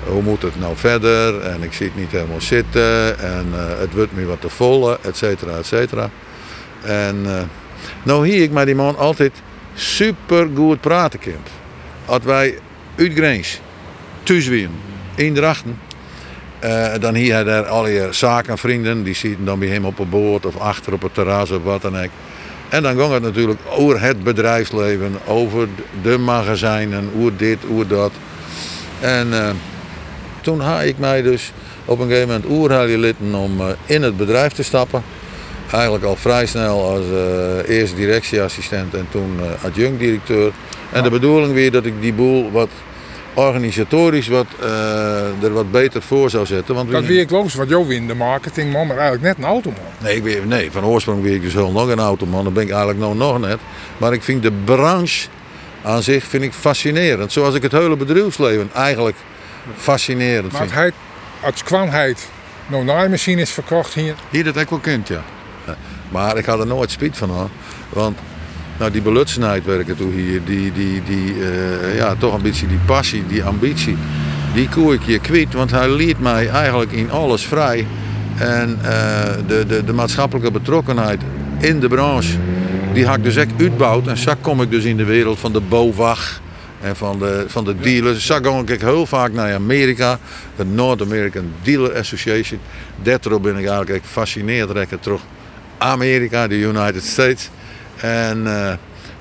hoe 0.08 0.22
moet 0.22 0.42
het 0.42 0.60
nou 0.60 0.76
verder? 0.76 1.42
En 1.42 1.64
ik 1.64 1.74
zie 1.74 1.86
het 1.86 1.96
niet 1.96 2.12
helemaal 2.12 2.42
zitten 2.42 3.20
en 3.20 3.46
uh, 3.54 3.80
het 3.80 3.94
wordt 3.94 4.16
me 4.16 4.26
wat 4.26 4.42
te 4.42 4.50
vol, 4.50 5.00
et 5.02 5.18
cetera, 5.18 5.58
et 5.58 5.66
cetera. 5.66 6.10
En 6.82 7.16
uh, 7.26 7.42
nou 8.04 8.28
hier 8.28 8.44
ik 8.44 8.52
met 8.52 8.66
die 8.66 8.76
man 8.76 8.98
altijd 8.98 9.42
super 9.74 10.50
goed 10.56 10.82
praten 10.82 11.20
kind. 11.20 11.50
Als 12.06 12.24
wij 12.24 12.58
uit 12.96 13.14
Grens 13.14 13.60
thuis. 14.24 15.64
Eh, 16.64 16.94
dan 17.00 17.16
hier 17.16 17.44
daar 17.44 17.66
al 17.66 17.88
je 17.88 18.08
zakenvrienden, 18.12 19.04
die 19.04 19.14
zitten 19.14 19.46
dan 19.46 19.60
bij 19.60 19.68
hem 19.68 19.86
op 19.86 20.00
een 20.00 20.10
boord 20.10 20.46
of 20.46 20.58
achter 20.58 20.94
op 20.94 21.02
het 21.02 21.14
terras 21.14 21.52
of 21.52 21.64
wat 21.64 21.82
dan 21.82 21.98
ook. 21.98 22.10
En 22.74 22.84
dan 22.84 22.98
ging 22.98 23.14
het 23.14 23.24
natuurlijk 23.24 23.60
over 23.70 24.02
het 24.02 24.24
bedrijfsleven, 24.24 25.18
over 25.28 25.68
de 26.02 26.18
magazijnen, 26.18 27.10
over 27.18 27.38
dit, 27.38 27.58
over 27.72 27.88
dat. 27.88 28.12
En 29.00 29.34
eh, 29.34 29.50
toen 30.42 30.60
had 30.60 30.84
ik 30.84 30.98
mij 30.98 31.22
dus 31.22 31.52
op 31.86 32.00
een 32.00 32.08
gegeven 32.08 32.28
moment 32.28 32.46
oerhaalje 32.50 32.98
litten 32.98 33.36
om 33.36 33.60
eh, 33.60 33.68
in 33.86 34.02
het 34.02 34.18
bedrijf 34.18 34.54
te 34.54 34.64
stappen. 34.64 35.04
Eigenlijk 35.72 36.04
al 36.04 36.16
vrij 36.16 36.46
snel 36.46 36.84
als 36.84 37.06
uh, 37.12 37.78
eerst 37.78 37.96
directieassistent 37.96 38.94
en 38.94 39.08
toen 39.12 39.40
uh, 39.40 39.66
adjunct-directeur. 39.66 40.52
En 40.92 41.04
de 41.04 41.10
bedoeling 41.10 41.54
weer 41.54 41.72
dat 41.72 41.86
ik 41.86 42.02
die 42.02 42.14
boel 42.14 42.52
wat 42.52 42.70
organisatorisch 43.34 44.28
wat, 44.28 44.46
uh, 44.62 45.44
er 45.44 45.54
wat 45.54 45.72
beter 45.72 46.02
voor 46.02 46.30
zou 46.30 46.46
zetten. 46.46 46.76
Want 46.76 46.92
dat 46.92 47.06
weet 47.06 47.20
ik 47.20 47.30
logisch, 47.30 47.54
want 47.54 47.70
jou 47.70 47.94
in 47.94 48.08
de 48.08 48.16
marketing, 48.16 48.72
man, 48.72 48.88
maar 48.88 48.98
eigenlijk 48.98 49.26
net 49.26 49.38
een 49.38 49.52
automan. 49.52 49.80
Nee, 49.98 50.16
ik 50.16 50.24
weet, 50.24 50.46
nee 50.46 50.72
van 50.72 50.84
oorsprong 50.84 51.22
weet 51.22 51.36
ik 51.36 51.42
dus 51.42 51.54
heel 51.54 51.72
nog 51.72 51.88
een 51.88 52.00
automan. 52.00 52.44
Dat 52.44 52.54
ben 52.54 52.64
ik 52.64 52.70
eigenlijk 52.70 53.00
nou 53.00 53.16
nog 53.16 53.40
net. 53.40 53.60
Maar 53.98 54.14
ik 54.14 54.24
vind 54.24 54.44
de 54.44 54.52
branche 54.52 55.28
aan 55.84 56.04
zich 56.04 56.24
vind 56.24 56.44
ik 56.44 56.54
fascinerend. 56.54 57.32
Zoals 57.32 57.56
ik 57.56 57.62
het 57.62 57.72
hele 57.72 57.96
bedrijfsleven 57.96 58.70
eigenlijk 58.74 59.18
fascinerend 59.76 60.52
maar 60.52 60.62
vind. 60.62 60.74
hij, 60.74 60.92
als 61.42 61.64
kwam 61.64 61.90
hij 61.90 62.16
nou 62.68 62.84
naaimachines 62.84 63.52
verkocht 63.52 63.94
hier. 63.94 64.16
Hier 64.30 64.44
dat 64.44 64.58
ik 64.58 64.70
wel 64.70 64.80
kent, 64.80 65.08
ja. 65.08 65.24
Maar 66.10 66.38
ik 66.38 66.46
had 66.46 66.60
er 66.60 66.68
nooit 66.68 66.92
spijt 66.92 67.18
van 67.18 67.30
hoor. 67.30 67.50
Want 67.90 68.20
nou, 68.78 68.92
die 68.92 69.02
belutsenheid 69.02 69.66
werken 69.66 69.96
hier, 69.98 70.42
die, 70.46 70.72
die, 70.72 71.02
die 71.04 71.36
uh, 71.36 71.96
ja, 71.96 72.16
toch 72.16 72.34
een 72.34 72.42
beetje 72.42 72.68
die 72.68 72.80
passie, 72.86 73.24
die 73.28 73.44
ambitie, 73.44 73.98
die 74.54 74.70
koe 74.70 74.94
ik 74.94 75.02
hier 75.02 75.20
kwijt. 75.20 75.54
Want 75.54 75.72
hij 75.72 75.90
liet 75.90 76.20
mij 76.20 76.50
eigenlijk 76.50 76.92
in 76.92 77.12
alles 77.12 77.46
vrij. 77.46 77.88
En 78.38 78.80
uh, 78.82 78.90
de, 79.48 79.66
de, 79.68 79.84
de 79.84 79.94
maatschappelijke 79.94 80.52
betrokkenheid 80.52 81.22
in 81.60 81.80
de 81.80 81.88
branche, 81.88 82.38
die 82.94 83.06
had 83.06 83.18
ik 83.18 83.24
dus 83.24 83.36
echt 83.36 83.52
uitbouwd. 83.60 84.08
En 84.08 84.18
zo 84.18 84.34
kom 84.42 84.62
ik 84.62 84.72
dus 84.72 84.84
in 84.84 84.98
de 84.98 85.04
wereld 85.04 85.40
van 85.40 85.54
de 85.54 85.62
BOVAG 85.62 86.42
en 86.82 86.96
van 86.96 87.20
de, 87.20 87.46
van 87.48 87.64
de 87.64 87.76
dealers. 87.80 88.26
Zo 88.26 88.40
ging 88.42 88.70
ik 88.70 88.82
heel 88.82 89.06
vaak 89.06 89.34
naar 89.34 89.54
Amerika, 89.54 90.20
de 90.56 90.66
North 90.66 91.02
American 91.02 91.52
Dealer 91.62 91.98
Association. 91.98 92.60
Daardoor 93.02 93.42
ben 93.42 93.58
ik 93.58 93.68
eigenlijk 93.68 94.04
gefascineerd 94.06 94.88
terug. 95.00 95.22
Amerika, 95.78 96.48
de 96.48 96.60
United 96.60 97.04
States. 97.04 97.50
En 98.04 98.44
uh, 98.46 98.72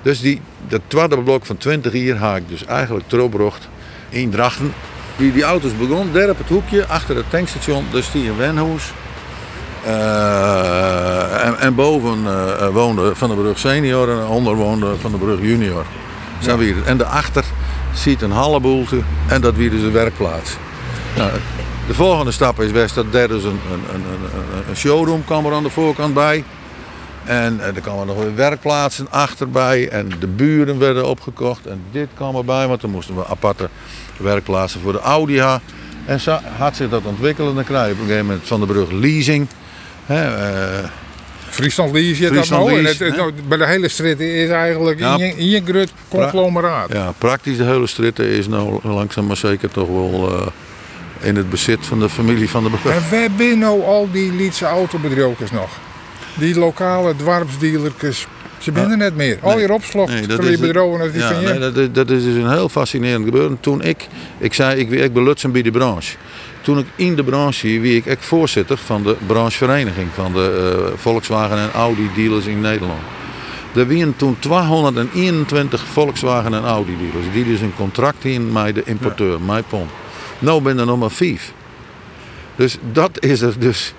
dus 0.03 0.21
die, 0.21 0.41
dat 0.69 0.81
tweede 0.87 1.19
blok 1.19 1.47
van 1.47 1.57
20 1.57 1.93
jaar 1.93 2.17
ga 2.17 2.37
ik 2.37 2.49
dus 2.49 2.65
eigenlijk 2.65 3.09
teruggebracht 3.09 3.69
in 4.09 4.31
Drachten. 4.31 4.75
Die, 5.17 5.33
die 5.33 5.43
auto's 5.43 5.77
begonnen 5.77 6.13
daar 6.13 6.31
op 6.31 6.39
het 6.39 6.49
hoekje 6.49 6.87
achter 6.87 7.17
het 7.17 7.31
tankstation, 7.31 7.85
dus 7.91 8.11
die 8.11 8.25
in 8.25 8.37
Wenhoes. 8.37 8.93
Uh, 9.87 11.45
en, 11.45 11.59
en, 11.59 11.75
boven 11.75 12.19
uh, 12.25 12.69
woonde 12.69 13.15
Van 13.15 13.29
de 13.29 13.35
Brug 13.35 13.59
senior 13.59 14.11
en 14.11 14.27
onder 14.27 14.55
woonde 14.55 14.97
Van 15.01 15.11
de 15.11 15.19
Brug 15.19 15.41
junior. 15.41 15.85
Zo 16.39 16.63
ja. 16.63 16.75
En 16.85 16.97
daarachter 16.97 17.45
ziet 17.95 18.23
een 18.23 18.31
halleboelte 18.31 19.01
en 19.27 19.41
dat 19.41 19.55
weer 19.55 19.71
dus 19.71 19.81
de 19.81 19.91
werkplaats. 19.91 20.57
Nou, 21.17 21.31
de 21.87 21.95
volgende 21.95 22.33
stap 22.33 22.61
is 22.61 22.73
best 22.73 22.95
dat 22.95 23.13
daar 23.13 23.29
dus 23.29 23.45
een, 23.45 23.61
een, 23.73 23.95
een, 23.95 24.05
een 24.69 24.77
showroom 24.77 25.25
kwam 25.25 25.47
er 25.47 25.53
aan 25.53 25.63
de 25.63 25.71
voorkant 25.71 26.15
bij. 26.15 26.45
En 27.25 27.61
er 27.61 27.81
kwamen 27.81 28.07
nog 28.07 28.19
weer 28.19 28.35
werkplaatsen 28.35 29.07
achterbij. 29.11 29.89
En 29.89 30.11
de 30.21 30.27
buren 30.27 30.79
werden 30.79 31.09
opgekocht. 31.09 31.67
En 31.67 31.83
dit 31.91 32.09
kwam 32.15 32.37
erbij, 32.37 32.69
want 32.69 32.81
dan 32.81 32.91
moesten 32.91 33.15
we 33.17 33.27
aparte 33.27 33.69
werkplaatsen 34.17 34.81
voor 34.81 34.93
de 34.93 35.01
Audi. 35.01 35.43
En 36.05 36.21
zo 36.21 36.39
had 36.59 36.77
zich 36.77 36.89
dat 36.89 37.05
ontwikkeld. 37.05 37.55
Dan 37.55 37.65
krijg 37.65 37.87
je 37.87 37.93
op 37.93 37.99
een 37.99 38.05
gegeven 38.05 38.27
moment 38.27 38.47
van 38.47 38.61
de 38.61 38.67
brug 38.67 38.91
leasing. 38.91 39.49
Hè, 40.07 40.53
uh, 40.81 40.89
Friesland 41.49 41.93
Lease, 41.93 42.23
je 42.23 42.31
dat 42.31 42.49
nou. 42.49 42.79
En 42.79 42.85
het, 42.85 42.99
het, 42.99 43.17
nou, 43.17 43.33
bij 43.49 43.59
de 43.59 43.67
hele 43.67 43.89
strit 43.89 44.21
is 44.21 44.49
eigenlijk 44.49 44.99
ja, 44.99 45.19
in, 45.19 45.49
je, 45.49 45.63
grut 45.65 45.93
conglomeraat. 46.09 46.93
Ja, 46.93 47.13
praktisch 47.19 47.57
de 47.57 47.65
hele 47.65 47.87
strit 47.87 48.19
is 48.19 48.49
nou 48.49 48.81
langzaam 48.83 49.27
maar 49.27 49.37
zeker 49.37 49.71
toch 49.71 49.89
wel 49.89 50.33
uh, 50.33 50.47
in 51.21 51.37
het 51.37 51.51
bezit 51.51 51.87
van 51.87 51.99
de 51.99 52.09
familie 52.09 52.51
van 52.51 52.63
de 52.63 52.71
brug. 52.71 52.95
En 52.95 53.11
waar 53.11 53.29
zijn 53.39 53.59
nou 53.59 53.85
al 53.85 54.09
die 54.13 54.33
Lietse 54.33 54.65
autobedrijfjes 54.65 55.51
nog? 55.51 55.71
Die 56.35 56.59
lokale 56.59 57.17
dwarpsdealertjes, 57.17 58.27
ze 58.59 58.73
er 58.73 58.97
net 58.97 59.17
meer. 59.17 59.39
Al 59.41 59.59
je 59.59 59.73
opslag 59.73 60.09
nee, 60.09 60.27
die 60.27 60.59
bedrijven 60.59 61.01
als 61.01 61.13
die 61.13 61.21
ja, 61.21 61.33
van 61.33 61.41
je. 61.41 61.49
Nee, 61.49 61.59
dat, 61.59 61.77
is, 61.77 61.89
dat 61.93 62.11
is 62.11 62.23
dus 62.23 62.35
een 62.35 62.51
heel 62.51 62.69
fascinerend 62.69 63.25
gebeuren. 63.25 63.61
Toen 63.61 63.83
ik, 63.83 64.07
ik 64.39 64.55
zei, 64.55 64.81
ik, 64.81 64.91
ik 64.91 65.13
belutsen 65.13 65.53
bij 65.53 65.63
de 65.63 65.71
branche. 65.71 66.17
Toen 66.61 66.79
ik 66.79 66.87
in 66.97 67.15
de 67.15 67.25
branche, 67.25 67.81
wie 67.81 67.97
ik 67.97 68.07
echt 68.07 68.25
voorzitter 68.25 68.77
van 68.77 69.03
de 69.03 69.17
branchevereniging 69.27 70.09
van 70.15 70.33
de 70.33 70.77
uh, 70.79 70.99
Volkswagen 70.99 71.59
en 71.59 71.73
Audi 71.73 72.11
dealers 72.15 72.47
in 72.47 72.61
Nederland. 72.61 73.01
Er 73.75 73.89
waren 73.89 74.17
toen 74.17 74.37
221 74.39 75.85
Volkswagen 75.85 76.55
en 76.55 76.65
Audi 76.65 76.97
dealers. 76.97 77.33
Die 77.33 77.45
dus 77.45 77.61
een 77.61 77.75
contract 77.77 78.25
in 78.25 78.53
met 78.53 78.75
de 78.75 78.83
importeur, 78.85 79.39
ja. 79.47 79.55
MyPon. 79.55 79.89
Nou 80.39 80.63
ben 80.63 80.79
er 80.79 80.87
nog 80.87 80.99
maar 80.99 81.11
vijf. 81.11 81.53
Dus 82.57 82.79
dat 82.93 83.11
is 83.25 83.41
er 83.41 83.55
dus 83.59 83.95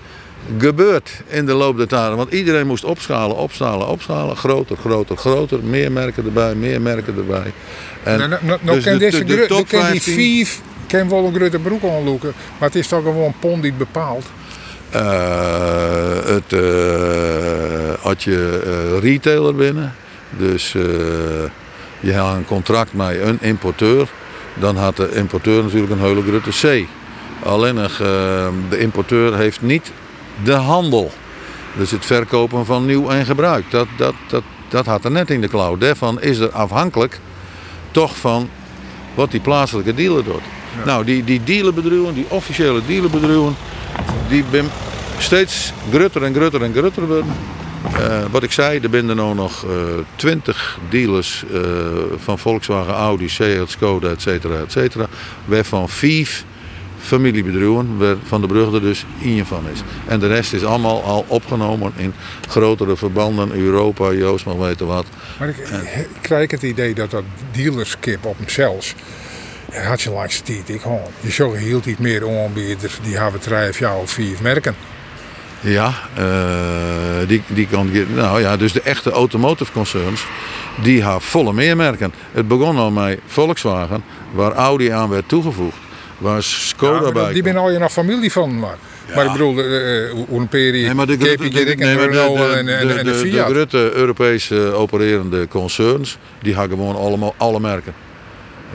gebeurd 0.57 1.21
in 1.27 1.45
de 1.45 1.53
loop 1.53 1.77
der 1.77 1.87
jaren. 1.89 2.17
Want 2.17 2.31
iedereen 2.31 2.67
moest 2.67 2.83
opschalen, 2.83 3.37
opschalen, 3.37 3.87
opschalen. 3.87 4.37
Groter, 4.37 4.77
groter, 4.77 5.17
groter. 5.17 5.63
Meer 5.63 5.91
merken 5.91 6.25
erbij, 6.25 6.55
meer 6.55 6.81
merken 6.81 7.15
erbij. 7.17 7.53
En 8.03 8.17
nou, 8.17 8.29
nou, 8.29 8.41
nou 8.41 8.75
dus 8.75 8.83
kan 8.83 8.93
de, 8.93 8.99
deze 8.99 9.23
de, 9.23 9.35
de 9.35 9.45
top 9.47 9.69
die 9.69 10.01
vijf 10.01 10.61
kan 10.87 11.09
wel 11.09 11.25
een 11.25 11.35
grote 11.35 11.59
broek 11.59 11.83
aanloeken. 11.83 12.33
Maar 12.59 12.69
het 12.69 12.77
is 12.77 12.87
toch 12.87 13.03
gewoon 13.03 13.33
pond 13.39 13.61
die 13.61 13.71
het 13.71 13.79
bepaalt. 13.79 14.25
Uh, 14.95 15.01
het 16.25 16.51
uh, 16.51 16.61
had 17.99 18.23
je 18.23 18.61
uh, 18.65 18.99
retailer 18.99 19.55
binnen. 19.55 19.95
Dus 20.37 20.71
je 21.99 22.13
had 22.13 22.35
een 22.35 22.45
contract 22.45 22.93
met 22.93 23.19
een 23.21 23.37
importeur. 23.41 24.07
Dan 24.59 24.75
had 24.75 24.95
de 24.95 25.09
importeur 25.13 25.63
natuurlijk 25.63 25.91
een 25.91 25.99
hele 25.99 26.21
grote 26.21 26.49
C. 26.49 26.87
Alleen 27.45 27.75
de 28.69 28.77
importeur 28.77 29.37
heeft 29.37 29.61
niet 29.61 29.91
de 30.43 30.53
handel. 30.53 31.11
Dus 31.77 31.91
het 31.91 32.05
verkopen 32.05 32.65
van 32.65 32.85
nieuw 32.85 33.09
en 33.09 33.25
gebruik. 33.25 33.71
Dat, 33.71 33.87
dat, 33.97 34.13
dat, 34.27 34.43
dat 34.69 34.85
had 34.85 35.05
er 35.05 35.11
net 35.11 35.29
in 35.29 35.41
de 35.41 35.47
klauw. 35.47 35.77
Daarvan 35.77 36.21
is 36.21 36.37
er 36.37 36.51
afhankelijk 36.51 37.19
toch 37.91 38.17
van 38.17 38.49
wat 39.13 39.31
die 39.31 39.39
plaatselijke 39.39 39.93
dealer 39.93 40.23
doet. 40.23 40.41
Ja. 40.77 40.85
Nou, 40.85 41.05
die, 41.05 41.23
die 41.23 41.43
dealerbedrijven, 41.43 42.13
die 42.13 42.25
officiële 42.29 42.81
dealerbedrijven, 42.87 43.55
die 44.29 44.43
ben 44.51 44.69
steeds 45.17 45.73
grutter 45.91 46.23
en 46.23 46.33
grutter 46.33 46.63
en 46.63 46.73
grutter 46.73 47.07
worden. 47.07 47.35
Uh, 47.99 48.23
wat 48.31 48.43
ik 48.43 48.51
zei, 48.51 48.79
er 48.79 48.89
zijn 48.91 49.09
er 49.09 49.15
nou 49.15 49.35
nog 49.35 49.65
twintig 50.15 50.79
uh, 50.83 50.91
dealers 50.91 51.43
uh, 51.51 51.61
van 52.17 52.39
Volkswagen, 52.39 52.93
Audi, 52.93 53.29
Seat, 53.29 53.69
Skoda, 53.69 54.09
et 54.09 54.21
cetera, 54.21 54.55
et 54.59 54.71
cetera. 54.71 55.07
Waarvan 55.45 55.89
vijf 55.89 56.45
familiebedrijven, 57.03 57.97
waar 57.97 58.15
Van 58.23 58.41
de 58.41 58.47
Brugge 58.47 58.79
dus 58.79 59.05
één 59.23 59.45
van 59.45 59.63
is. 59.73 59.81
En 60.07 60.19
de 60.19 60.27
rest 60.27 60.53
is 60.53 60.63
allemaal 60.63 61.03
al 61.03 61.25
opgenomen 61.27 61.93
in 61.95 62.13
grotere 62.49 62.95
verbanden, 62.95 63.51
Europa, 63.51 64.11
Joost 64.11 64.45
mag 64.45 64.55
weten 64.55 64.87
wat. 64.87 65.05
Maar 65.39 65.49
ik, 65.49 66.07
krijg 66.21 66.51
het 66.51 66.63
idee 66.63 66.93
dat 66.93 67.11
dat 67.11 67.23
dealerskip 67.51 68.25
op 68.25 68.37
hemzelf 68.37 68.95
had 69.73 70.01
je 70.01 70.11
langs 70.11 70.37
de 70.37 70.43
tijd. 70.43 70.69
Ik 70.69 70.81
gewoon. 70.81 71.01
Je 71.19 71.31
zag 71.31 71.57
hield 71.57 71.85
iets 71.85 71.99
meer 71.99 72.29
aanbieders 72.29 72.99
die 73.03 73.17
hebben 73.17 73.39
drie 73.39 73.69
of 73.69 73.79
jaar 73.79 73.97
of 73.97 74.11
vier 74.11 74.37
merken. 74.41 74.75
Ja, 75.59 75.93
uh, 76.19 77.27
die, 77.27 77.41
die 77.47 77.67
kan, 77.67 77.89
nou 78.15 78.41
ja, 78.41 78.57
dus 78.57 78.71
de 78.71 78.81
echte 78.81 79.11
automotive 79.11 79.71
concerns, 79.71 80.25
die 80.81 81.03
hebben 81.03 81.21
volle 81.21 81.53
meermerken. 81.53 82.13
Het 82.31 82.47
begon 82.47 82.77
al 82.77 82.91
met 82.91 83.19
Volkswagen, 83.25 84.03
waar 84.31 84.51
Audi 84.51 84.89
aan 84.89 85.09
werd 85.09 85.27
toegevoegd. 85.27 85.77
Waar 86.23 86.43
Skoda 86.43 87.05
ja, 87.05 87.11
bij 87.11 87.33
Die 87.33 87.43
ben 87.43 87.57
al 87.57 87.71
je 87.71 87.79
nog 87.79 87.91
familie 87.91 88.31
van, 88.31 88.59
maar. 88.59 88.77
Ja. 89.07 89.15
Maar 89.15 89.25
ik 89.25 89.31
bedoel, 89.31 89.53
nee, 89.53 90.93
maar 90.93 91.05
de, 91.05 91.17
de, 91.17 91.37
de, 91.37 91.49
de, 91.49 91.75
nee, 91.77 91.95
maar 91.95 92.11
de, 92.11 92.53
en, 92.57 92.67
en, 92.67 92.97
en 92.97 93.05
de, 93.05 93.13
Fiat. 93.13 93.47
De, 93.47 93.53
grote 93.53 93.91
Europese 93.93 94.55
opererende 94.55 95.47
concerns, 95.47 96.17
die 96.41 96.55
hebben 96.55 96.77
gewoon 96.77 96.95
allemaal 96.95 97.35
alle 97.37 97.59
merken. 97.59 97.93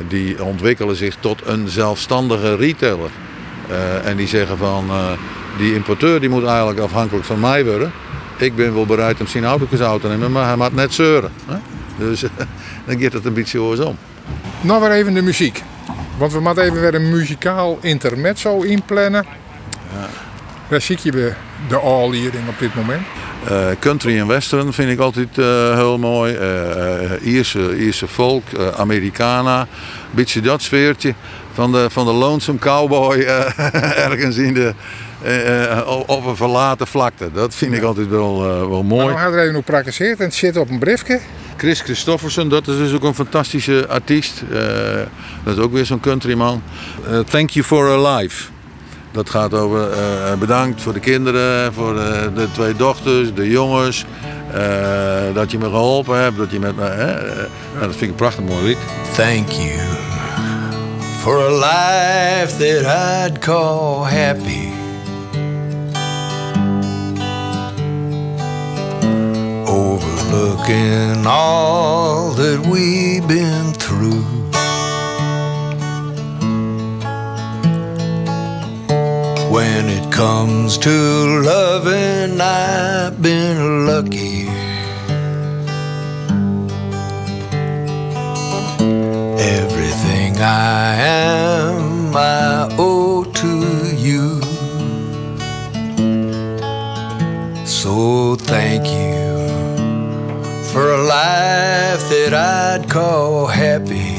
Die 0.09 0.45
ontwikkelen 0.45 0.97
zich 0.97 1.17
tot 1.21 1.43
een 1.45 1.69
zelfstandige 1.69 2.57
retailer. 2.57 3.11
Uh, 3.71 4.07
en 4.07 4.17
die 4.17 4.29
zeggen 4.29 4.59
van, 4.59 4.87
uh, 4.89 5.11
die 5.59 5.75
importeur 5.75 6.21
die 6.21 6.29
moet 6.29 6.45
eigenlijk 6.45 6.79
afhankelijk 6.79 7.25
van 7.27 7.41
mij 7.41 7.65
worden. 7.65 7.93
Ik 8.37 8.57
ben 8.57 8.75
wel 8.75 8.87
bereid 8.87 9.21
om 9.21 9.27
zijn 9.27 9.45
auto's 9.45 9.81
uit 9.81 10.01
te 10.01 10.09
nemen, 10.09 10.33
maar 10.33 10.47
hij 10.47 10.57
moet 10.57 10.75
net 10.75 10.95
zeuren. 10.95 11.31
Hè? 11.47 11.57
Dus 11.99 12.21
dan 12.87 13.01
gaat 13.01 13.13
het 13.13 13.25
een 13.25 13.35
beetje 13.35 13.63
om. 13.63 13.97
Nou 14.61 14.81
weer 14.81 14.91
even 14.91 15.15
de 15.15 15.23
muziek. 15.23 15.63
Want 16.19 16.33
we 16.33 16.41
moeten 16.41 16.65
even 16.65 16.81
weer 16.81 16.95
een 16.95 17.11
muzikaal 17.11 17.79
intermezzo 17.81 18.61
inplannen. 18.61 19.27
Ja. 19.93 20.07
Waar 20.69 20.81
zie 20.81 20.99
je 21.03 21.33
de 21.69 21.77
all-hiering 21.77 22.49
op 22.49 22.59
dit 22.59 22.75
moment? 22.75 23.03
Eh, 23.45 23.67
country 23.81 24.19
en 24.19 24.27
western 24.27 24.73
vind 24.73 24.91
ik 24.91 24.99
altijd 24.99 25.39
eh, 25.39 25.75
heel 25.75 25.99
mooi. 25.99 26.35
Eh, 26.35 27.33
Ierse, 27.33 27.79
Ierse 27.79 28.09
folk, 28.09 28.43
eh, 28.53 28.69
Americana. 28.69 29.67
Beetje 30.11 30.41
dat 30.41 30.63
sfeertje 30.63 31.15
van 31.53 31.73
de, 31.73 31.87
van 31.91 32.07
de 32.07 32.13
lonesome 32.13 32.59
cowboy 32.59 33.17
ergens 34.07 34.37
in 34.37 34.55
de, 34.55 34.75
op 36.07 36.27
een 36.27 36.37
verlaten 36.37 36.87
vlakte. 36.87 37.31
Dat 37.33 37.55
vind 37.55 37.75
ik 37.75 37.83
altijd 37.83 38.09
wel, 38.09 38.41
wel 38.43 38.69
Maar 38.69 38.85
mooi. 38.85 39.07
dan 39.07 39.19
gaat 39.19 39.33
er 39.33 39.43
even 39.43 39.57
op 39.57 39.65
praktiseerd 39.65 40.19
en 40.19 40.25
het 40.25 40.35
zit 40.35 40.57
op 40.57 40.71
een 40.71 40.79
briefje. 40.79 41.21
Chris 41.59 41.81
Christofferson, 41.81 42.49
dat 42.49 42.69
is 42.69 42.77
dus 42.77 42.93
ook 42.93 43.03
een 43.03 43.15
fantastische 43.15 43.87
artiest. 43.89 44.43
Eh, 44.53 44.59
dat 45.45 45.57
is 45.57 45.63
ook 45.63 45.73
weer 45.73 45.87
zo'n 45.87 46.01
countryman. 46.01 46.63
Eh, 47.11 47.19
thank 47.19 47.51
you 47.51 47.65
for 47.65 47.89
a 47.89 48.17
life. 48.17 48.45
Dat 49.13 49.31
gaat 49.31 49.55
over 49.55 49.91
eh, 49.91 50.35
bedankt 50.39 50.83
voor 50.83 50.93
de 50.93 51.01
kinderen, 51.01 51.73
voor 51.73 51.99
eh, 51.99 52.23
de 52.35 52.49
twee 52.53 52.75
dochters, 52.75 53.35
de 53.35 53.49
jongens. 53.49 54.05
dat 55.35 55.51
je 55.51 55.59
me 55.59 55.65
geholpen 55.65 56.21
hebt, 56.21 56.37
dat 56.37 56.51
je 56.51 56.59
met 56.59 56.77
me. 56.77 56.83
nou, 57.73 57.87
dat 57.87 57.91
vind 57.91 58.03
ik 58.03 58.09
een 58.09 58.15
prachtig 58.15 58.45
mooi 58.45 58.65
lied. 58.65 58.79
Thank 59.17 59.49
you 59.51 59.79
for 61.21 61.39
a 61.39 61.51
life 61.51 62.57
that 62.57 63.31
I'd 63.31 63.39
call 63.39 64.05
happy. 64.05 64.78
Overlooking 70.31 71.27
all 71.27 72.33
that 72.33 72.67
we've 72.67 73.27
been 73.27 73.73
through. 73.73 74.23
When 79.51 79.89
it 79.89 80.13
comes 80.13 80.77
to 80.79 80.91
loving, 80.91 82.39
I've 82.41 83.23
been 83.23 83.87
lucky. 83.87 84.49
Everything 89.41 90.37
I 90.43 90.95
am, 90.95 92.15
I 92.15 92.69
owe 92.79 93.25
to 93.25 93.97
you. 93.97 94.43
So 97.65 98.37
thank 98.37 98.87
you 98.89 99.28
for 100.79 100.93
a 100.93 101.03
life 101.03 102.03
that 102.09 102.33
I'd 102.33 102.89
call 102.89 103.49
happy. 103.49 104.15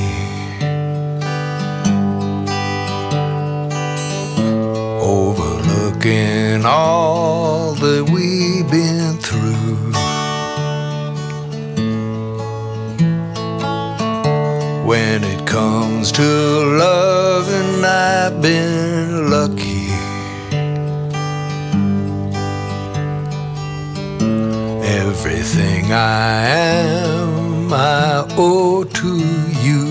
Overlooking 5.00 6.66
all 6.66 7.76
that 7.76 8.10
we've 8.14 8.70
been 8.70 9.14
through. 9.28 9.94
When 14.86 15.24
it 15.24 15.48
comes 15.48 16.12
to 16.12 16.24
loving, 16.24 16.99
Everything 25.90 25.94
I 25.94 26.48
am, 26.48 27.74
I 27.74 28.26
owe 28.38 28.86
to 28.86 29.18
you. 29.64 29.88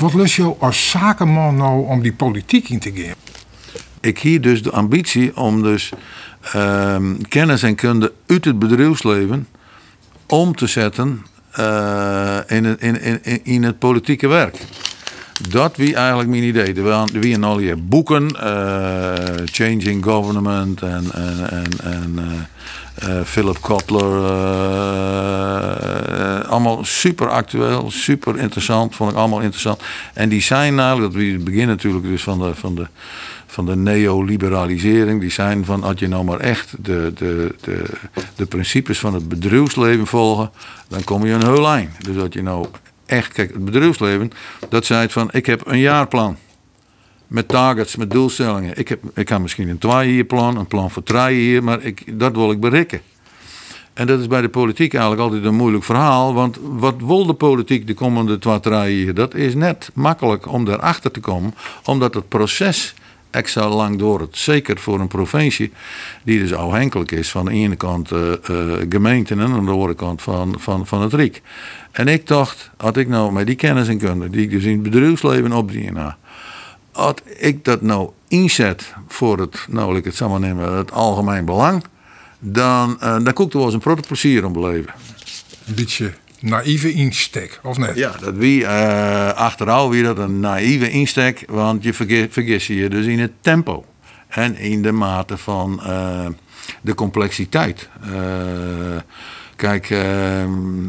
Wat 0.00 0.14
lust 0.14 0.34
jou 0.34 0.54
als 0.58 0.90
zakenman 0.90 1.56
nou 1.56 1.86
om 1.86 2.02
die 2.02 2.12
politiek 2.12 2.68
in 2.68 2.78
te 2.78 2.92
gaan? 2.94 3.14
Ik 4.00 4.18
hier 4.18 4.40
dus 4.40 4.62
de 4.62 4.70
ambitie 4.70 5.36
om 5.36 5.62
dus 5.62 5.92
ehm, 6.52 7.14
kennis 7.28 7.62
en 7.62 7.74
kunde 7.74 8.12
uit 8.26 8.44
het 8.44 8.58
bedrijfsleven 8.58 9.46
om 10.32 10.54
te 10.54 10.66
zetten 10.66 11.26
eh, 11.50 12.38
in, 12.46 12.64
het, 12.64 12.80
in, 12.80 13.22
in, 13.22 13.40
in 13.44 13.62
het 13.62 13.78
politieke 13.78 14.28
werk. 14.28 14.56
Dat 15.48 15.76
wie 15.76 15.94
eigenlijk 15.94 16.28
mijn 16.28 16.42
idee. 16.42 16.74
Er 16.74 16.82
waren 16.82 17.44
al 17.44 17.56
die 17.56 17.76
boeken, 17.76 18.28
eh, 18.28 19.14
Changing 19.44 20.04
Government 20.04 20.82
en, 20.82 21.04
en, 21.12 21.50
en, 21.50 21.68
en 21.82 22.18
eh, 22.94 23.20
Philip 23.24 23.60
Kotler. 23.60 24.30
allemaal 26.46 26.84
super 26.84 27.28
actueel, 27.28 27.90
super 27.90 28.38
interessant. 28.38 28.94
Vond 28.94 29.10
ik 29.10 29.16
allemaal 29.16 29.40
interessant. 29.40 29.82
En 30.14 30.28
die 30.28 30.42
zijn 30.42 30.74
namelijk, 30.74 31.12
dat 31.12 31.22
we 31.22 31.38
beginnen 31.38 31.68
natuurlijk 31.68 32.04
dus 32.04 32.22
van 32.22 32.38
de, 32.38 32.54
van 32.54 32.74
de, 32.74 32.86
van 33.52 33.66
de 33.66 33.76
neoliberalisering. 33.76 35.20
Die 35.20 35.30
zijn 35.30 35.64
van, 35.64 35.82
als 35.82 35.98
je 35.98 36.08
nou 36.08 36.24
maar 36.24 36.40
echt 36.40 36.74
de, 36.84 37.12
de, 37.14 37.54
de, 37.60 37.84
de 38.36 38.46
principes 38.46 38.98
van 38.98 39.14
het 39.14 39.28
bedrijfsleven 39.28 40.06
volgen, 40.06 40.50
dan 40.88 41.04
kom 41.04 41.26
je 41.26 41.32
een 41.32 41.44
heel 41.44 41.68
eind. 41.68 42.04
Dus 42.04 42.16
dat 42.16 42.32
je 42.32 42.42
nou 42.42 42.66
echt, 43.06 43.32
kijk, 43.32 43.52
het 43.52 43.64
bedrijfsleven, 43.64 44.30
dat 44.68 44.84
zei 44.84 45.00
het 45.00 45.12
van, 45.12 45.28
ik 45.32 45.46
heb 45.46 45.66
een 45.66 45.78
jaarplan. 45.78 46.36
Met 47.26 47.48
targets, 47.48 47.96
met 47.96 48.10
doelstellingen. 48.10 48.78
Ik, 48.78 48.88
heb, 48.88 49.02
ik 49.14 49.28
heb 49.28 49.38
misschien 49.40 49.68
een 49.68 49.78
twee 49.78 50.24
plan, 50.24 50.56
een 50.56 50.66
plan 50.66 50.90
voor 50.90 51.02
drie 51.02 51.50
jaar, 51.50 51.64
maar 51.64 51.82
ik, 51.82 52.18
dat 52.18 52.36
wil 52.36 52.50
ik 52.50 52.60
bereiken. 52.60 53.00
En 53.92 54.06
dat 54.06 54.20
is 54.20 54.26
bij 54.26 54.40
de 54.40 54.48
politiek 54.48 54.94
eigenlijk 54.94 55.22
altijd 55.22 55.44
een 55.44 55.54
moeilijk 55.54 55.84
verhaal. 55.84 56.34
Want 56.34 56.58
wat 56.62 56.94
wil 56.98 57.26
de 57.26 57.34
politiek 57.34 57.86
de 57.86 57.94
komende 57.94 58.38
twee, 58.38 58.60
drie? 58.60 59.12
Dat 59.12 59.34
is 59.34 59.54
net 59.54 59.90
makkelijk 59.94 60.52
om 60.52 60.64
daarachter 60.64 61.10
te 61.10 61.20
komen. 61.20 61.54
Omdat 61.84 62.14
het 62.14 62.28
proces 62.28 62.94
extra 63.32 63.68
lang 63.68 63.98
door 63.98 64.20
het. 64.20 64.38
Zeker 64.38 64.78
voor 64.78 65.00
een 65.00 65.08
provincie 65.08 65.72
die 66.22 66.38
dus 66.38 66.54
afhankelijk 66.54 67.10
is 67.10 67.30
van 67.30 67.44
de 67.44 67.50
ene 67.50 67.76
kant 67.76 68.12
eh, 68.12 68.32
eh, 68.32 68.86
gemeenten 68.88 69.40
en 69.40 69.52
aan 69.52 69.64
de 69.64 69.70
andere 69.70 69.94
kant 69.94 70.22
van, 70.22 70.54
van, 70.58 70.86
van 70.86 71.02
het 71.02 71.12
Rijk. 71.12 71.42
En 71.90 72.08
ik 72.08 72.26
dacht, 72.26 72.70
had 72.76 72.96
ik 72.96 73.08
nou 73.08 73.32
met 73.32 73.46
die 73.46 73.56
kennis 73.56 73.88
en 73.88 73.98
kunde 73.98 74.30
die 74.30 74.42
ik 74.42 74.50
dus 74.50 74.64
in 74.64 74.72
het 74.72 74.82
bedrijfsleven 74.82 75.52
opdien 75.52 75.96
had, 76.92 77.22
ik 77.38 77.64
dat 77.64 77.82
nou 77.82 78.10
inzet 78.28 78.94
voor 79.08 79.38
het, 79.38 79.66
nou 79.68 79.96
ik 79.96 80.04
het 80.04 80.16
samen 80.16 80.40
nemen, 80.40 80.76
het 80.76 80.92
algemeen 80.92 81.44
belang, 81.44 81.84
dan, 82.38 82.96
uh, 83.02 83.24
dan 83.24 83.32
kon 83.32 83.48
wel 83.52 83.64
eens 83.64 83.74
een 83.74 83.80
protte 83.80 84.06
plezier 84.06 84.44
om 84.44 84.52
beleven. 84.52 84.94
Een 85.66 85.74
beetje 85.74 86.12
naïeve 86.42 86.92
insteek, 86.92 87.60
of 87.62 87.78
net? 87.78 87.96
Ja, 87.96 88.14
dat 88.20 88.34
wie 88.34 88.60
uh, 88.60 89.32
achteraf 89.32 89.88
weer 89.88 90.02
dat 90.02 90.18
een 90.18 90.40
naïeve 90.40 90.90
insteek, 90.90 91.44
want 91.48 91.82
je 91.82 91.92
vergis, 92.30 92.66
je 92.66 92.88
dus 92.88 93.06
in 93.06 93.20
het 93.20 93.32
tempo 93.40 93.84
en 94.28 94.56
in 94.56 94.82
de 94.82 94.92
mate 94.92 95.36
van 95.36 95.80
uh, 95.86 96.26
de 96.80 96.94
complexiteit. 96.94 97.88
Uh, 98.06 98.16
kijk, 99.56 99.94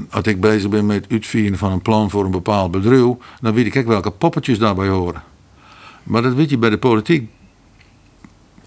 als 0.10 0.24
ik 0.24 0.42
bezig 0.42 0.70
ben 0.70 0.86
met 0.86 1.04
het 1.04 1.12
uitvieren 1.12 1.58
van 1.58 1.72
een 1.72 1.82
plan 1.82 2.10
voor 2.10 2.26
een 2.26 2.32
bepaald 2.32 2.72
bedrijf, 2.72 3.16
dan 3.42 3.54
weet 3.54 3.66
ik 3.66 3.72
kijk 3.72 3.88
welke 3.88 4.12
poppetjes 4.12 4.58
daarbij 4.58 4.88
horen. 4.88 5.24
Maar 6.04 6.22
dat 6.22 6.34
weet 6.34 6.50
je 6.50 6.58
bij 6.58 6.70
de 6.70 6.78
politiek 6.78 7.30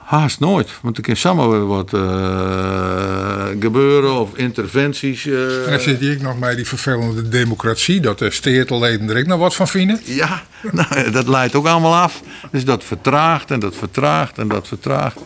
haast 0.06 0.40
nooit. 0.40 0.70
Want 0.82 0.96
er 0.96 1.02
kan 1.02 1.16
samen 1.16 1.66
wat 1.66 1.92
uh, 1.92 3.44
gebeuren 3.60 4.20
of 4.20 4.36
interventies. 4.36 5.24
Uh... 5.24 5.64
En 5.64 5.70
dan 5.70 5.80
zit 5.80 5.98
hier 5.98 6.22
nog 6.22 6.38
bij 6.38 6.54
die 6.54 6.66
vervelende 6.66 7.28
democratie, 7.28 8.00
dat 8.00 8.18
de 8.18 8.30
steerteleden 8.30 9.10
er 9.10 9.18
ook 9.18 9.26
nog 9.26 9.38
wat 9.38 9.54
van 9.54 9.68
vinden. 9.68 10.00
Ja, 10.04 10.42
nou, 10.72 11.10
dat 11.10 11.28
leidt 11.28 11.54
ook 11.54 11.66
allemaal 11.66 11.94
af. 11.94 12.22
Dus 12.50 12.64
dat 12.64 12.84
vertraagt 12.84 13.50
en 13.50 13.60
dat 13.60 13.76
vertraagt 13.76 14.38
en 14.38 14.48
dat 14.48 14.68
vertraagt. 14.68 15.18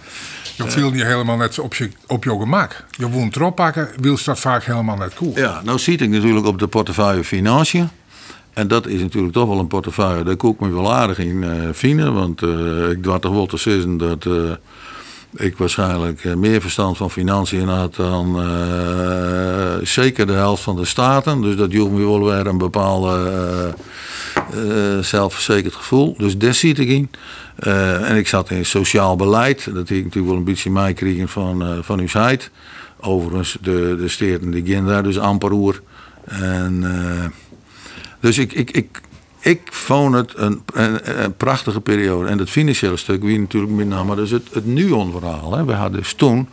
Dat 0.57 0.73
viel 0.73 0.91
niet 0.91 1.03
helemaal 1.03 1.37
net 1.37 1.59
op 1.59 1.75
je, 1.75 1.91
op 2.07 2.25
je 2.25 2.31
gemak. 2.31 2.85
Je 2.91 3.09
woont 3.09 3.37
erop 3.37 3.55
pakken, 3.55 3.89
wil 4.01 4.19
dat 4.25 4.41
vaak 4.41 4.65
helemaal 4.65 4.97
net 4.97 5.15
cool. 5.15 5.33
Ja, 5.37 5.61
nou 5.65 5.79
zit 5.79 6.01
ik 6.01 6.09
natuurlijk 6.09 6.47
op 6.47 6.59
de 6.59 6.67
portefeuille 6.67 7.25
financiën. 7.25 7.89
En 8.53 8.69
dat 8.69 8.87
is 8.87 9.01
natuurlijk 9.01 9.33
toch 9.33 9.49
wel 9.49 9.59
een 9.59 9.67
portefeuille, 9.67 10.25
daar 10.25 10.37
koek 10.37 10.55
ik 10.55 10.61
me 10.61 10.73
wel 10.75 10.93
aardig 10.93 11.19
in 11.19 11.43
uh, 11.43 11.69
vinden. 11.73 12.15
Want 12.15 12.43
uh, 12.43 12.91
ik 12.91 13.03
doe 13.03 13.19
toch 13.19 13.33
wel 13.33 13.47
te 13.47 13.57
zeggen 13.57 13.97
dat 13.97 14.25
uh, 14.25 14.51
ik 15.37 15.57
waarschijnlijk 15.57 16.37
meer 16.37 16.61
verstand 16.61 16.97
van 16.97 17.11
financiën 17.11 17.69
had 17.69 17.95
dan 17.95 18.41
zeker 19.83 20.27
de 20.27 20.33
helft 20.33 20.63
van 20.63 20.77
de 20.77 20.85
staten. 20.85 21.43
Dus 21.43 21.57
dat 21.57 21.73
joeg 21.73 21.91
me 21.91 22.05
wel 22.05 22.25
weer 22.25 22.47
een 22.47 22.59
bepaalde 22.59 23.75
zelfverzekerd 25.01 25.75
gevoel. 25.75 26.15
Dus 26.19 26.39
daar 26.39 26.55
zit 26.55 26.79
ik 26.79 26.89
in. 26.89 27.11
en 28.07 28.17
ik 28.17 28.29
zat 28.29 28.51
in 28.51 28.67
sociaal 28.67 29.17
beleid. 29.17 29.65
Dat 29.65 29.91
ik 29.91 30.05
natuurlijk 30.05 30.27
wel 30.27 30.37
een 30.37 30.45
beetje 30.45 30.71
meekregen 30.71 31.29
van, 31.29 31.85
van 31.85 32.01
uw 32.01 32.09
site. 32.09 32.49
Overigens, 33.01 33.59
de, 33.61 33.97
de 33.99 34.09
steden 34.09 34.51
die 34.51 35.03
dus 35.03 35.19
amper 35.19 35.53
oer. 35.53 35.83
En... 36.25 36.85
Dus 38.21 38.39
ik, 38.39 38.53
ik, 38.53 38.71
ik, 38.71 39.01
ik 39.41 39.61
vond 39.71 40.15
het 40.15 40.33
een, 40.37 40.63
een, 40.73 41.23
een, 41.25 41.35
prachtige 41.37 41.81
periode. 41.81 42.29
En 42.29 42.39
dat 42.39 42.51
financiële 42.51 42.97
stuk, 42.97 43.23
wie 43.23 43.39
natuurlijk 43.39 43.73
met 43.73 43.89
name, 43.89 44.17
dus 44.17 44.31
het, 44.31 44.49
het 44.53 44.67
Nuon-verhaal. 44.67 45.67
We 45.67 45.73
hadden 45.73 46.01
dus 46.01 46.13
toen 46.15 46.49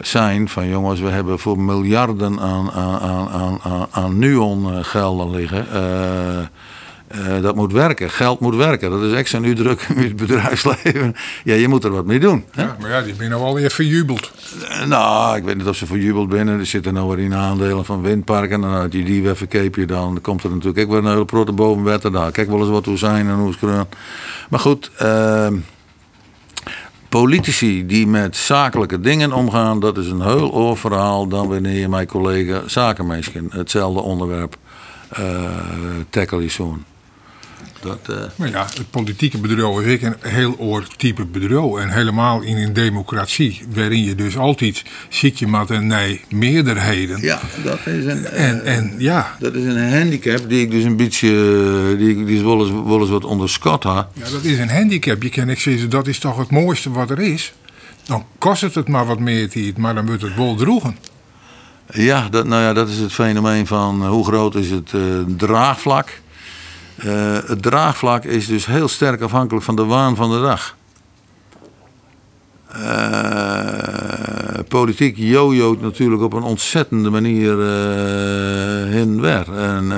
zijn 0.00 0.48
van 0.48 0.68
jongens, 0.68 1.00
we 1.00 1.08
hebben 1.08 1.38
voor 1.38 1.58
miljarden 1.60 2.40
aan, 2.40 2.70
aan, 2.70 3.00
aan, 3.00 3.60
aan, 3.62 3.86
aan 3.90 4.18
Nuon-gelden 4.18 5.30
liggen. 5.30 5.66
Uh, 5.72 6.46
uh, 7.14 7.42
dat 7.42 7.54
moet 7.54 7.72
werken. 7.72 8.10
Geld 8.10 8.40
moet 8.40 8.54
werken. 8.54 8.90
Dat 8.90 9.02
is 9.02 9.12
echt 9.12 9.28
zo'n 9.28 9.54
druk 9.54 9.86
in 9.94 10.02
het 10.02 10.16
bedrijfsleven. 10.16 11.14
Ja, 11.44 11.54
je 11.54 11.68
moet 11.68 11.84
er 11.84 11.90
wat 11.90 12.04
mee 12.04 12.18
doen. 12.18 12.44
Hè? 12.50 12.62
Ja, 12.62 12.76
maar 12.80 12.90
ja, 12.90 13.02
die 13.02 13.14
ben 13.14 13.30
nou 13.30 13.42
alweer 13.42 13.70
verjubeld. 13.70 14.30
Uh, 14.60 14.86
nou, 14.86 15.36
ik 15.36 15.44
weet 15.44 15.56
niet 15.56 15.66
of 15.66 15.76
ze 15.76 15.86
verjubeld 15.86 16.28
binnen. 16.28 16.58
Er 16.58 16.66
zitten 16.66 16.94
nou 16.94 17.08
weer 17.08 17.24
in 17.24 17.34
aandelen 17.34 17.84
van 17.84 18.02
windparken. 18.02 18.64
En 18.64 18.70
als 18.70 18.86
je 18.90 19.04
die 19.04 19.22
weer 19.22 19.36
verkeep 19.36 19.74
je 19.74 19.86
dan, 19.86 20.20
komt 20.20 20.44
er 20.44 20.50
natuurlijk 20.50 20.78
ook 20.78 20.88
weer 20.90 20.98
een 20.98 21.12
hele 21.12 21.24
protte 21.24 21.52
bovenwetten 21.52 22.12
daar. 22.12 22.30
Kijk 22.30 22.48
wel 22.48 22.58
eens 22.58 22.68
wat 22.68 22.86
we 22.86 22.96
zijn 22.96 23.28
en 23.28 23.34
hoe 23.34 23.54
het 23.60 23.86
Maar 24.50 24.60
goed, 24.60 24.90
uh, 25.02 25.46
politici 27.08 27.86
die 27.86 28.06
met 28.06 28.36
zakelijke 28.36 29.00
dingen 29.00 29.32
omgaan, 29.32 29.80
dat 29.80 29.98
is 29.98 30.06
een 30.06 30.22
heel 30.22 30.52
oor 30.52 30.76
verhaal 30.76 31.26
dan 31.26 31.48
wanneer 31.48 31.78
je 31.78 31.88
mijn 31.88 32.06
collega 32.06 32.62
zakenmeisje 32.66 33.44
hetzelfde 33.50 34.00
onderwerp 34.00 34.56
uh, 35.18 35.50
tackle 36.10 36.42
je 36.42 36.48
zo'n. 36.48 36.84
Dat, 37.80 37.98
uh... 38.10 38.16
Maar 38.36 38.48
ja, 38.48 38.66
het 38.74 38.90
politieke 38.90 39.38
bedrijf 39.38 39.78
is 39.78 40.02
een 40.02 40.16
heel 40.20 40.56
oor 40.58 40.86
type 40.96 41.24
bedrijf. 41.24 41.76
En 41.76 41.90
helemaal 41.90 42.40
in 42.42 42.56
een 42.56 42.72
democratie, 42.72 43.62
waarin 43.74 44.04
je 44.04 44.14
dus 44.14 44.36
altijd 44.36 44.84
ziet 45.08 45.38
je 45.38 45.46
met 45.46 45.70
een 45.70 45.86
nee 45.86 46.20
meerderheden. 46.28 47.22
Ja, 47.22 47.40
dat 47.64 47.78
is 47.84 48.04
een, 48.04 48.24
en, 48.26 48.64
en, 48.64 48.94
ja. 48.98 49.36
dat 49.38 49.54
is 49.54 49.64
een 49.64 49.92
handicap 49.92 50.48
die 50.48 50.60
ik 50.60 50.70
dus 50.70 50.84
een 50.84 50.96
beetje, 50.96 51.94
die, 51.98 52.24
die 52.24 52.42
wel 52.42 52.60
eens, 52.60 52.70
wel 52.86 53.00
eens 53.00 53.10
wat 53.10 53.24
onderschat 53.24 53.82
had. 53.82 54.08
Ja, 54.12 54.30
dat 54.30 54.44
is 54.44 54.58
een 54.58 54.70
handicap. 54.70 55.22
Je 55.22 55.28
kan 55.28 55.48
ik 55.48 55.60
zeggen, 55.60 55.90
dat 55.90 56.06
is 56.06 56.18
toch 56.18 56.36
het 56.36 56.50
mooiste 56.50 56.90
wat 56.90 57.10
er 57.10 57.20
is. 57.20 57.52
Dan 58.04 58.24
kost 58.38 58.60
het 58.60 58.74
het 58.74 58.88
maar 58.88 59.06
wat 59.06 59.18
meer 59.18 59.48
tijd, 59.48 59.76
maar 59.76 59.94
dan 59.94 60.04
moet 60.04 60.22
het 60.22 60.36
wel 60.36 60.54
droegen. 60.54 60.96
Ja, 61.92 62.28
dat, 62.28 62.46
nou 62.46 62.62
ja, 62.62 62.72
dat 62.72 62.88
is 62.88 62.98
het 62.98 63.12
fenomeen 63.12 63.66
van 63.66 64.06
hoe 64.06 64.24
groot 64.24 64.54
is 64.54 64.70
het 64.70 64.92
uh, 64.92 65.02
draagvlak. 65.36 66.20
Uh, 67.04 67.38
het 67.46 67.62
draagvlak 67.62 68.24
is 68.24 68.46
dus 68.46 68.66
heel 68.66 68.88
sterk 68.88 69.20
afhankelijk 69.20 69.64
van 69.64 69.76
de 69.76 69.84
waan 69.84 70.16
van 70.16 70.30
de 70.30 70.40
dag. 70.40 70.76
Uh, 72.76 74.58
politiek 74.68 75.16
jojoot 75.16 75.80
natuurlijk 75.80 76.22
op 76.22 76.32
een 76.32 76.42
ontzettende 76.42 77.10
manier 77.10 77.58
uh, 77.58 78.92
heen 78.92 79.20
weer. 79.20 79.54
En 79.54 79.88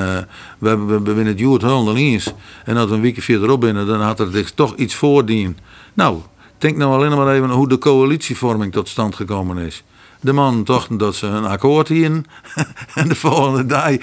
we 0.58 0.68
hebben 0.68 0.88
we 0.88 1.12
winnen 1.12 1.26
het 1.26 1.38
Joert 1.38 1.60
dan 1.60 1.96
eens. 1.96 2.32
En 2.64 2.76
als 2.76 2.88
we 2.88 2.94
een 2.94 3.00
weekje 3.00 3.22
verderop 3.22 3.60
binnen, 3.60 3.86
dan 3.86 4.00
had 4.00 4.20
er 4.20 4.30
zich 4.32 4.50
toch 4.50 4.76
iets 4.76 4.94
voordien. 4.94 5.58
Nou, 5.94 6.18
denk 6.58 6.76
nou 6.76 6.92
alleen 6.92 7.16
maar 7.16 7.34
even 7.34 7.50
hoe 7.50 7.68
de 7.68 7.78
coalitievorming 7.78 8.72
tot 8.72 8.88
stand 8.88 9.14
gekomen 9.14 9.58
is. 9.58 9.84
De 10.20 10.32
man 10.32 10.64
dachten 10.64 10.96
dat 10.96 11.14
ze 11.14 11.26
een 11.26 11.46
akkoord 11.46 11.88
hierin. 11.88 12.26
en 12.94 13.08
de 13.08 13.14
volgende 13.14 13.66
dag 13.66 13.96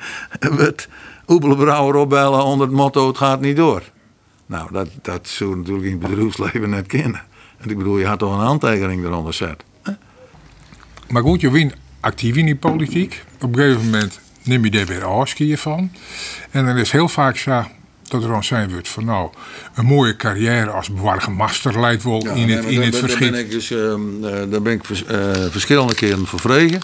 werd 0.56 0.88
Oebelbrouwer 1.26 1.94
opbellen 1.94 2.44
onder 2.44 2.66
het 2.66 2.76
motto: 2.76 3.06
het 3.06 3.16
gaat 3.16 3.40
niet 3.40 3.56
door. 3.56 3.82
Nou, 4.46 4.72
dat, 4.72 4.88
dat 5.02 5.28
zou 5.28 5.56
natuurlijk 5.56 5.86
in 5.86 5.90
het 5.90 6.00
bedrijfsleven 6.00 6.70
net 6.70 6.86
kennen. 6.86 7.22
En 7.58 7.70
ik 7.70 7.76
bedoel, 7.76 7.98
je 7.98 8.06
had 8.06 8.18
toch 8.18 8.32
een 8.32 8.44
handtekening 8.44 9.04
eronder 9.04 9.34
zet. 9.34 9.64
Maar 11.08 11.22
goed, 11.22 11.40
je 11.40 11.50
wint 11.50 11.74
actief 12.00 12.36
in 12.36 12.44
die 12.44 12.56
politiek. 12.56 13.24
Op 13.40 13.56
een 13.56 13.62
gegeven 13.62 13.84
moment 13.84 14.20
neem 14.42 14.64
je 14.64 14.70
daar 14.70 14.86
weer 14.86 15.04
afscheid 15.04 15.60
van. 15.60 15.90
En 16.50 16.66
dan 16.66 16.76
is 16.76 16.90
heel 16.90 17.08
vaak 17.08 17.36
zo 17.36 17.64
dat 18.08 18.22
er 18.22 18.28
dan 18.28 18.44
zijn 18.44 18.70
wordt 18.70 18.88
van 18.88 19.04
nou, 19.04 19.30
een 19.74 19.84
mooie 19.84 20.16
carrière 20.16 20.70
als 20.70 20.90
master 21.28 21.80
leidt 21.80 22.02
wel 22.02 22.26
in 22.34 22.50
het, 22.50 22.64
in 22.64 22.82
het 22.82 22.96
verschil. 22.96 23.30
Daar 23.30 23.30
ben 23.30 23.40
ik, 23.40 23.50
dus, 23.50 23.68
daar 24.50 24.62
ben 24.62 24.72
ik 24.72 24.84
vers, 24.84 25.04
uh, 25.10 25.30
verschillende 25.50 25.94
keren 25.94 26.26
vervregen. 26.26 26.80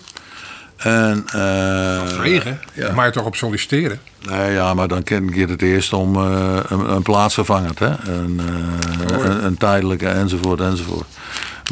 En, 0.79 1.25
uh? 1.35 2.47
Ja. 2.75 2.93
Maar 2.95 3.13
toch 3.13 3.25
op 3.25 3.37
solliciteren? 3.37 4.01
Nee, 4.29 4.53
ja, 4.53 4.75
maar 4.75 4.89
dan 4.89 5.03
ken 5.03 5.29
ik 5.29 5.49
het 5.49 5.63
eerst 5.63 5.93
om 5.93 6.17
uh, 6.17 6.59
een, 6.69 6.93
een 6.93 7.03
plaatsvervanger, 7.03 7.75
hè? 7.79 8.13
Een, 8.13 8.41
uh, 8.41 9.25
een, 9.25 9.45
een, 9.45 9.57
tijdelijke 9.57 10.09
enzovoort 10.09 10.61
enzovoort. 10.61 11.07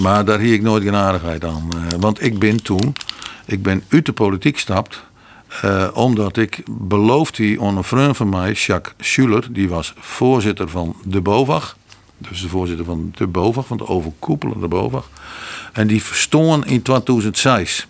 Maar 0.00 0.24
daar 0.24 0.38
hield 0.38 0.54
ik 0.54 0.62
nooit 0.62 0.82
genadigheid 0.82 1.44
aan. 1.44 1.68
want 2.00 2.22
ik 2.22 2.38
ben 2.38 2.62
toen, 2.62 2.94
ik 3.44 3.62
ben 3.62 3.84
uit 3.88 4.06
de 4.06 4.12
politiek 4.12 4.54
gestapt 4.54 5.04
omdat 5.92 6.36
ik 6.36 6.62
beloofde 6.68 7.58
aan 7.60 7.76
een 7.76 7.84
vriend 7.84 8.16
van 8.16 8.28
mij, 8.28 8.52
Jacques 8.52 9.10
Schuller, 9.10 9.46
die 9.50 9.68
was 9.68 9.94
voorzitter 9.98 10.68
van 10.68 10.96
de 11.04 11.20
BOVAG. 11.20 11.76
Dus 12.18 12.40
de 12.42 12.48
voorzitter 12.48 12.84
van 12.84 13.12
de 13.16 13.26
BOVAG, 13.26 13.66
van 13.66 13.76
de 13.76 13.86
overkoepelende 13.88 14.68
BOVAG. 14.68 15.08
En 15.72 15.86
die 15.86 16.02
verstoon 16.02 16.66
in 16.66 16.82
2006. 16.82 17.86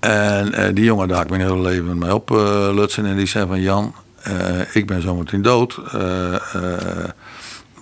En 0.00 0.60
uh, 0.60 0.66
die 0.74 0.84
jongen 0.84 1.08
daar 1.08 1.22
ik 1.22 1.30
mijn 1.30 1.42
hele 1.42 1.60
leven 1.60 1.98
mij 1.98 2.10
op 2.10 2.30
uh, 2.30 2.68
lutsen. 2.74 3.06
En 3.06 3.16
die 3.16 3.26
zei 3.26 3.46
van 3.46 3.60
Jan, 3.60 3.94
ik 4.72 4.86
ben 4.86 5.02
zometeen 5.02 5.42
dood. 5.42 5.80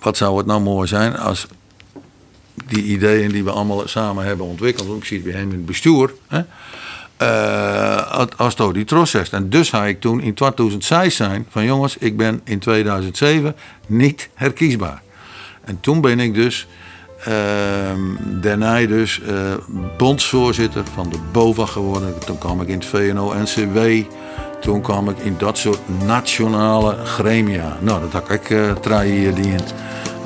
wat 0.01 0.17
zou 0.17 0.37
het 0.37 0.45
nou 0.45 0.61
mooi 0.61 0.87
zijn 0.87 1.17
als 1.17 1.47
die 2.67 2.83
ideeën 2.83 3.31
die 3.31 3.43
we 3.43 3.51
allemaal 3.51 3.87
samen 3.87 4.25
hebben 4.25 4.45
ontwikkeld. 4.45 4.97
Ik 4.97 5.05
zie 5.05 5.17
het 5.17 5.25
bij 5.25 5.35
hem 5.35 5.49
in 5.49 5.55
het 5.55 5.65
bestuur. 5.65 6.13
Hè, 6.27 6.41
als 8.37 8.55
to 8.55 8.71
die 8.71 8.85
tros 8.85 9.11
zegt. 9.11 9.33
En 9.33 9.49
dus 9.49 9.69
ga 9.69 9.85
ik 9.85 9.99
toen 9.99 10.21
in 10.21 10.33
2006 10.33 11.15
zijn 11.15 11.45
van 11.49 11.65
jongens, 11.65 11.97
ik 11.97 12.17
ben 12.17 12.41
in 12.43 12.59
2007 12.59 13.55
niet 13.87 14.29
herkiesbaar. 14.33 15.01
En 15.63 15.79
toen 15.79 16.01
ben 16.01 16.19
ik 16.19 16.33
dus 16.33 16.67
uh, 17.27 17.33
daarna 18.41 18.85
dus 18.85 19.21
uh, 19.29 19.33
bondsvoorzitter 19.97 20.83
van 20.93 21.09
de 21.09 21.17
BOVA 21.31 21.65
geworden. 21.65 22.19
Toen 22.25 22.37
kwam 22.37 22.61
ik 22.61 22.67
in 22.67 22.79
het 22.79 22.85
VNO-NCW. 22.85 23.79
Toen 24.61 24.81
kwam 24.81 25.09
ik 25.09 25.17
in 25.17 25.35
dat 25.37 25.57
soort 25.57 25.79
nationale 26.05 26.95
gremia. 27.03 27.77
Nou, 27.79 28.01
dat 28.01 28.11
had 28.11 28.31
ik 28.31 28.49
uh, 28.49 29.01
die 29.35 29.51
in. 29.51 29.59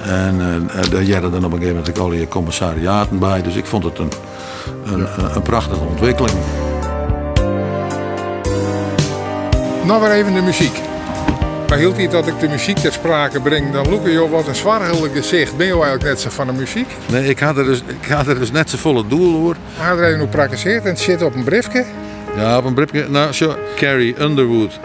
En 0.03 0.35
uh, 0.35 0.91
daar 0.91 1.01
jaren 1.01 1.31
dan 1.31 1.45
op 1.45 1.51
een 1.51 1.57
gegeven 1.57 1.75
moment 1.79 1.99
al 1.99 2.09
die 2.09 2.27
commissariaten 2.27 3.19
bij. 3.19 3.41
Dus 3.41 3.55
ik 3.55 3.65
vond 3.65 3.83
het 3.83 3.97
een, 3.97 4.11
een, 4.85 5.07
een 5.35 5.41
prachtige 5.41 5.83
ontwikkeling. 5.83 6.37
Nou 9.85 10.01
weer 10.01 10.11
even 10.11 10.33
de 10.33 10.41
muziek. 10.41 10.90
Maar 11.71 11.79
hield 11.79 11.97
hij 11.97 12.07
dat 12.07 12.27
ik 12.27 12.39
de 12.39 12.47
muziek 12.47 12.77
ter 12.77 12.93
sprake 12.93 13.39
breng, 13.39 13.71
dan 13.71 13.89
look 13.89 14.07
je 14.07 14.29
wat 14.29 14.47
een 14.47 14.55
zwaarhuldig 14.55 15.11
gezicht. 15.11 15.57
Ben 15.57 15.65
je 15.65 15.71
eigenlijk 15.71 16.03
net 16.03 16.19
zo 16.19 16.29
van 16.29 16.47
de 16.47 16.53
muziek? 16.53 16.87
Nee, 17.11 17.29
ik 17.29 17.39
had 17.39 17.57
er 17.57 17.63
dus, 17.63 17.83
ik 18.01 18.09
had 18.09 18.27
er 18.27 18.39
dus 18.39 18.51
net 18.51 18.69
zo 18.69 18.77
volle 18.77 19.07
doel 19.07 19.33
hoor. 19.33 19.55
Maar 19.77 19.97
er 19.97 20.03
even 20.03 20.21
op 20.21 20.31
praktiseert 20.31 20.83
en 20.83 20.89
het 20.89 20.99
zit 20.99 21.21
op 21.21 21.35
een 21.35 21.43
briefje. 21.43 21.85
Ja, 22.35 22.57
op 22.57 22.65
een 22.65 22.73
briefje. 22.73 23.09
Nou, 23.09 23.33
zo, 23.33 23.55
Carrie 23.75 24.21
Underwood. 24.21 24.79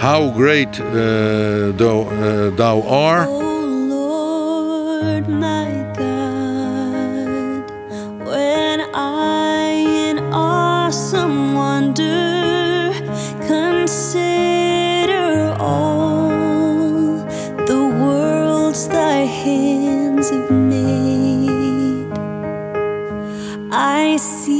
How 0.00 0.36
great 0.36 0.78
uh, 0.78 0.94
thou, 1.76 2.06
uh, 2.22 2.56
thou 2.56 2.88
are. 2.88 3.28
Oh 3.28 3.88
Lord, 3.88 5.28
my 5.28 5.86
God, 5.96 7.64
when 8.24 8.80
I 8.94 10.08
in 10.08 10.18
awesome 10.32 11.52
wonder 11.52 12.92
consider 13.46 14.27
I 24.18 24.57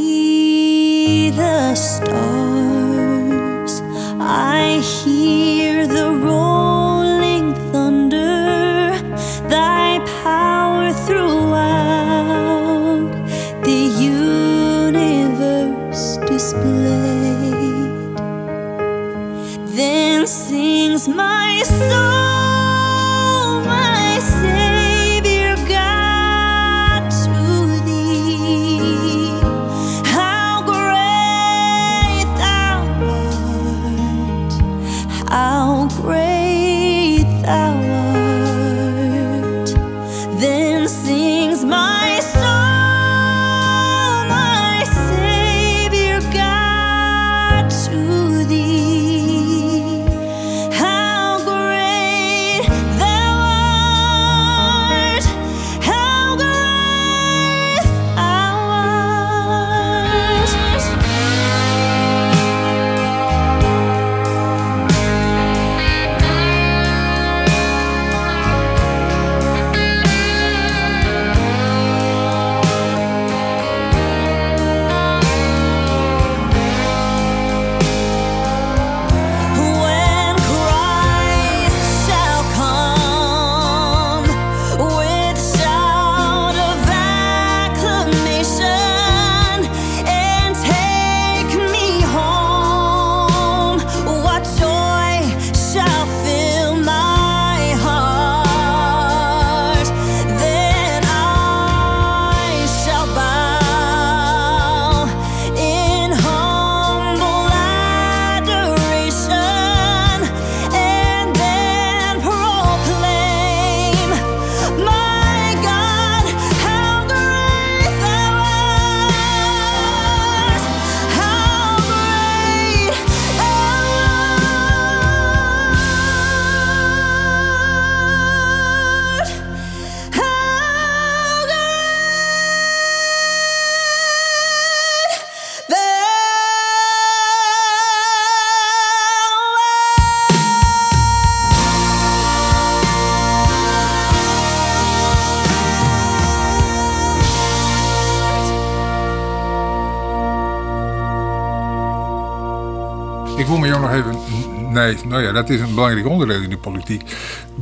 wil 153.48 153.58
met 153.58 153.68
jou 153.68 153.80
nog 153.80 153.92
even. 153.92 154.72
Nee, 154.72 154.96
nou 155.04 155.22
ja, 155.22 155.32
dat 155.32 155.50
is 155.50 155.60
een 155.60 155.74
belangrijk 155.74 156.06
onderdeel 156.06 156.42
in 156.42 156.50
de 156.50 156.58
politiek. 156.58 157.02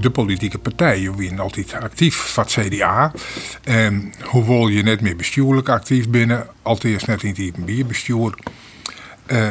De 0.01 0.11
politieke 0.11 0.59
partijen 0.59 1.17
wie 1.17 1.41
altijd 1.41 1.73
actief 1.73 2.17
van 2.17 2.45
het 2.45 2.53
CDA. 2.53 3.13
En 3.63 4.13
hoewel 4.23 4.69
je 4.69 4.83
net 4.83 5.01
meer 5.01 5.17
bestuurlijk 5.17 5.69
actief 5.69 6.09
binnen, 6.09 6.47
altijd 6.63 7.07
net 7.07 7.23
in 7.23 7.35
het 7.47 7.65
bierbestuur. 7.65 8.35
Uh, 9.27 9.47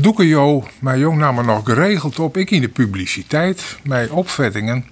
doe 0.00 0.12
ik 0.12 0.28
jou, 0.28 0.64
mijn 0.78 0.98
jong 0.98 1.18
namen 1.18 1.46
nog 1.46 1.64
geregeld 1.64 2.18
op, 2.18 2.36
ik 2.36 2.50
in 2.50 2.60
de 2.60 2.68
publiciteit, 2.68 3.78
mijn 3.82 4.10
opvettingen 4.10 4.84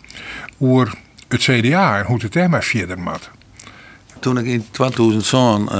over 0.58 0.94
het 1.28 1.40
CDA 1.40 1.98
en 1.98 2.04
hoe 2.04 2.20
het 2.30 2.48
maar 2.48 2.64
verder 2.64 2.98
moet. 2.98 3.30
Toen 4.20 4.38
ik 4.38 4.46
in 4.46 4.64
2000 4.70 5.32
uh, 5.32 5.70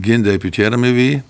geen 0.00 0.22
deputaire 0.22 0.76
meer 0.76 1.22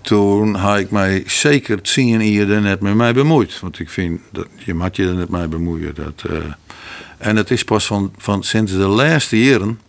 toen 0.00 0.54
had 0.54 0.78
ik 0.78 0.90
mij 0.90 1.22
zeker 1.26 1.78
zien 1.82 2.20
hier 2.20 2.50
er 2.50 2.60
net 2.60 2.80
met 2.80 2.94
mij 2.94 3.12
bemoeid. 3.12 3.60
Want 3.60 3.78
ik 3.78 3.90
vind, 3.90 4.20
dat, 4.32 4.46
je 4.56 4.74
moet 4.74 4.96
je 4.96 5.06
er 5.06 5.14
net 5.14 5.28
mee 5.28 5.48
bemoeien. 5.48 5.94
Dat, 5.94 6.22
uh, 6.30 6.36
en 7.18 7.36
het 7.36 7.50
is 7.50 7.64
pas 7.64 7.86
van, 7.86 8.12
van 8.18 8.42
sinds 8.42 8.72
de 8.72 8.78
laatste 8.78 9.44
jaren 9.44 9.80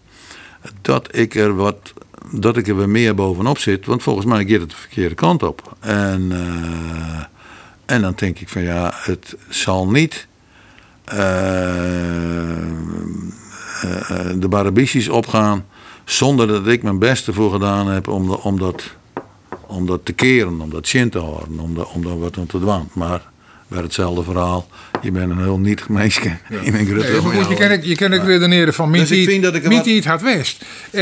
dat 0.81 1.15
ik 1.15 1.35
er 1.35 1.55
wat 1.55 1.93
dat 2.31 2.57
ik 2.57 2.67
er 2.67 2.77
weer 2.77 2.89
meer 2.89 3.15
bovenop 3.15 3.57
zit. 3.57 3.85
Want 3.85 4.03
volgens 4.03 4.25
mij 4.25 4.45
gaat 4.45 4.59
het 4.59 4.69
de 4.69 4.75
verkeerde 4.75 5.15
kant 5.15 5.43
op. 5.43 5.75
En, 5.79 6.31
uh, 6.31 7.23
en 7.85 8.01
dan 8.01 8.13
denk 8.15 8.39
ik 8.39 8.49
van 8.49 8.61
ja, 8.61 8.93
het 8.95 9.35
zal 9.49 9.89
niet 9.89 10.27
uh, 11.13 11.17
de 14.35 14.47
barabissies 14.49 15.09
opgaan 15.09 15.65
zonder 16.05 16.47
dat 16.47 16.67
ik 16.67 16.83
mijn 16.83 16.99
beste 16.99 17.33
voor 17.33 17.51
gedaan 17.51 17.87
heb 17.87 18.07
om, 18.07 18.27
de, 18.27 18.41
om, 18.41 18.59
dat, 18.59 18.83
om 19.71 19.85
dat 19.85 20.05
te 20.05 20.13
keren, 20.13 20.61
om 20.61 20.69
dat 20.69 20.87
zin 20.87 21.09
te 21.09 21.19
houden, 21.19 21.59
om, 21.59 21.73
de, 21.73 21.87
om 21.87 22.03
daar 22.03 22.19
wat 22.19 22.37
aan 22.37 22.45
te 22.45 22.59
doen. 22.59 22.89
Maar 22.93 23.21
bij 23.71 23.81
hetzelfde 23.81 24.23
verhaal. 24.23 24.67
Je 25.01 25.11
bent 25.11 25.31
een 25.31 25.41
heel 25.41 25.57
nietig 25.57 25.89
meisje 25.89 26.21
in 26.61 26.75
een 26.75 26.85
grote 26.85 27.21
nee, 27.33 27.47
Je 27.49 27.55
kan, 27.55 27.83
je 27.83 27.95
kan 27.95 28.13
ook 28.13 28.23
redeneren 28.23 28.73
van 28.73 28.91
dus 28.91 29.09
niet 29.63 29.85
iets 29.85 30.05
had 30.05 30.21
West. 30.21 30.65
Uh, 30.91 31.01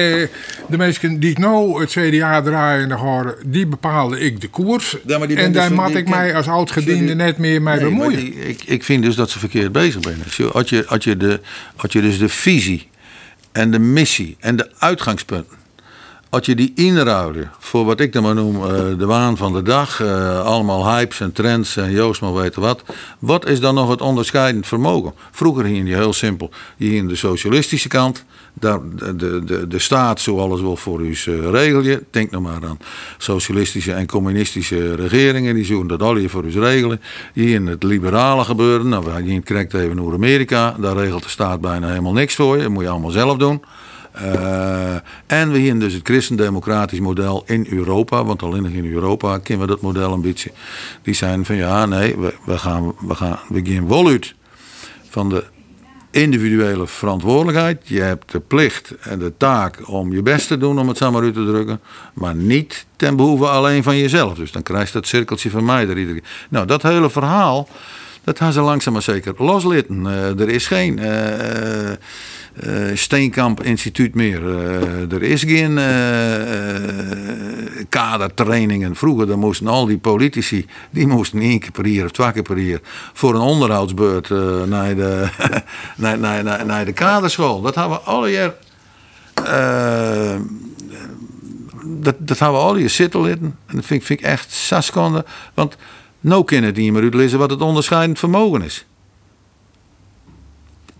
de 0.69 0.77
mensen 0.77 1.19
die 1.19 1.39
nou 1.39 1.81
het 1.81 1.89
CDA 1.89 2.41
draaien 2.41 2.91
horen, 2.91 3.35
die 3.45 3.67
bepaalde 3.67 4.19
ik 4.19 4.41
de 4.41 4.47
koers. 4.47 4.97
Ja, 5.05 5.19
en 5.19 5.51
daar 5.51 5.67
dus, 5.67 5.77
mat 5.77 5.95
ik 5.95 6.09
mij 6.09 6.35
als 6.35 6.47
oud-gediende 6.47 7.15
net 7.15 7.37
meer 7.37 7.61
mee 7.61 7.75
nee, 7.75 7.83
bemoeien. 7.83 8.47
ik, 8.47 8.63
ik 8.65 8.83
vind 8.83 9.03
dus 9.03 9.15
dat 9.15 9.29
ze 9.29 9.39
verkeerd 9.39 9.71
bezig 9.71 10.03
zijn. 10.03 10.23
Als 10.53 10.69
je, 10.69 10.85
als, 10.85 11.03
je 11.03 11.17
de, 11.17 11.39
als 11.75 11.93
je 11.93 12.01
dus 12.01 12.17
de 12.17 12.29
visie 12.29 12.87
en 13.51 13.71
de 13.71 13.79
missie 13.79 14.35
en 14.39 14.55
de 14.55 14.69
uitgangspunten 14.77 15.58
als 16.29 16.45
je 16.45 16.55
die 16.55 16.71
inruilen 16.75 17.51
voor 17.59 17.85
wat 17.85 17.99
ik 17.99 18.13
dan 18.13 18.23
maar 18.23 18.35
noem 18.35 18.55
uh, 18.55 18.69
de 18.97 19.05
waan 19.05 19.37
van 19.37 19.53
de 19.53 19.61
dag, 19.61 20.01
uh, 20.01 20.45
allemaal 20.45 20.95
hypes 20.95 21.19
en 21.19 21.31
trends 21.31 21.77
en 21.77 21.91
Joost 21.91 22.21
maar 22.21 22.33
weten 22.33 22.61
wat. 22.61 22.83
Wat 23.19 23.47
is 23.47 23.59
dan 23.59 23.75
nog 23.75 23.89
het 23.89 24.01
onderscheidend 24.01 24.67
vermogen? 24.67 25.13
Vroeger 25.31 25.63
ging 25.65 25.87
je 25.87 25.95
heel 25.95 26.13
simpel, 26.13 26.49
je 26.77 26.89
ging 26.89 27.09
de 27.09 27.15
socialistische 27.15 27.87
kant, 27.87 28.25
daar, 28.53 28.79
de, 28.95 29.43
de, 29.45 29.67
de 29.67 29.79
staat 29.79 30.19
zo 30.19 30.39
alles 30.39 30.61
wel 30.61 30.75
voor 30.75 31.01
u 31.01 31.17
uh, 31.27 31.49
regel 31.51 31.81
je. 31.81 32.03
Denk 32.11 32.31
nog 32.31 32.41
maar 32.41 32.65
aan 32.65 32.79
socialistische 33.17 33.93
en 33.93 34.07
communistische 34.07 34.95
regeringen, 34.95 35.55
die 35.55 35.65
zoeken 35.65 35.87
dat 35.87 36.01
al 36.01 36.17
je 36.17 36.29
voor 36.29 36.45
u 36.45 36.59
regelen. 36.59 37.01
Hier 37.33 37.55
in 37.55 37.67
het 37.67 37.83
liberale 37.83 38.43
gebeuren, 38.43 38.89
nou, 38.89 39.23
je 39.23 39.41
kijkt 39.41 39.73
even 39.73 39.95
naar 39.95 40.13
Amerika, 40.13 40.75
daar 40.79 40.97
regelt 40.97 41.23
de 41.23 41.29
staat 41.29 41.61
bijna 41.61 41.87
helemaal 41.87 42.13
niks 42.13 42.35
voor 42.35 42.57
je, 42.57 42.63
dat 42.63 42.71
moet 42.71 42.83
je 42.83 42.89
allemaal 42.89 43.11
zelf 43.11 43.37
doen. 43.37 43.61
Uh, 44.21 44.93
en 45.27 45.51
we 45.51 45.57
hier 45.57 45.79
dus 45.79 45.93
het 45.93 46.07
christendemocratisch 46.07 46.99
model 46.99 47.43
in 47.45 47.67
Europa, 47.69 48.25
want 48.25 48.43
alleen 48.43 48.63
nog 48.63 48.71
in 48.71 48.93
Europa 48.93 49.37
kennen 49.37 49.67
we 49.67 49.73
dat 49.73 49.81
model 49.81 50.13
een 50.13 50.21
beetje. 50.21 50.51
Die 51.01 51.13
zijn 51.13 51.45
van 51.45 51.55
ja, 51.55 51.85
nee, 51.85 52.17
we, 52.17 52.57
gaan, 52.57 52.93
we, 52.99 53.15
gaan, 53.15 53.39
we 53.49 53.61
gaan 53.65 54.33
van 55.09 55.29
de 55.29 55.43
individuele 56.11 56.87
verantwoordelijkheid. 56.87 57.81
Je 57.83 58.01
hebt 58.01 58.31
de 58.31 58.39
plicht 58.39 58.91
en 58.99 59.19
de 59.19 59.33
taak 59.37 59.89
om 59.89 60.13
je 60.13 60.21
best 60.21 60.47
te 60.47 60.57
doen, 60.57 60.79
om 60.79 60.87
het 60.87 60.99
maar 60.99 61.21
uit 61.21 61.33
te 61.33 61.45
drukken. 61.45 61.79
Maar 62.13 62.35
niet 62.35 62.85
ten 62.95 63.15
behoeve 63.15 63.47
alleen 63.47 63.83
van 63.83 63.97
jezelf. 63.97 64.33
Dus 64.33 64.51
dan 64.51 64.63
krijg 64.63 64.87
je 64.87 64.93
dat 64.93 65.07
cirkeltje 65.07 65.49
van 65.49 65.65
mij 65.65 65.87
er 65.87 65.97
iedere 65.97 66.19
keer. 66.19 66.29
Nou, 66.49 66.65
dat 66.65 66.81
hele 66.81 67.09
verhaal, 67.09 67.67
dat 68.23 68.37
gaan 68.37 68.53
ze 68.53 68.61
langzaam 68.61 68.93
maar 68.93 69.01
zeker 69.01 69.33
loslitten. 69.37 70.05
Uh, 70.05 70.39
er 70.39 70.49
is 70.49 70.67
geen... 70.67 70.99
Uh, 70.99 71.91
uh, 72.65 72.95
Steenkamp 72.95 73.63
Instituut 73.63 74.15
meer. 74.15 74.41
Uh, 74.41 75.11
er 75.11 75.23
is 75.23 75.43
geen 75.43 75.77
uh, 75.77 75.85
kadertrainingen. 77.89 78.95
Vroeger 78.95 79.27
dan 79.27 79.39
moesten 79.39 79.67
al 79.67 79.85
die 79.85 79.97
politici, 79.97 80.65
die 80.89 81.07
moesten 81.07 81.39
één 81.39 81.59
keer 81.59 81.71
per 81.71 81.87
jaar 81.87 82.05
of 82.05 82.11
twee 82.11 82.31
keer 82.31 82.41
per 82.41 82.57
jaar 82.57 82.79
voor 83.13 83.35
een 83.35 83.41
onderhoudsbeurt 83.41 84.29
naar, 84.65 84.95
de, 84.95 85.27
naar, 85.95 86.19
naar, 86.19 86.43
naar, 86.43 86.65
naar, 86.65 86.85
de 86.85 86.93
kaderschool. 86.93 87.61
Dat 87.61 87.75
hebben 87.75 87.97
we 87.97 88.03
alle 88.03 88.31
jaar. 88.31 88.53
dat, 91.83 92.15
dat 92.17 92.39
hebben 92.39 92.59
we 92.59 92.65
al 92.65 92.75
hier 92.75 92.89
zitten 92.89 93.25
En 93.27 93.55
dat 93.67 93.85
vind, 93.85 94.09
ik 94.09 94.21
echt 94.21 94.51
saskonde. 94.51 95.25
Want 95.53 95.75
nou 96.19 96.43
kunnen 96.43 96.73
niet 96.73 96.91
meer 96.91 97.03
uitlezen 97.03 97.39
wat 97.39 97.49
het 97.49 97.61
onderscheidend 97.61 98.19
vermogen 98.19 98.61
is 98.61 98.85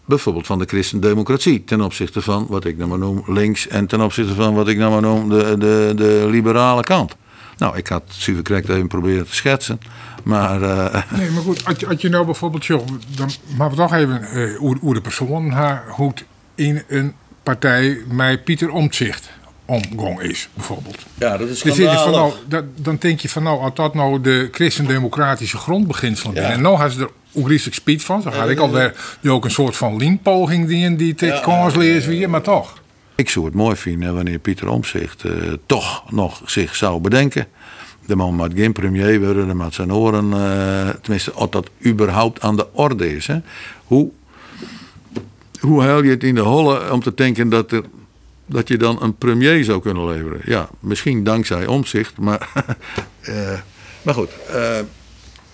bijvoorbeeld 0.10 0.46
van 0.46 0.60
de 0.60 0.66
christendemocratie. 0.66 1.64
Ten 1.64 1.82
opzichte 1.82 2.22
van 2.22 2.46
wat 2.50 2.66
ik 2.66 2.78
nou 2.78 2.90
maar 2.90 2.98
noem 2.98 3.24
links 3.28 3.68
en 3.68 3.88
ten 3.88 4.02
opzichte 4.02 4.34
van 4.34 4.54
wat 4.54 4.68
ik 4.68 4.78
nou 4.78 4.92
maar 4.92 5.02
noem 5.02 5.30
de, 5.30 5.56
de, 5.58 5.94
de 5.96 6.28
liberale 6.30 6.84
kant. 6.84 7.16
Nou, 7.58 7.78
ik 7.78 7.88
had 7.88 8.04
Suve 8.08 8.42
correct 8.42 8.70
even 8.70 8.88
proberen 8.88 9.28
te 9.28 9.36
schetsen. 9.36 9.80
Maar, 10.24 10.62
uh... 10.62 11.04
Nee, 11.18 11.30
maar 11.30 11.44
goed, 11.44 11.66
als 11.66 11.80
je, 11.80 11.88
als 11.88 12.02
je 12.02 12.10
nou 12.10 12.26
bijvoorbeeld, 12.26 12.66
joh, 12.66 12.88
dan 13.16 13.30
maken 13.58 13.76
we 13.76 13.82
toch 13.82 13.94
even 13.94 14.28
uh, 14.34 14.58
hoe, 14.58 14.94
de 14.94 15.02
persoon 15.02 15.50
haar 15.50 15.84
hoe 15.90 16.14
in 16.56 16.84
een 16.88 17.14
partij 17.44 17.98
met 18.08 18.44
Pieter 18.44 18.70
Omtzigt 18.70 19.30
omgang 19.70 20.22
is, 20.22 20.50
bijvoorbeeld. 20.54 21.06
Ja, 21.18 21.38
dat 21.38 21.48
is 21.48 21.62
dus 21.62 21.76
van, 21.76 22.12
nou, 22.12 22.34
dat, 22.48 22.64
Dan 22.76 22.98
denk 23.00 23.20
je 23.20 23.30
van, 23.30 23.44
nou, 23.44 23.62
als 23.62 23.74
dat 23.74 23.94
nou 23.94 24.22
de 24.22 24.50
christendemocratische 24.52 25.58
grondbeginselen 25.58 26.36
ja. 26.36 26.42
En 26.42 26.62
nou 26.62 26.78
hebben 26.78 26.94
ze 26.94 27.02
er 27.02 27.10
ongelooflijk 27.32 27.76
speed 27.76 28.04
van. 28.04 28.22
Zo 28.22 28.32
ga 28.32 28.44
ik 28.44 28.60
alweer 28.60 28.96
die 29.22 29.32
ook 29.32 29.46
een 29.46 29.52
soort 29.52 29.76
van 29.76 29.98
lienpoging 29.98 30.68
die 30.68 30.84
in 30.84 30.96
die 30.96 31.16
te 31.16 31.40
kansleer 31.44 32.02
weer, 32.02 32.30
maar 32.30 32.42
toch. 32.42 32.78
Ik 33.16 33.30
zou 33.30 33.46
het 33.46 33.54
mooi 33.54 33.76
vinden 33.76 34.16
wanneer 34.16 34.40
Pieter 34.40 34.70
Omzicht 34.70 35.24
uh, 35.24 35.34
toch 35.66 36.12
nog 36.12 36.42
zich 36.46 36.76
zou 36.76 37.00
bedenken. 37.00 37.48
De 38.06 38.16
man 38.16 38.36
moet 38.36 38.54
geen 38.56 38.72
premier 38.72 39.20
worden, 39.20 39.58
met 39.58 39.74
zijn 39.74 39.94
oren, 39.94 40.32
uh, 40.32 40.90
tenminste, 41.02 41.32
als 41.32 41.50
dat 41.50 41.70
überhaupt 41.86 42.42
aan 42.42 42.56
de 42.56 42.68
orde 42.72 43.16
is. 43.16 43.28
Hè. 43.28 43.40
Hoe, 43.84 44.10
hoe 45.60 45.82
haal 45.84 46.04
je 46.04 46.10
het 46.10 46.24
in 46.24 46.36
de 46.36 46.42
holle 46.42 46.92
om 46.92 47.02
te 47.02 47.14
denken 47.16 47.50
dat, 47.50 47.72
er, 47.72 47.84
dat 48.50 48.68
je 48.68 48.78
dan 48.78 49.02
een 49.02 49.16
premier 49.16 49.64
zou 49.64 49.82
kunnen 49.82 50.08
leveren? 50.08 50.42
Ja, 50.46 50.70
misschien 50.80 51.24
dankzij 51.24 51.68
Omzicht, 51.68 52.18
maar, 52.18 52.50
uh, 53.30 53.60
maar 54.04 54.14
goed 54.14 54.30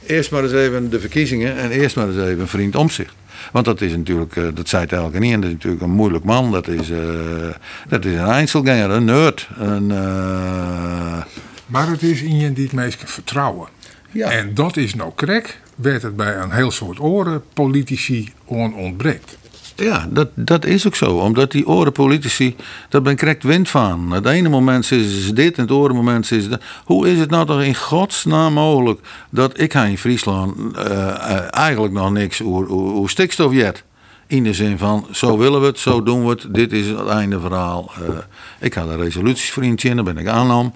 eerst 0.05 0.31
maar 0.31 0.43
eens 0.43 0.51
even 0.51 0.89
de 0.89 0.99
verkiezingen 0.99 1.57
en 1.57 1.71
eerst 1.71 1.95
maar 1.95 2.07
eens 2.07 2.27
even 2.27 2.47
vriend 2.47 2.75
omzicht. 2.75 3.13
Want 3.51 3.65
dat 3.65 3.81
is 3.81 3.95
natuurlijk, 3.95 4.35
eh, 4.35 4.43
dat 4.53 4.69
zei 4.69 4.81
het 4.81 4.91
eigenlijk 4.91 5.23
niet, 5.23 5.33
en 5.33 5.39
dat 5.39 5.49
is 5.49 5.55
natuurlijk 5.55 5.83
een 5.83 5.91
moeilijk 5.91 6.23
man. 6.23 6.51
Dat 6.51 6.67
is, 6.67 6.91
dat 7.87 8.05
is 8.05 8.13
een 8.13 8.25
Einzelganger, 8.25 8.89
een 8.89 9.05
nerd. 9.05 9.49
Een. 9.57 9.87
Maar 11.65 11.89
het 11.89 12.03
is 12.03 12.21
in 12.21 12.37
je 12.37 12.53
die 12.53 12.63
het 12.63 12.73
meest 12.73 13.01
vertrouwen. 13.05 13.69
Ja. 14.11 14.29
En 14.29 14.53
dat 14.53 14.77
is 14.77 14.95
nou 14.95 15.11
krek, 15.15 15.59
werd 15.75 16.01
het 16.01 16.15
bij 16.15 16.35
een 16.37 16.51
heel 16.51 16.71
soort 16.71 16.99
oren 16.99 17.43
politici 17.53 18.33
on 18.45 18.75
ontbreekt. 18.75 19.37
Ja, 19.75 20.07
dat, 20.09 20.29
dat 20.33 20.65
is 20.65 20.87
ook 20.87 20.95
zo. 20.95 21.17
Omdat 21.17 21.51
die 21.51 21.67
orenpolitici, 21.67 22.55
daar 22.89 23.01
ben 23.01 23.17
ik 23.17 23.41
wind 23.41 23.69
van. 23.69 24.11
Het 24.11 24.25
ene 24.25 24.49
moment 24.49 24.91
is 24.91 25.33
dit 25.33 25.55
en 25.55 25.61
het 25.61 25.71
andere 25.71 25.93
moment 25.93 26.31
is 26.31 26.49
dat. 26.49 26.61
Hoe 26.85 27.09
is 27.11 27.19
het 27.19 27.29
nou 27.29 27.45
toch 27.45 27.61
in 27.61 27.75
godsnaam 27.75 28.53
mogelijk 28.53 28.99
dat 29.29 29.59
ik 29.59 29.73
in 29.73 29.97
Friesland 29.97 30.55
uh, 30.77 31.53
eigenlijk 31.53 31.93
nog 31.93 32.11
niks 32.11 32.39
hoe 32.39 33.09
stikstof? 33.09 33.53
In 34.27 34.43
de 34.43 34.53
zin 34.53 34.77
van, 34.77 35.07
zo 35.11 35.37
willen 35.37 35.61
we 35.61 35.67
het, 35.67 35.79
zo 35.79 36.03
doen 36.03 36.23
we 36.23 36.29
het, 36.29 36.47
dit 36.49 36.73
is 36.73 36.87
het 36.87 37.07
einde 37.07 37.39
verhaal. 37.39 37.91
Uh, 38.01 38.17
ik 38.59 38.73
had 38.73 38.89
een 38.89 38.97
resolutiesvriendje 38.97 39.89
in, 39.89 39.95
daar 39.95 40.05
ben 40.05 40.17
ik 40.17 40.27
aannam. 40.27 40.73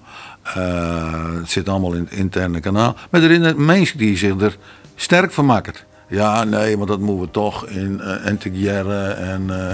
het 1.38 1.50
zit 1.50 1.68
allemaal 1.68 1.92
in 1.92 2.04
het 2.04 2.12
interne 2.12 2.60
kanaal. 2.60 2.96
Maar 3.10 3.22
er 3.22 3.30
is 3.30 3.52
mensen 3.56 3.98
die 3.98 4.16
zich 4.16 4.40
er 4.40 4.56
sterk 4.94 5.32
van. 5.32 5.62
Ja, 6.10 6.44
nee, 6.44 6.76
maar 6.76 6.86
dat 6.86 6.98
moeten 6.98 7.24
we 7.24 7.30
toch 7.30 7.66
in 7.66 8.00
uh, 8.04 8.26
en, 8.26 9.46
uh, 9.50 9.70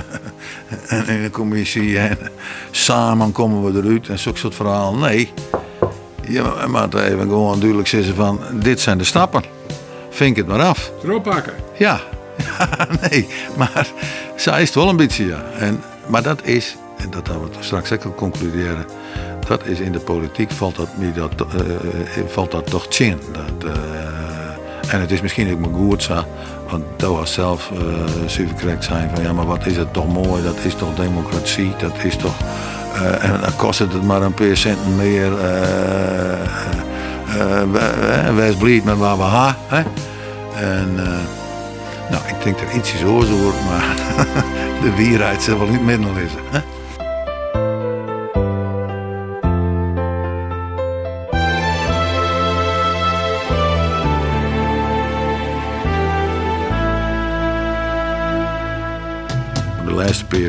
en 0.98 1.08
in 1.08 1.22
de 1.22 1.30
commissie. 1.30 1.98
En 1.98 2.18
samen 2.70 3.32
komen 3.32 3.72
we 3.72 3.80
eruit 3.82 4.08
en 4.08 4.18
zo'n 4.18 4.36
soort 4.36 4.54
verhaal. 4.54 4.94
Nee, 4.94 5.32
je 6.28 6.66
moet 6.68 6.94
even 6.94 7.20
gewoon 7.20 7.58
duidelijk 7.58 7.88
zeggen 7.88 8.14
van 8.14 8.40
dit 8.52 8.80
zijn 8.80 8.98
de 8.98 9.04
stappen. 9.04 9.42
Vink 10.10 10.36
het 10.36 10.46
maar 10.46 10.62
af. 10.62 10.92
Erop 11.04 11.22
pakken. 11.22 11.54
Ja. 11.78 12.00
nee, 13.10 13.28
maar 13.56 13.88
zo 14.36 14.54
is 14.54 14.66
het 14.66 14.74
wel 14.74 14.88
een 14.88 14.96
beetje, 14.96 15.26
ja. 15.26 15.42
En, 15.58 15.82
maar 16.06 16.22
dat 16.22 16.44
is, 16.44 16.76
en 16.96 17.10
dat 17.10 17.28
gaan 17.28 17.40
we 17.40 17.48
straks 17.60 17.92
ook 17.92 18.16
concluderen, 18.16 18.86
dat 19.48 19.66
is 19.66 19.80
in 19.80 19.92
de 19.92 19.98
politiek 19.98 20.50
valt 20.50 20.76
dat, 20.76 20.88
me 20.96 21.12
dat, 21.12 21.32
eh, 21.40 22.24
valt 22.26 22.50
dat 22.50 22.70
toch. 22.70 22.86
Dat, 22.88 23.64
eh, 23.64 24.15
en 24.88 25.00
het 25.00 25.10
is 25.10 25.20
misschien 25.20 25.52
ook 25.52 25.58
maar 25.58 25.70
goed 25.74 26.02
zo, 26.02 26.24
want 26.70 26.84
dat 26.96 27.10
was 27.10 27.32
zelf 27.32 27.70
uh, 27.72 27.78
super 28.26 28.54
correct 28.54 28.84
zijn 28.84 29.10
van 29.14 29.24
ja, 29.24 29.32
maar 29.32 29.46
wat 29.46 29.66
is 29.66 29.76
het 29.76 29.92
toch 29.92 30.12
mooi, 30.12 30.42
dat 30.42 30.56
is 30.62 30.74
toch 30.74 30.94
democratie, 30.94 31.72
dat 31.78 31.92
is 32.02 32.16
toch. 32.16 32.34
eh, 32.94 33.24
en 33.24 33.40
dan 33.40 33.56
kost 33.56 33.78
het 33.78 34.02
maar 34.02 34.22
een 34.22 34.34
paar 34.34 34.56
centen 34.56 34.96
meer. 34.96 35.32
eh, 35.40 36.38
wees 38.58 38.82
met 38.82 38.96
waar 38.96 39.16
we. 39.16 39.52
Hè? 39.66 39.82
En 40.54 40.94
nou, 42.10 42.22
ik 42.28 42.42
denk 42.44 42.58
dat 42.58 42.72
ietsjes 42.74 43.02
oorzaak, 43.02 43.60
maar 43.68 43.96
de 44.82 44.92
wierheid 44.96 45.42
zal 45.42 45.58
wel 45.58 45.68
niet 45.68 45.84
middel 45.84 46.10
is. 46.10 46.30
Hè? 46.50 46.75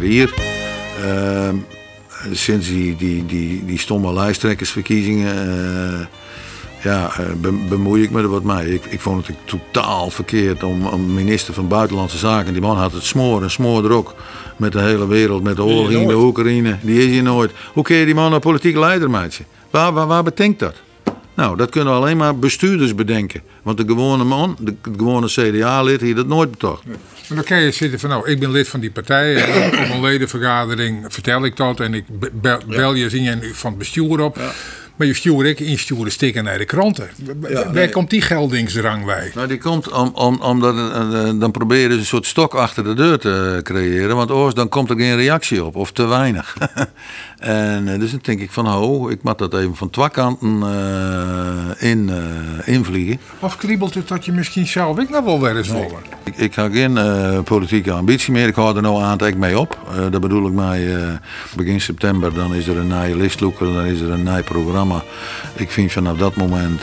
Hier. 0.01 0.34
ehm, 1.03 1.55
sinds 2.32 2.68
die, 2.68 2.95
die, 2.95 3.26
die, 3.26 3.65
die 3.65 3.80
stomme 3.80 4.13
lijsttrekkersverkiezingen. 4.13 5.36
eh, 5.99 6.05
ja, 6.84 7.11
eh, 7.20 7.26
be- 7.41 7.65
bemoei 7.70 8.03
ik 8.03 8.11
me 8.11 8.22
er 8.22 8.28
wat 8.28 8.43
mee. 8.43 8.74
Ik, 8.74 8.86
ik 8.86 8.99
vond 8.99 9.28
het 9.28 9.36
totaal 9.45 10.09
verkeerd 10.09 10.63
om 10.63 10.86
een 10.86 11.13
minister 11.13 11.53
van 11.53 11.68
Buitenlandse 11.68 12.18
Zaken. 12.18 12.53
Die 12.53 12.61
man 12.61 12.78
had 12.78 12.91
het 12.91 13.03
smoor 13.03 13.43
en 13.43 13.51
smoor 13.51 13.86
er 13.86 13.91
ook. 13.91 14.15
Met 14.57 14.72
de 14.72 14.82
hele 14.82 15.07
wereld, 15.07 15.43
met 15.43 15.55
de 15.55 15.61
Die 15.63 15.72
oorlog 15.74 15.91
in 15.91 16.07
de. 16.07 16.15
Oekraïne. 16.15 16.78
Die 16.82 16.97
is 16.99 17.05
hier 17.05 17.24
nooit. 17.24 17.51
Hoe 17.74 17.84
kun 17.84 17.95
je 17.95 18.05
die 18.05 18.15
man 18.15 18.34
een 18.34 18.39
politieke 18.39 18.80
leider 18.80 19.09
maken? 19.09 19.45
Waar, 19.70 19.93
waar, 19.93 20.07
waar 20.07 20.24
bedenkt 20.24 20.59
dat? 20.59 20.76
Nou, 21.34 21.57
dat 21.57 21.70
kunnen 21.70 21.93
alleen 21.93 22.18
maar 22.18 22.39
bestuurders 22.39 22.95
bedenken. 22.95 23.41
Want 23.63 23.78
de 23.78 23.84
gewone 23.88 24.24
man, 24.24 24.57
de, 24.59 24.76
gewone 24.97 25.28
CDA-lid, 25.28 26.01
hier 26.01 26.15
dat 26.15 26.28
nooit 26.28 26.51
betocht. 26.51 26.84
Maar 27.28 27.38
dan 27.38 27.45
kan 27.45 27.61
je 27.61 27.71
zitten 27.71 27.99
van, 27.99 28.09
nou, 28.09 28.30
ik 28.30 28.39
ben 28.39 28.51
lid 28.51 28.67
van 28.67 28.80
die 28.80 28.91
partij. 28.91 29.36
En 29.36 29.65
op 29.84 29.89
een 29.89 30.01
ledenvergadering 30.01 31.05
vertel 31.07 31.45
ik 31.45 31.55
dat. 31.55 31.80
En 31.80 31.93
ik 31.93 32.19
be- 32.19 32.32
bel, 32.34 32.59
bel 32.67 32.93
je, 32.93 33.09
zin 33.09 33.23
je 33.23 33.49
van 33.53 33.69
het 33.69 33.80
bestuur 33.80 34.19
op. 34.19 34.39
Maar 34.97 35.07
je 35.07 35.13
stuurt 35.13 35.47
ik 35.47 35.59
insturen 35.59 36.11
stikken 36.11 36.43
naar 36.43 36.57
de 36.57 36.65
kranten. 36.65 37.09
Waar 37.39 37.71
nee. 37.73 37.89
komt 37.89 38.09
die 38.09 38.21
geldingsdrang 38.21 39.05
bij? 39.05 39.32
Nou, 39.36 39.47
die 39.47 39.57
komt 39.57 39.91
om, 39.91 40.11
om, 40.13 40.41
omdat 40.41 40.75
eh, 40.75 41.28
eh, 41.30 41.39
dan 41.39 41.51
proberen 41.51 41.91
ze 41.91 41.97
een 41.97 42.05
soort 42.05 42.25
stok 42.25 42.53
achter 42.53 42.84
de 42.84 42.93
deur 42.93 43.19
te 43.19 43.59
creëren. 43.63 44.15
Want 44.15 44.32
anders 44.32 44.53
dan 44.53 44.69
komt 44.69 44.89
er 44.89 44.97
geen 44.97 45.15
reactie 45.15 45.63
op, 45.63 45.75
of 45.75 45.91
te 45.91 46.05
weinig. 46.05 46.57
en 47.39 47.88
eh, 47.88 47.99
dus 47.99 48.11
dan 48.11 48.19
denk 48.23 48.39
ik 48.39 48.51
van, 48.51 48.65
ho, 48.65 49.09
ik 49.09 49.23
moet 49.23 49.38
dat 49.38 49.53
even 49.53 49.75
van 49.75 49.89
twee 49.89 50.09
kanten 50.09 50.63
in, 51.78 52.11
invliegen. 52.65 53.19
Of 53.39 53.57
kriebelt 53.57 53.93
het 53.93 54.07
dat 54.07 54.25
je 54.25 54.32
misschien 54.32 54.67
zelf 54.67 54.99
ik 54.99 55.09
nog 55.09 55.23
wel 55.23 55.41
weer 55.41 55.57
eens 55.57 55.69
willen? 55.69 56.01
Ik, 56.38 56.55
heb 56.55 56.71
geen 56.71 56.97
eh, 56.97 57.39
politieke 57.39 57.91
ambitie 57.91 58.33
meer. 58.33 58.47
Ik 58.47 58.55
hou 58.55 58.75
er 58.75 58.81
nou 58.81 59.01
aan 59.03 59.17
het 59.17 59.38
mee 59.38 59.59
op. 59.59 59.77
Eh 59.91 60.11
dat 60.11 60.21
bedoel 60.21 60.47
ik 60.47 60.53
mij 60.53 60.95
eh, 60.95 61.07
begin 61.55 61.81
september. 61.81 62.33
Dan 62.33 62.55
is 62.55 62.67
er 62.67 62.77
een 62.77 62.88
nieuwe 62.88 63.15
listloeker, 63.15 63.73
dan 63.73 63.85
is 63.85 63.99
er 63.99 64.09
een 64.09 64.23
nieuw 64.23 64.43
programma. 64.43 65.03
Ik 65.55 65.71
vind 65.71 65.91
vanaf 65.91 66.17
dat 66.17 66.35
moment 66.35 66.81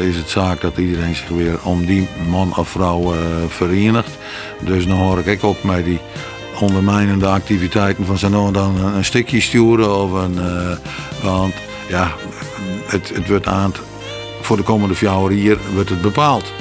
is 0.00 0.16
het 0.16 0.28
zaak 0.28 0.60
dat 0.60 0.76
iedereen 0.76 1.14
zich 1.14 1.28
weer 1.28 1.58
om 1.62 1.86
die 1.86 2.08
man 2.28 2.56
of 2.56 2.68
vrouw 2.68 3.14
verenigt. 3.48 4.18
Dus 4.60 4.86
dan 4.86 4.96
hoor 4.96 5.18
ik 5.18 5.42
op 5.42 5.62
met 5.64 5.84
die 5.84 6.00
ondermijnende 6.60 7.26
activiteiten 7.26 8.06
van 8.06 8.18
zo 8.18 8.28
nou 8.28 8.52
dan 8.52 8.84
een, 8.84 9.04
stukje 9.04 9.40
sturen. 9.40 10.02
Of 10.02 10.12
een, 10.12 10.38
want 11.22 11.54
ja, 11.88 12.12
het, 12.86 13.12
het 13.14 13.28
wordt 13.28 13.46
aan 13.46 13.70
het, 13.70 13.80
voor 14.40 14.56
de 14.56 14.62
komende 14.62 14.94
vier 14.94 15.32
jaar 15.32 15.56
wordt 15.74 15.90
het 15.90 16.02
bepaald. 16.02 16.52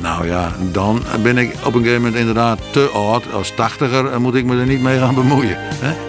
Nou 0.00 0.26
ja, 0.26 0.52
dan 0.72 1.02
ben 1.22 1.38
ik 1.38 1.54
op 1.64 1.74
een 1.74 1.82
gegeven 1.82 2.02
moment 2.02 2.20
inderdaad 2.20 2.58
te 2.70 2.90
oud. 2.92 3.32
Als 3.32 3.54
tachtiger 3.54 4.12
en 4.12 4.22
moet 4.22 4.34
ik 4.34 4.44
me 4.44 4.60
er 4.60 4.66
niet 4.66 4.80
mee 4.80 4.98
gaan 4.98 5.14
bemoeien. 5.14 5.56
Hè? 5.58 6.08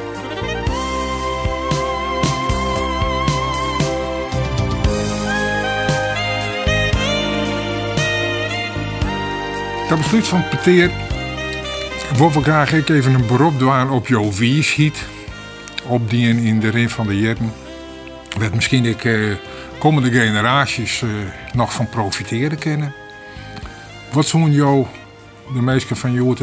Dat 9.89 9.97
besluit 9.97 10.27
van 10.27 10.43
Peteer. 10.49 10.91
Wil 12.17 12.29
graag 12.29 12.73
ik 12.73 12.89
even 12.89 13.13
een 13.13 13.27
beroep 13.27 13.59
doen 13.59 13.89
op 13.89 14.07
jouw 14.07 14.31
wieshiet. 14.31 15.05
Op 15.87 16.09
die 16.09 16.43
in, 16.43 16.59
de 16.59 16.69
rin 16.69 16.89
van 16.89 17.07
de 17.07 17.19
jaren. 17.19 17.53
Dat 18.39 18.53
misschien 18.53 18.85
ik 18.85 19.05
eh, 19.05 19.19
komende 19.77 20.11
generaties 20.11 21.01
eh, 21.01 21.09
nog 21.53 21.73
van 21.73 21.89
profiteren 21.89 22.57
kunnen. 22.57 23.00
Wat 24.11 24.25
zo'n 24.25 24.51
jou, 24.51 24.85
de 25.53 25.61
meesten 25.61 25.97
van 25.97 26.13
jou 26.13 26.35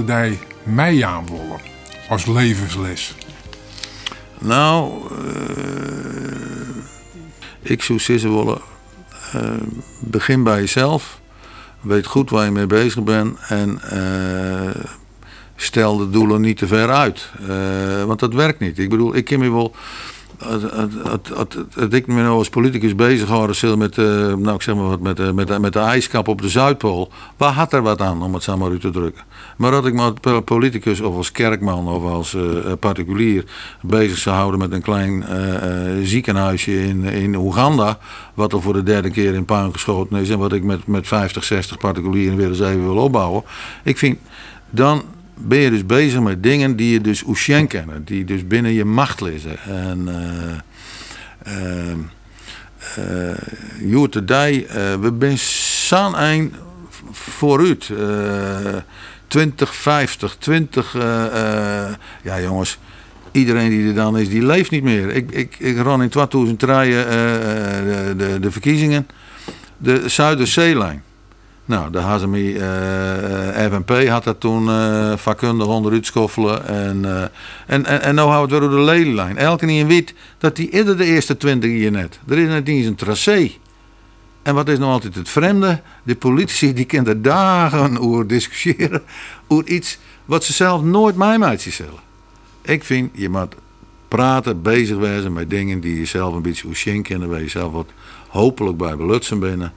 mij 0.62 1.04
aanwollen 1.04 1.60
als 2.08 2.26
levensles? 2.26 3.14
Nou, 4.38 4.92
eh, 5.26 6.40
ik 7.60 7.82
zou 7.82 7.98
zeggen 7.98 8.36
willen, 8.36 8.60
eh, 9.32 9.50
begin 10.00 10.42
bij 10.42 10.60
jezelf. 10.60 11.20
Weet 11.80 12.06
goed 12.06 12.30
waar 12.30 12.44
je 12.44 12.50
mee 12.50 12.66
bezig 12.66 13.02
bent 13.02 13.38
en 13.48 13.80
eh, 13.82 14.82
stel 15.56 15.96
de 15.96 16.10
doelen 16.10 16.40
niet 16.40 16.56
te 16.56 16.66
ver 16.66 16.90
uit. 16.90 17.30
Want 18.06 18.20
dat 18.20 18.34
werkt 18.34 18.60
niet. 18.60 18.78
Ik 18.78 18.88
bedoel, 18.88 19.16
ik 19.16 19.24
ken 19.24 19.38
me 19.38 19.50
wel. 19.50 19.74
Als 20.38 20.62
ik 21.90 22.06
me 22.06 22.22
nou 22.22 22.38
als 22.38 22.48
politicus 22.48 22.94
bezighouden 22.94 23.56
zal 23.56 23.76
met, 23.76 23.98
eh, 23.98 24.04
nou, 24.34 24.54
ik 24.54 24.62
zeg 24.62 24.74
maar 24.74 24.88
wat, 24.88 25.00
met, 25.00 25.20
eh, 25.20 25.30
met, 25.30 25.58
met 25.58 25.72
de 25.72 25.78
ijskap 25.78 26.28
op 26.28 26.42
de 26.42 26.48
Zuidpool. 26.48 27.12
Waar 27.36 27.52
had 27.52 27.72
er 27.72 27.82
wat 27.82 28.00
aan, 28.00 28.22
om 28.22 28.34
het 28.34 28.42
zo 28.42 28.56
maar 28.56 28.70
uit 28.70 28.80
te 28.80 28.90
drukken? 28.90 29.22
Maar 29.56 29.70
dat 29.70 29.86
ik 29.86 29.94
me 29.94 30.12
als 30.22 30.40
politicus 30.44 31.00
of 31.00 31.16
als 31.16 31.32
kerkman 31.32 31.88
of 31.88 32.04
als 32.04 32.34
eh, 32.34 32.42
particulier 32.80 33.44
bezig 33.80 34.18
zou 34.18 34.36
houden 34.36 34.60
met 34.60 34.72
een 34.72 34.82
klein 34.82 35.24
ziekenhuisje 36.02 36.86
in, 36.86 37.04
in 37.04 37.34
Oeganda. 37.34 37.98
Wat 38.34 38.52
er 38.52 38.62
voor 38.62 38.72
de 38.72 38.82
derde 38.82 39.10
keer 39.10 39.34
in 39.34 39.44
puin 39.44 39.72
geschoten 39.72 40.16
is. 40.16 40.30
En 40.30 40.38
wat 40.38 40.52
ik 40.52 40.62
met, 40.62 40.86
met 40.86 41.06
50, 41.06 41.44
60 41.44 41.78
particulieren 41.78 42.36
weer 42.36 42.48
eens 42.48 42.60
even 42.60 42.84
wil 42.84 42.96
opbouwen. 42.96 43.42
Ik 43.82 43.98
vind, 43.98 44.18
dan 44.70 45.02
ben 45.40 45.58
je 45.58 45.70
dus 45.70 45.86
bezig 45.86 46.20
met 46.20 46.42
dingen 46.42 46.76
die 46.76 46.92
je 46.92 47.00
dus 47.00 47.24
Ocean 47.24 47.66
kennen. 47.66 48.04
Die 48.04 48.24
dus 48.24 48.46
binnen 48.46 48.72
je 48.72 48.84
macht 48.84 49.20
liggen. 49.20 49.58
En 49.66 50.08
eh 50.08 50.58
eh 51.42 51.92
eh, 52.96 53.36
Joer 53.80 54.08
today, 54.08 54.66
eh, 54.68 54.94
we 54.94 55.14
zijn 55.18 55.38
zo'n 55.38 56.16
eind 56.16 56.54
vooruit. 57.12 57.90
Eh 57.90 58.76
2050, 59.28 60.36
20... 60.38 60.94
eh, 60.94 61.24
eh, 61.84 61.94
ja 62.22 62.40
jongens, 62.40 62.78
iedereen 63.32 63.70
die 63.70 63.88
er 63.88 63.94
dan 63.94 64.18
is, 64.18 64.28
die 64.28 64.44
leeft 64.44 64.70
niet 64.70 64.82
meer. 64.82 65.08
Ik, 65.08 65.30
ik, 65.30 65.56
ik 65.58 65.76
ran 65.76 66.02
in 66.02 66.08
2003 66.08 66.74
eh, 66.74 67.00
eh, 67.00 67.84
de, 67.84 68.14
de, 68.16 68.40
de 68.40 68.50
verkiezingen. 68.50 69.08
De 69.76 70.08
Zuiderzeelijn. 70.08 71.02
Nou, 71.68 71.90
de 71.90 71.98
HSMI 71.98 72.56
eh 72.56 73.66
FNP 73.70 74.08
had 74.08 74.24
dat 74.24 74.40
toen 74.40 74.68
eh 74.68 75.16
vakkundig 75.16 75.66
onderuit. 75.66 76.12
En, 76.66 77.04
eh 77.04 77.22
en, 77.66 77.86
en, 77.86 78.02
en 78.02 78.14
nou 78.14 78.30
houden 78.30 78.58
we 78.58 78.64
het 78.64 78.72
weer 78.72 78.78
door 78.78 78.86
de 78.86 78.92
lelielijn. 78.92 79.36
Elke 79.36 79.66
niet 79.66 79.80
in 79.80 79.86
wit 79.86 80.14
dat 80.38 80.56
die 80.56 80.70
eerder 80.70 80.96
de 80.96 81.04
eerste 81.04 81.36
20 81.36 81.70
hier 81.70 81.90
net. 81.90 82.18
Er 82.28 82.38
is 82.38 82.48
net 82.48 82.68
eens 82.68 82.86
een 82.86 82.94
tracé. 82.94 83.50
En 84.42 84.54
wat 84.54 84.68
is 84.68 84.78
nou 84.78 84.90
altijd 84.90 85.14
het 85.14 85.28
vreemde? 85.28 85.80
De 86.02 86.16
politici 86.16 86.72
die 86.72 86.84
kunnen 86.84 87.22
dagen 87.22 87.98
over 87.98 88.26
discussiëren. 88.26 89.02
Over 89.46 89.66
iets 89.66 89.98
wat 90.24 90.44
ze 90.44 90.52
zelf 90.52 90.82
nooit 90.82 91.16
mij 91.16 91.40
uit 91.40 91.60
zullen. 91.60 92.00
Ik 92.62 92.84
vind, 92.84 93.10
je 93.12 93.28
moet 93.28 93.54
praten, 94.08 94.62
bezig 94.62 94.96
wezen 94.96 95.32
met 95.32 95.50
dingen 95.50 95.80
die 95.80 95.98
je 95.98 96.04
zelf 96.04 96.34
een 96.34 96.42
beetje 96.42 96.66
oeschien 96.66 97.02
kennen. 97.02 97.28
Waar 97.28 97.40
je 97.40 97.48
zelf 97.48 97.72
wat 97.72 97.90
hopelijk 98.28 98.76
bij 98.76 98.96
belutsen 98.96 99.38
binnen. 99.38 99.72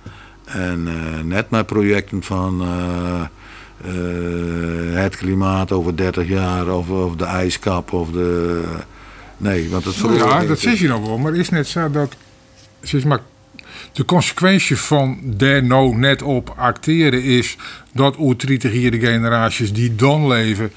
En 0.53 0.87
eh, 0.87 1.23
net 1.23 1.49
met 1.49 1.65
projecten 1.65 2.23
van 2.23 2.61
eh, 2.61 3.21
eh, 3.81 5.01
het 5.01 5.15
klimaat 5.15 5.71
over 5.71 5.95
30 5.95 6.27
jaar. 6.27 6.75
Of, 6.75 6.89
of 6.89 7.15
de 7.15 7.25
ijskap 7.25 7.93
of 7.93 8.09
de... 8.09 8.63
Nee, 9.37 9.69
want 9.69 9.85
het 9.85 10.03
Nou 10.03 10.17
ja, 10.17 10.45
dat 10.45 10.59
zeg 10.59 10.79
je 10.79 10.87
nog 10.87 11.05
wel. 11.05 11.17
Maar 11.17 11.35
is 11.35 11.49
net 11.49 11.67
zo 11.67 11.91
dat 11.91 12.15
zeg 12.81 13.03
maar, 13.03 13.19
de 13.93 14.05
consequentie 14.05 14.77
van 14.77 15.19
daar 15.23 15.63
nou 15.63 15.95
net 15.95 16.21
op 16.21 16.53
acteren 16.57 17.23
is 17.23 17.57
dat 17.93 18.15
30 18.45 18.73
jaar 18.73 18.91
de 18.91 18.99
generaties 18.99 19.73
die 19.73 19.95
dan 19.95 20.27
leven, 20.27 20.71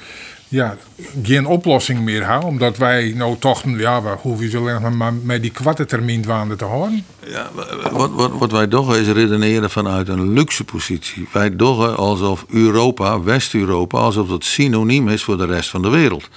ja, 0.54 0.76
geen 1.22 1.46
oplossing 1.46 2.00
meer 2.00 2.26
hebben. 2.26 2.48
Omdat 2.48 2.76
wij 2.76 3.12
nou 3.16 3.36
toch, 3.38 3.62
ja, 3.76 4.02
we 4.02 4.14
hoeven 4.20 4.50
zo 4.50 4.80
maar 4.90 5.12
met 5.12 5.42
die 5.42 5.50
kwarte 5.50 5.84
termijn 5.84 6.22
te 6.56 6.64
houden. 6.64 7.04
Ja, 7.26 7.50
wat, 7.92 8.10
wat, 8.10 8.30
wat 8.32 8.50
wij 8.50 8.68
doen 8.68 8.96
is 8.96 9.06
redeneren 9.06 9.70
vanuit 9.70 10.08
een 10.08 10.32
luxe 10.32 10.64
positie. 10.64 11.28
Wij 11.32 11.56
doen 11.56 11.96
alsof 11.96 12.44
Europa, 12.48 13.22
West-Europa, 13.22 13.98
alsof 13.98 14.28
dat 14.28 14.44
synoniem 14.44 15.08
is 15.08 15.22
voor 15.22 15.36
de 15.36 15.46
rest 15.46 15.70
van 15.70 15.82
de 15.82 15.88
wereld. 15.88 16.28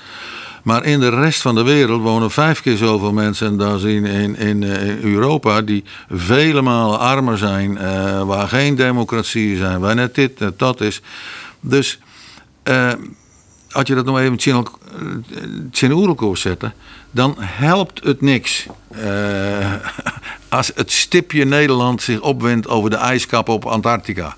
Maar 0.63 0.85
in 0.85 0.99
de 0.99 1.09
rest 1.09 1.41
van 1.41 1.55
de 1.55 1.63
wereld 1.63 2.01
wonen 2.01 2.31
vijf 2.31 2.61
keer 2.61 2.77
zoveel 2.77 3.13
mensen 3.13 3.57
dan 3.57 3.87
in, 3.87 4.05
in, 4.05 4.35
in 4.35 4.63
Europa, 5.01 5.61
die 5.61 5.83
vele 6.09 6.61
malen 6.61 6.99
armer 6.99 7.37
zijn, 7.37 7.77
eh, 7.77 8.23
waar 8.23 8.47
geen 8.47 8.75
democratie 8.75 9.57
zijn, 9.57 9.79
waar 9.79 9.95
net 9.95 10.15
dit, 10.15 10.39
net 10.39 10.59
dat 10.59 10.81
is. 10.81 11.01
Dus 11.59 11.99
uh, 12.63 12.91
als 13.77 13.87
je 13.87 13.95
dat 13.95 14.05
nog 14.05 14.19
even 14.19 14.63
in 15.79 15.91
oerelkoers 15.91 16.41
zetten, 16.41 16.73
dan 17.11 17.35
helpt 17.39 18.03
het 18.03 18.21
niks. 18.21 18.65
Uh, 18.95 19.73
als 20.49 20.71
het 20.75 20.91
stipje 20.91 21.45
Nederland 21.45 22.01
zich 22.01 22.21
opwindt 22.21 22.67
over 22.67 22.89
de 22.89 22.95
ijskappen 22.95 23.53
op 23.53 23.65
Antarctica. 23.65 24.35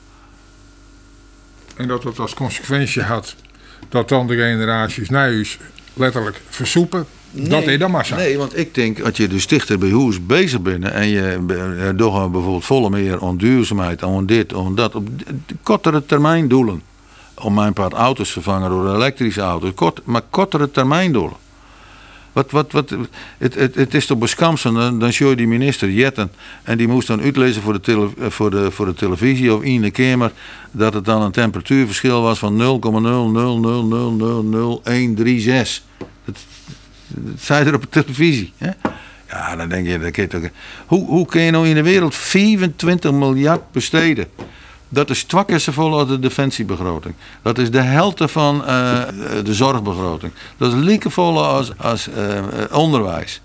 En 1.76 1.88
dat 1.88 2.04
dat 2.04 2.20
als 2.20 2.34
consequentie 2.34 3.02
had 3.02 3.36
dat 3.90 4.10
dan 4.10 4.28
de 4.28 4.36
generaties 4.36 5.10
na 5.10 5.28
u 5.28 5.48
letterlijk 5.94 6.42
versoepen. 6.50 7.06
dat 7.32 7.64
is 7.64 7.80
dan 7.80 7.92
massa. 7.92 8.16
Nee, 8.16 8.38
want 8.38 8.58
ik 8.58 8.74
denk 8.74 8.98
dat 8.98 9.18
je 9.18 9.28
de 9.28 9.40
stichter 9.40 9.78
bij 9.78 9.90
Hoes 9.90 10.26
bezig 10.26 10.62
bent 10.62 10.84
en 10.84 11.08
je 11.08 11.94
toch 11.98 12.32
bijvoorbeeld 12.32 12.66
volle 12.66 12.90
meer 12.90 13.20
on 13.20 13.38
duurzaamheid, 13.38 14.28
dit, 14.28 14.54
on 14.54 14.76
dat, 14.76 14.96
op 14.96 15.08
kortere 15.64 16.06
termijn 16.06 16.48
doelen. 16.48 16.89
Om 17.40 17.54
mijn 17.54 17.74
part 17.74 17.94
auto's 17.94 18.32
vervangen 18.32 18.70
door 18.70 18.96
elektrische 18.96 19.42
auto's, 19.42 19.74
kort, 19.74 20.02
maar 20.04 20.22
kortere 20.30 20.72
termijn 20.72 21.12
doelen. 21.12 21.38
Wat, 22.34 22.52
wat, 22.52 22.72
wat, 22.72 22.96
het, 23.38 23.56
het, 23.56 23.76
het 23.76 23.94
is 23.94 24.06
toch 24.06 24.18
beskamsen, 24.18 24.74
dan, 24.74 25.00
dan 25.00 25.12
je 25.12 25.36
die 25.36 25.48
minister 25.48 25.92
Jetten. 25.92 26.32
En 26.64 26.78
die 26.78 26.88
moest 26.88 27.08
dan 27.08 27.22
uitlezen 27.22 27.62
voor 27.62 27.74
de, 27.74 27.80
tele, 27.80 28.10
voor 28.18 28.52
de, 28.52 28.72
voor 28.72 28.86
de 28.86 28.94
televisie 28.94 29.54
of 29.54 29.62
in 29.62 29.82
de 29.82 29.92
kamer. 29.92 30.32
dat 30.72 30.94
het 30.94 31.06
dan 31.06 31.22
een 31.22 31.32
temperatuurverschil 31.32 32.22
was 32.22 32.40
van 32.40 32.58
0,000000136. 32.58 32.62
Dat, 36.26 36.38
dat 37.08 37.40
zei 37.40 37.66
er 37.66 37.76
op 37.76 37.82
de 37.82 37.90
televisie. 37.90 38.54
Hè? 38.58 38.70
Ja, 39.30 39.56
dan 39.56 39.70
denk 39.70 39.88
je, 39.88 40.00
dat 40.00 40.30
toch, 40.30 40.50
hoe, 40.86 41.06
hoe 41.06 41.26
kun 41.26 41.42
je 41.42 41.52
nou 41.52 41.68
in 41.68 41.76
de 41.76 41.84
wereld 41.84 42.16
24 42.16 43.12
miljard 43.12 43.72
besteden? 43.72 44.28
Dat 44.90 45.10
is 45.10 45.24
twakkersvol 45.24 46.00
uit 46.00 46.08
de 46.08 46.20
defensiebegroting. 46.20 47.16
Dat 47.42 47.58
is 47.58 47.72
de 47.72 47.82
helft 47.82 48.22
van 48.26 48.56
uh, 48.56 48.68
de 49.44 49.54
zorgbegroting. 49.54 50.32
Dat 50.58 50.74
is 50.74 50.80
liekevolle 50.80 51.42
als, 51.42 51.78
als 51.78 52.08
uh, 52.08 52.44
onderwijs. 52.72 53.42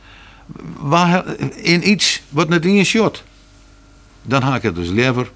Waar, 0.78 1.24
in 1.56 1.90
iets 1.90 2.22
wat 2.28 2.48
net 2.48 2.64
in 2.64 2.74
je 2.74 2.84
shot. 2.84 3.22
Dan 4.22 4.42
haak 4.42 4.56
ik 4.56 4.62
het 4.62 4.74
dus 4.74 4.88
liever 4.88 5.30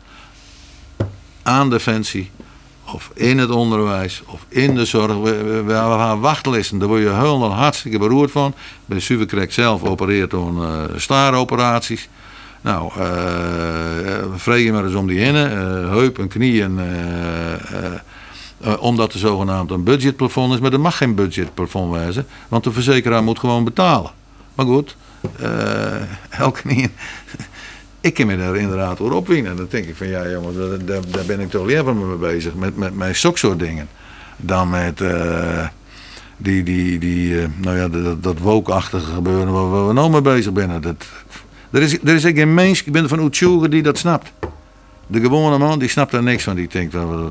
aan 1.42 1.70
defensie. 1.70 2.30
Of 2.84 3.10
in 3.14 3.38
het 3.38 3.50
onderwijs. 3.50 4.22
Of 4.26 4.44
in 4.48 4.74
de 4.74 4.84
zorg. 4.84 5.16
We, 5.16 5.62
we, 5.62 5.72
gaan 5.72 6.20
wachtlijsten. 6.20 6.78
Daar 6.78 6.88
word 6.88 7.02
je 7.02 7.08
helemaal 7.08 7.52
hartstikke 7.52 7.98
beroerd 7.98 8.30
van. 8.30 8.54
Bij 8.84 9.00
Suverkrek 9.00 9.52
zelf 9.52 9.82
opereert 9.82 10.30
door 10.30 10.62
uh, 10.62 10.84
staaroperaties. 10.96 12.08
Nou, 12.60 12.92
uh, 12.98 14.34
vreeg 14.34 14.64
je 14.64 14.72
maar 14.72 14.84
eens 14.84 14.94
om 14.94 15.06
die 15.06 15.18
hinnen, 15.18 15.52
uh, 15.52 15.90
heup 15.90 16.18
en 16.18 16.28
knieën. 16.28 16.80
omdat 18.78 19.12
er 19.12 19.18
zogenaamd 19.18 19.70
een 19.70 19.82
budgetplafond 19.82 20.54
is. 20.54 20.60
Maar 20.60 20.72
er 20.72 20.80
mag 20.80 20.96
geen 20.96 21.14
budgetplafond 21.14 21.94
wezen. 21.94 22.26
Want 22.48 22.64
de 22.64 22.72
verzekeraar 22.72 23.22
moet 23.22 23.38
gewoon 23.38 23.64
betalen. 23.64 24.10
Maar 24.54 24.66
goed, 24.66 24.96
elke 26.30 26.60
knieën. 26.60 26.90
ik 28.00 28.14
kan 28.14 28.26
me 28.26 28.36
daar 28.36 28.56
inderdaad 28.56 28.96
voor 28.96 29.12
opwinnen. 29.12 29.56
Dan 29.56 29.66
denk 29.70 29.86
ik 29.86 29.96
van 29.96 30.08
ja 30.08 30.28
jongens, 30.28 30.56
daar, 30.84 31.24
ben 31.26 31.40
ik 31.40 31.50
toch 31.50 31.66
liever 31.66 31.96
mee 31.96 32.16
bezig. 32.16 32.54
Met, 32.54 32.76
met, 32.76 32.96
met 32.96 33.16
zulke 33.16 33.38
soort 33.38 33.58
dingen. 33.58 33.88
Dan 34.36 34.70
met 34.70 35.02
die, 36.36 36.62
die, 36.62 36.98
die 36.98 37.46
nou 37.56 37.76
ja, 37.76 37.88
dat, 37.88 38.22
dat 38.22 38.38
wookachtige 38.38 39.12
gebeuren 39.12 39.52
waar 39.52 39.86
we 39.86 39.92
nou 39.92 40.10
mee 40.10 40.20
bezig 40.20 40.52
zijn. 40.54 40.80
Dat, 40.80 41.06
er 41.70 41.82
is, 41.82 41.98
er 41.98 42.14
is 42.14 42.22
geen 42.22 42.54
mens, 42.54 42.82
ik 42.82 42.92
ben 42.92 43.02
er 43.02 43.08
van 43.08 43.20
Oetsjoegen 43.20 43.70
die 43.70 43.82
dat 43.82 43.98
snapt. 43.98 44.32
De 45.06 45.20
gewone 45.20 45.58
man 45.58 45.78
die 45.78 45.88
snapt 45.88 46.12
er 46.12 46.22
niks 46.22 46.42
van. 46.42 46.54
Die 46.54 46.68
denkt, 46.68 46.92
nou, 46.92 47.30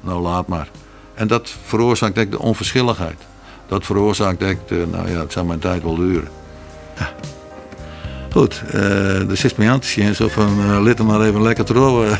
nou 0.00 0.20
laat 0.20 0.46
maar. 0.46 0.68
En 1.14 1.26
dat 1.26 1.54
veroorzaakt 1.64 2.14
denk 2.14 2.30
de 2.30 2.38
onverschilligheid. 2.38 3.20
Dat 3.68 3.84
veroorzaakt 3.84 4.38
denk 4.38 4.68
de, 4.68 4.86
nou 4.90 5.10
ja, 5.10 5.18
het 5.20 5.32
zal 5.32 5.44
mijn 5.44 5.58
tijd 5.58 5.82
wel 5.82 5.94
duren. 5.96 6.28
Ja. 6.98 7.10
Goed, 8.32 8.62
uh, 8.74 9.30
er 9.30 9.36
zit 9.36 9.56
me 9.56 9.68
aan 9.68 9.80
te 9.80 9.86
zien. 9.86 10.14
Zo 10.14 10.28
van, 10.28 10.60
uh, 10.60 10.80
let 10.82 11.02
maar 11.02 11.20
even 11.20 11.42
lekker 11.42 11.64
trouwen. 11.64 12.08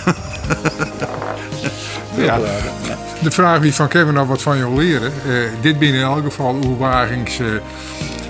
ja. 2.16 2.38
De 3.22 3.30
vraag 3.30 3.60
wie 3.60 3.74
van 3.74 3.88
Kevin 3.88 4.14
nou 4.14 4.26
wat 4.26 4.42
van 4.42 4.58
jou 4.58 4.82
leren. 4.82 5.12
Uh, 5.26 5.48
dit 5.60 5.78
binnen 5.78 6.00
in 6.00 6.06
elk 6.06 6.24
geval 6.24 6.54
uw 6.62 6.76
wagings... 6.76 7.38
Uh, 7.38 7.46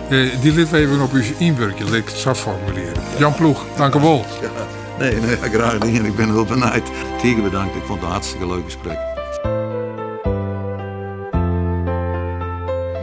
die 0.08 0.52
liet 0.52 0.72
even 0.72 1.00
op 1.00 1.12
uw 1.12 1.22
inwerkje, 1.38 1.84
laat 1.84 1.94
ik 1.94 2.08
het 2.08 2.16
zo 2.16 2.34
formuleren. 2.34 3.02
Jan 3.18 3.34
Ploeg, 3.34 3.64
dank 3.76 3.94
u 3.94 4.00
wel. 4.00 4.24
Ja, 4.40 4.50
nee, 4.98 5.14
nee, 5.14 5.36
graag 5.36 5.78
niet. 5.78 6.04
Ik 6.04 6.16
ben 6.16 6.30
heel 6.30 6.44
benijd. 6.44 6.82
Tegen 7.20 7.42
bedankt, 7.42 7.76
ik 7.76 7.82
vond 7.86 7.98
het 7.98 8.08
een 8.08 8.14
hartstikke 8.14 8.46
leuk 8.46 8.64
gesprek. 8.64 8.98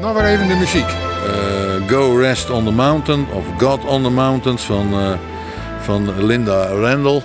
Nou, 0.01 0.13
weer 0.13 0.25
even 0.25 0.47
de 0.47 0.55
muziek. 0.55 0.87
Uh, 0.87 1.89
Go 1.89 2.17
Rest 2.17 2.49
on 2.49 2.65
the 2.65 2.71
Mountain 2.71 3.25
of 3.33 3.45
God 3.57 3.85
on 3.85 4.03
the 4.03 4.09
Mountains 4.09 4.63
van, 4.63 4.93
uh, 4.93 5.11
van 5.81 6.25
Linda 6.25 6.67
Randall. 6.67 7.21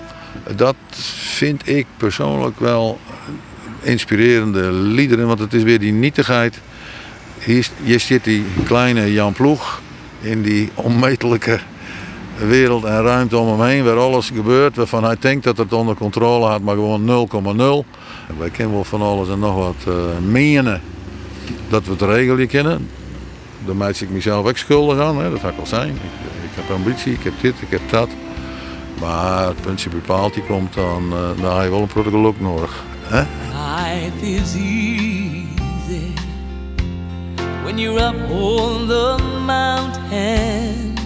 Dat 0.57 0.77
vind 1.37 1.69
ik 1.69 1.87
persoonlijk 1.97 2.61
wel 2.61 2.99
inspirerende 3.81 4.73
liederen, 4.73 5.27
want 5.27 5.39
het 5.39 5.55
is 5.55 5.63
weer 5.63 5.79
die 5.79 5.93
nietigheid 5.93 6.61
hier, 7.41 8.01
zit 8.01 8.25
die 8.25 8.45
kleine 8.65 9.13
Jan 9.13 9.33
Ploeg 9.33 9.81
in 10.21 10.43
die 10.43 10.71
onmetelijke 10.75 11.61
wereld 12.37 12.85
en 12.85 13.03
ruimte 13.03 13.39
om 13.39 13.49
hem 13.49 13.69
heen, 13.69 13.85
waar 13.85 13.97
alles 13.99 14.31
gebeurt, 14.35 14.77
waarvan 14.77 15.05
hij 15.05 15.17
denkt 15.21 15.45
dat 15.45 15.57
het 15.57 15.73
onder 15.73 15.95
controle 15.95 16.47
had, 16.47 16.61
maar 16.61 16.75
gewoon 16.75 17.29
0,0. 17.87 17.89
Wij 18.39 18.51
kennen 18.51 18.75
wel 18.75 18.85
van 18.85 19.03
alles 19.03 19.29
en 19.29 19.39
nog 19.39 19.55
wat 19.55 19.85
uh, 19.89 19.95
menen 20.29 20.81
dat 21.69 21.85
we 21.85 21.91
het 21.91 22.03
regelen 22.03 22.47
kennen. 22.47 22.89
Daar 23.67 23.77
maak 23.77 23.97
ik 23.97 24.11
mezelf 24.11 24.47
ook 24.47 24.57
schuldig 24.57 24.99
aan, 24.99 25.23
hè? 25.23 25.31
dat 25.31 25.41
ga 25.41 25.49
ik 25.49 25.57
wel 25.57 25.67
zijn. 25.67 25.89
Ik, 25.89 26.01
ik, 26.43 26.51
heb 26.55 26.77
ambitie, 26.77 27.13
ik 27.13 27.23
heb 27.23 27.33
dit, 27.41 27.55
ik 27.61 27.71
heb 27.71 27.91
dat. 27.91 28.09
Maar 29.01 29.47
het 29.47 29.61
puntje 29.61 29.91
bepaald, 29.91 30.35
die 30.35 30.43
komt 30.43 30.75
dan, 30.75 31.05
uh, 31.13 31.43
dan 31.43 31.55
heb 31.55 31.65
je 31.65 31.71
wel 31.71 31.81
een 31.81 31.87
protocol 31.87 32.35
nodig. 32.39 32.85
Hè? 33.03 33.23
When 37.71 37.79
you're 37.79 38.01
up 38.01 38.17
on 38.33 38.89
the 38.89 39.17
mountain 39.47 40.99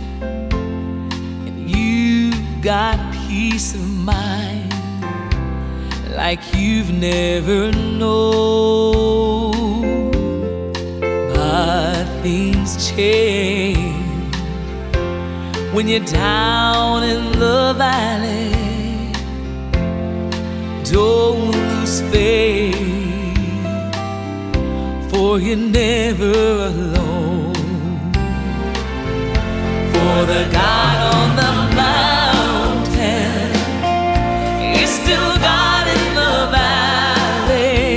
and 1.46 1.70
you've 1.70 2.62
got 2.62 2.96
peace 3.28 3.74
of 3.74 3.86
mind 3.86 4.72
like 6.16 6.40
you've 6.54 6.90
never 6.90 7.70
known. 7.70 9.52
But 11.34 12.06
things 12.22 12.90
change 12.90 14.34
when 15.74 15.86
you're 15.86 16.00
down 16.00 17.02
in 17.02 17.38
the 17.38 17.74
valley. 17.76 19.12
Don't 20.90 21.50
lose 21.50 22.00
faith 22.10 23.03
for 25.14 25.38
you're 25.38 25.56
never 25.56 26.32
alone. 26.70 27.54
For 29.92 30.16
the 30.32 30.42
God 30.60 30.96
on 31.14 31.28
the 31.42 31.52
mountain 31.82 33.50
is 34.82 34.90
still 34.90 35.30
God 35.50 35.84
in 35.96 36.04
the 36.20 36.36
valley. 36.58 37.94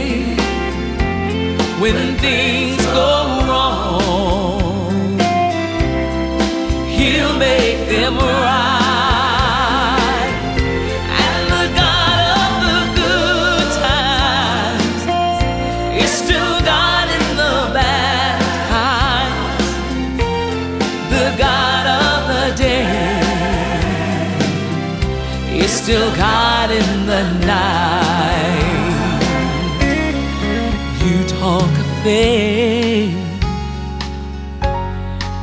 When 1.81 1.97
things 2.25 2.85
go 2.99 3.11
wrong, 3.47 5.19
He'll 6.97 7.37
make 7.37 7.79
them 7.89 8.15
right. 8.17 8.66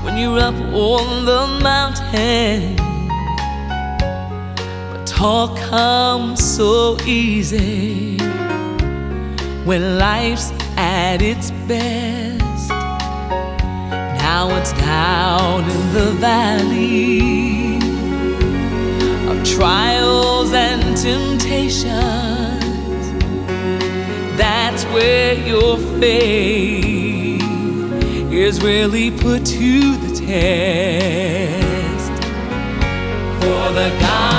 When 0.02 0.16
you're 0.16 0.38
up 0.38 0.54
on 0.72 1.26
the 1.26 1.46
mountain, 1.62 2.76
but 4.90 5.06
talk 5.06 5.58
comes 5.58 6.42
so 6.42 6.96
easy 7.04 8.16
when 9.66 9.98
life's 9.98 10.52
at 10.78 11.20
its 11.20 11.50
best. 11.68 12.70
Now 14.24 14.48
it's 14.56 14.72
down 14.72 15.64
in 15.64 15.92
the 15.92 16.12
valley 16.12 17.76
of 19.28 19.44
trials 19.44 20.54
and 20.54 20.96
temptation 20.96 22.43
where 24.94 25.34
your 25.34 25.76
faith 25.98 27.42
is 28.32 28.62
really 28.62 29.10
put 29.10 29.44
to 29.44 29.96
the 29.96 30.14
test. 30.14 32.12
For 33.40 33.72
the 33.72 33.88
God 34.00 34.33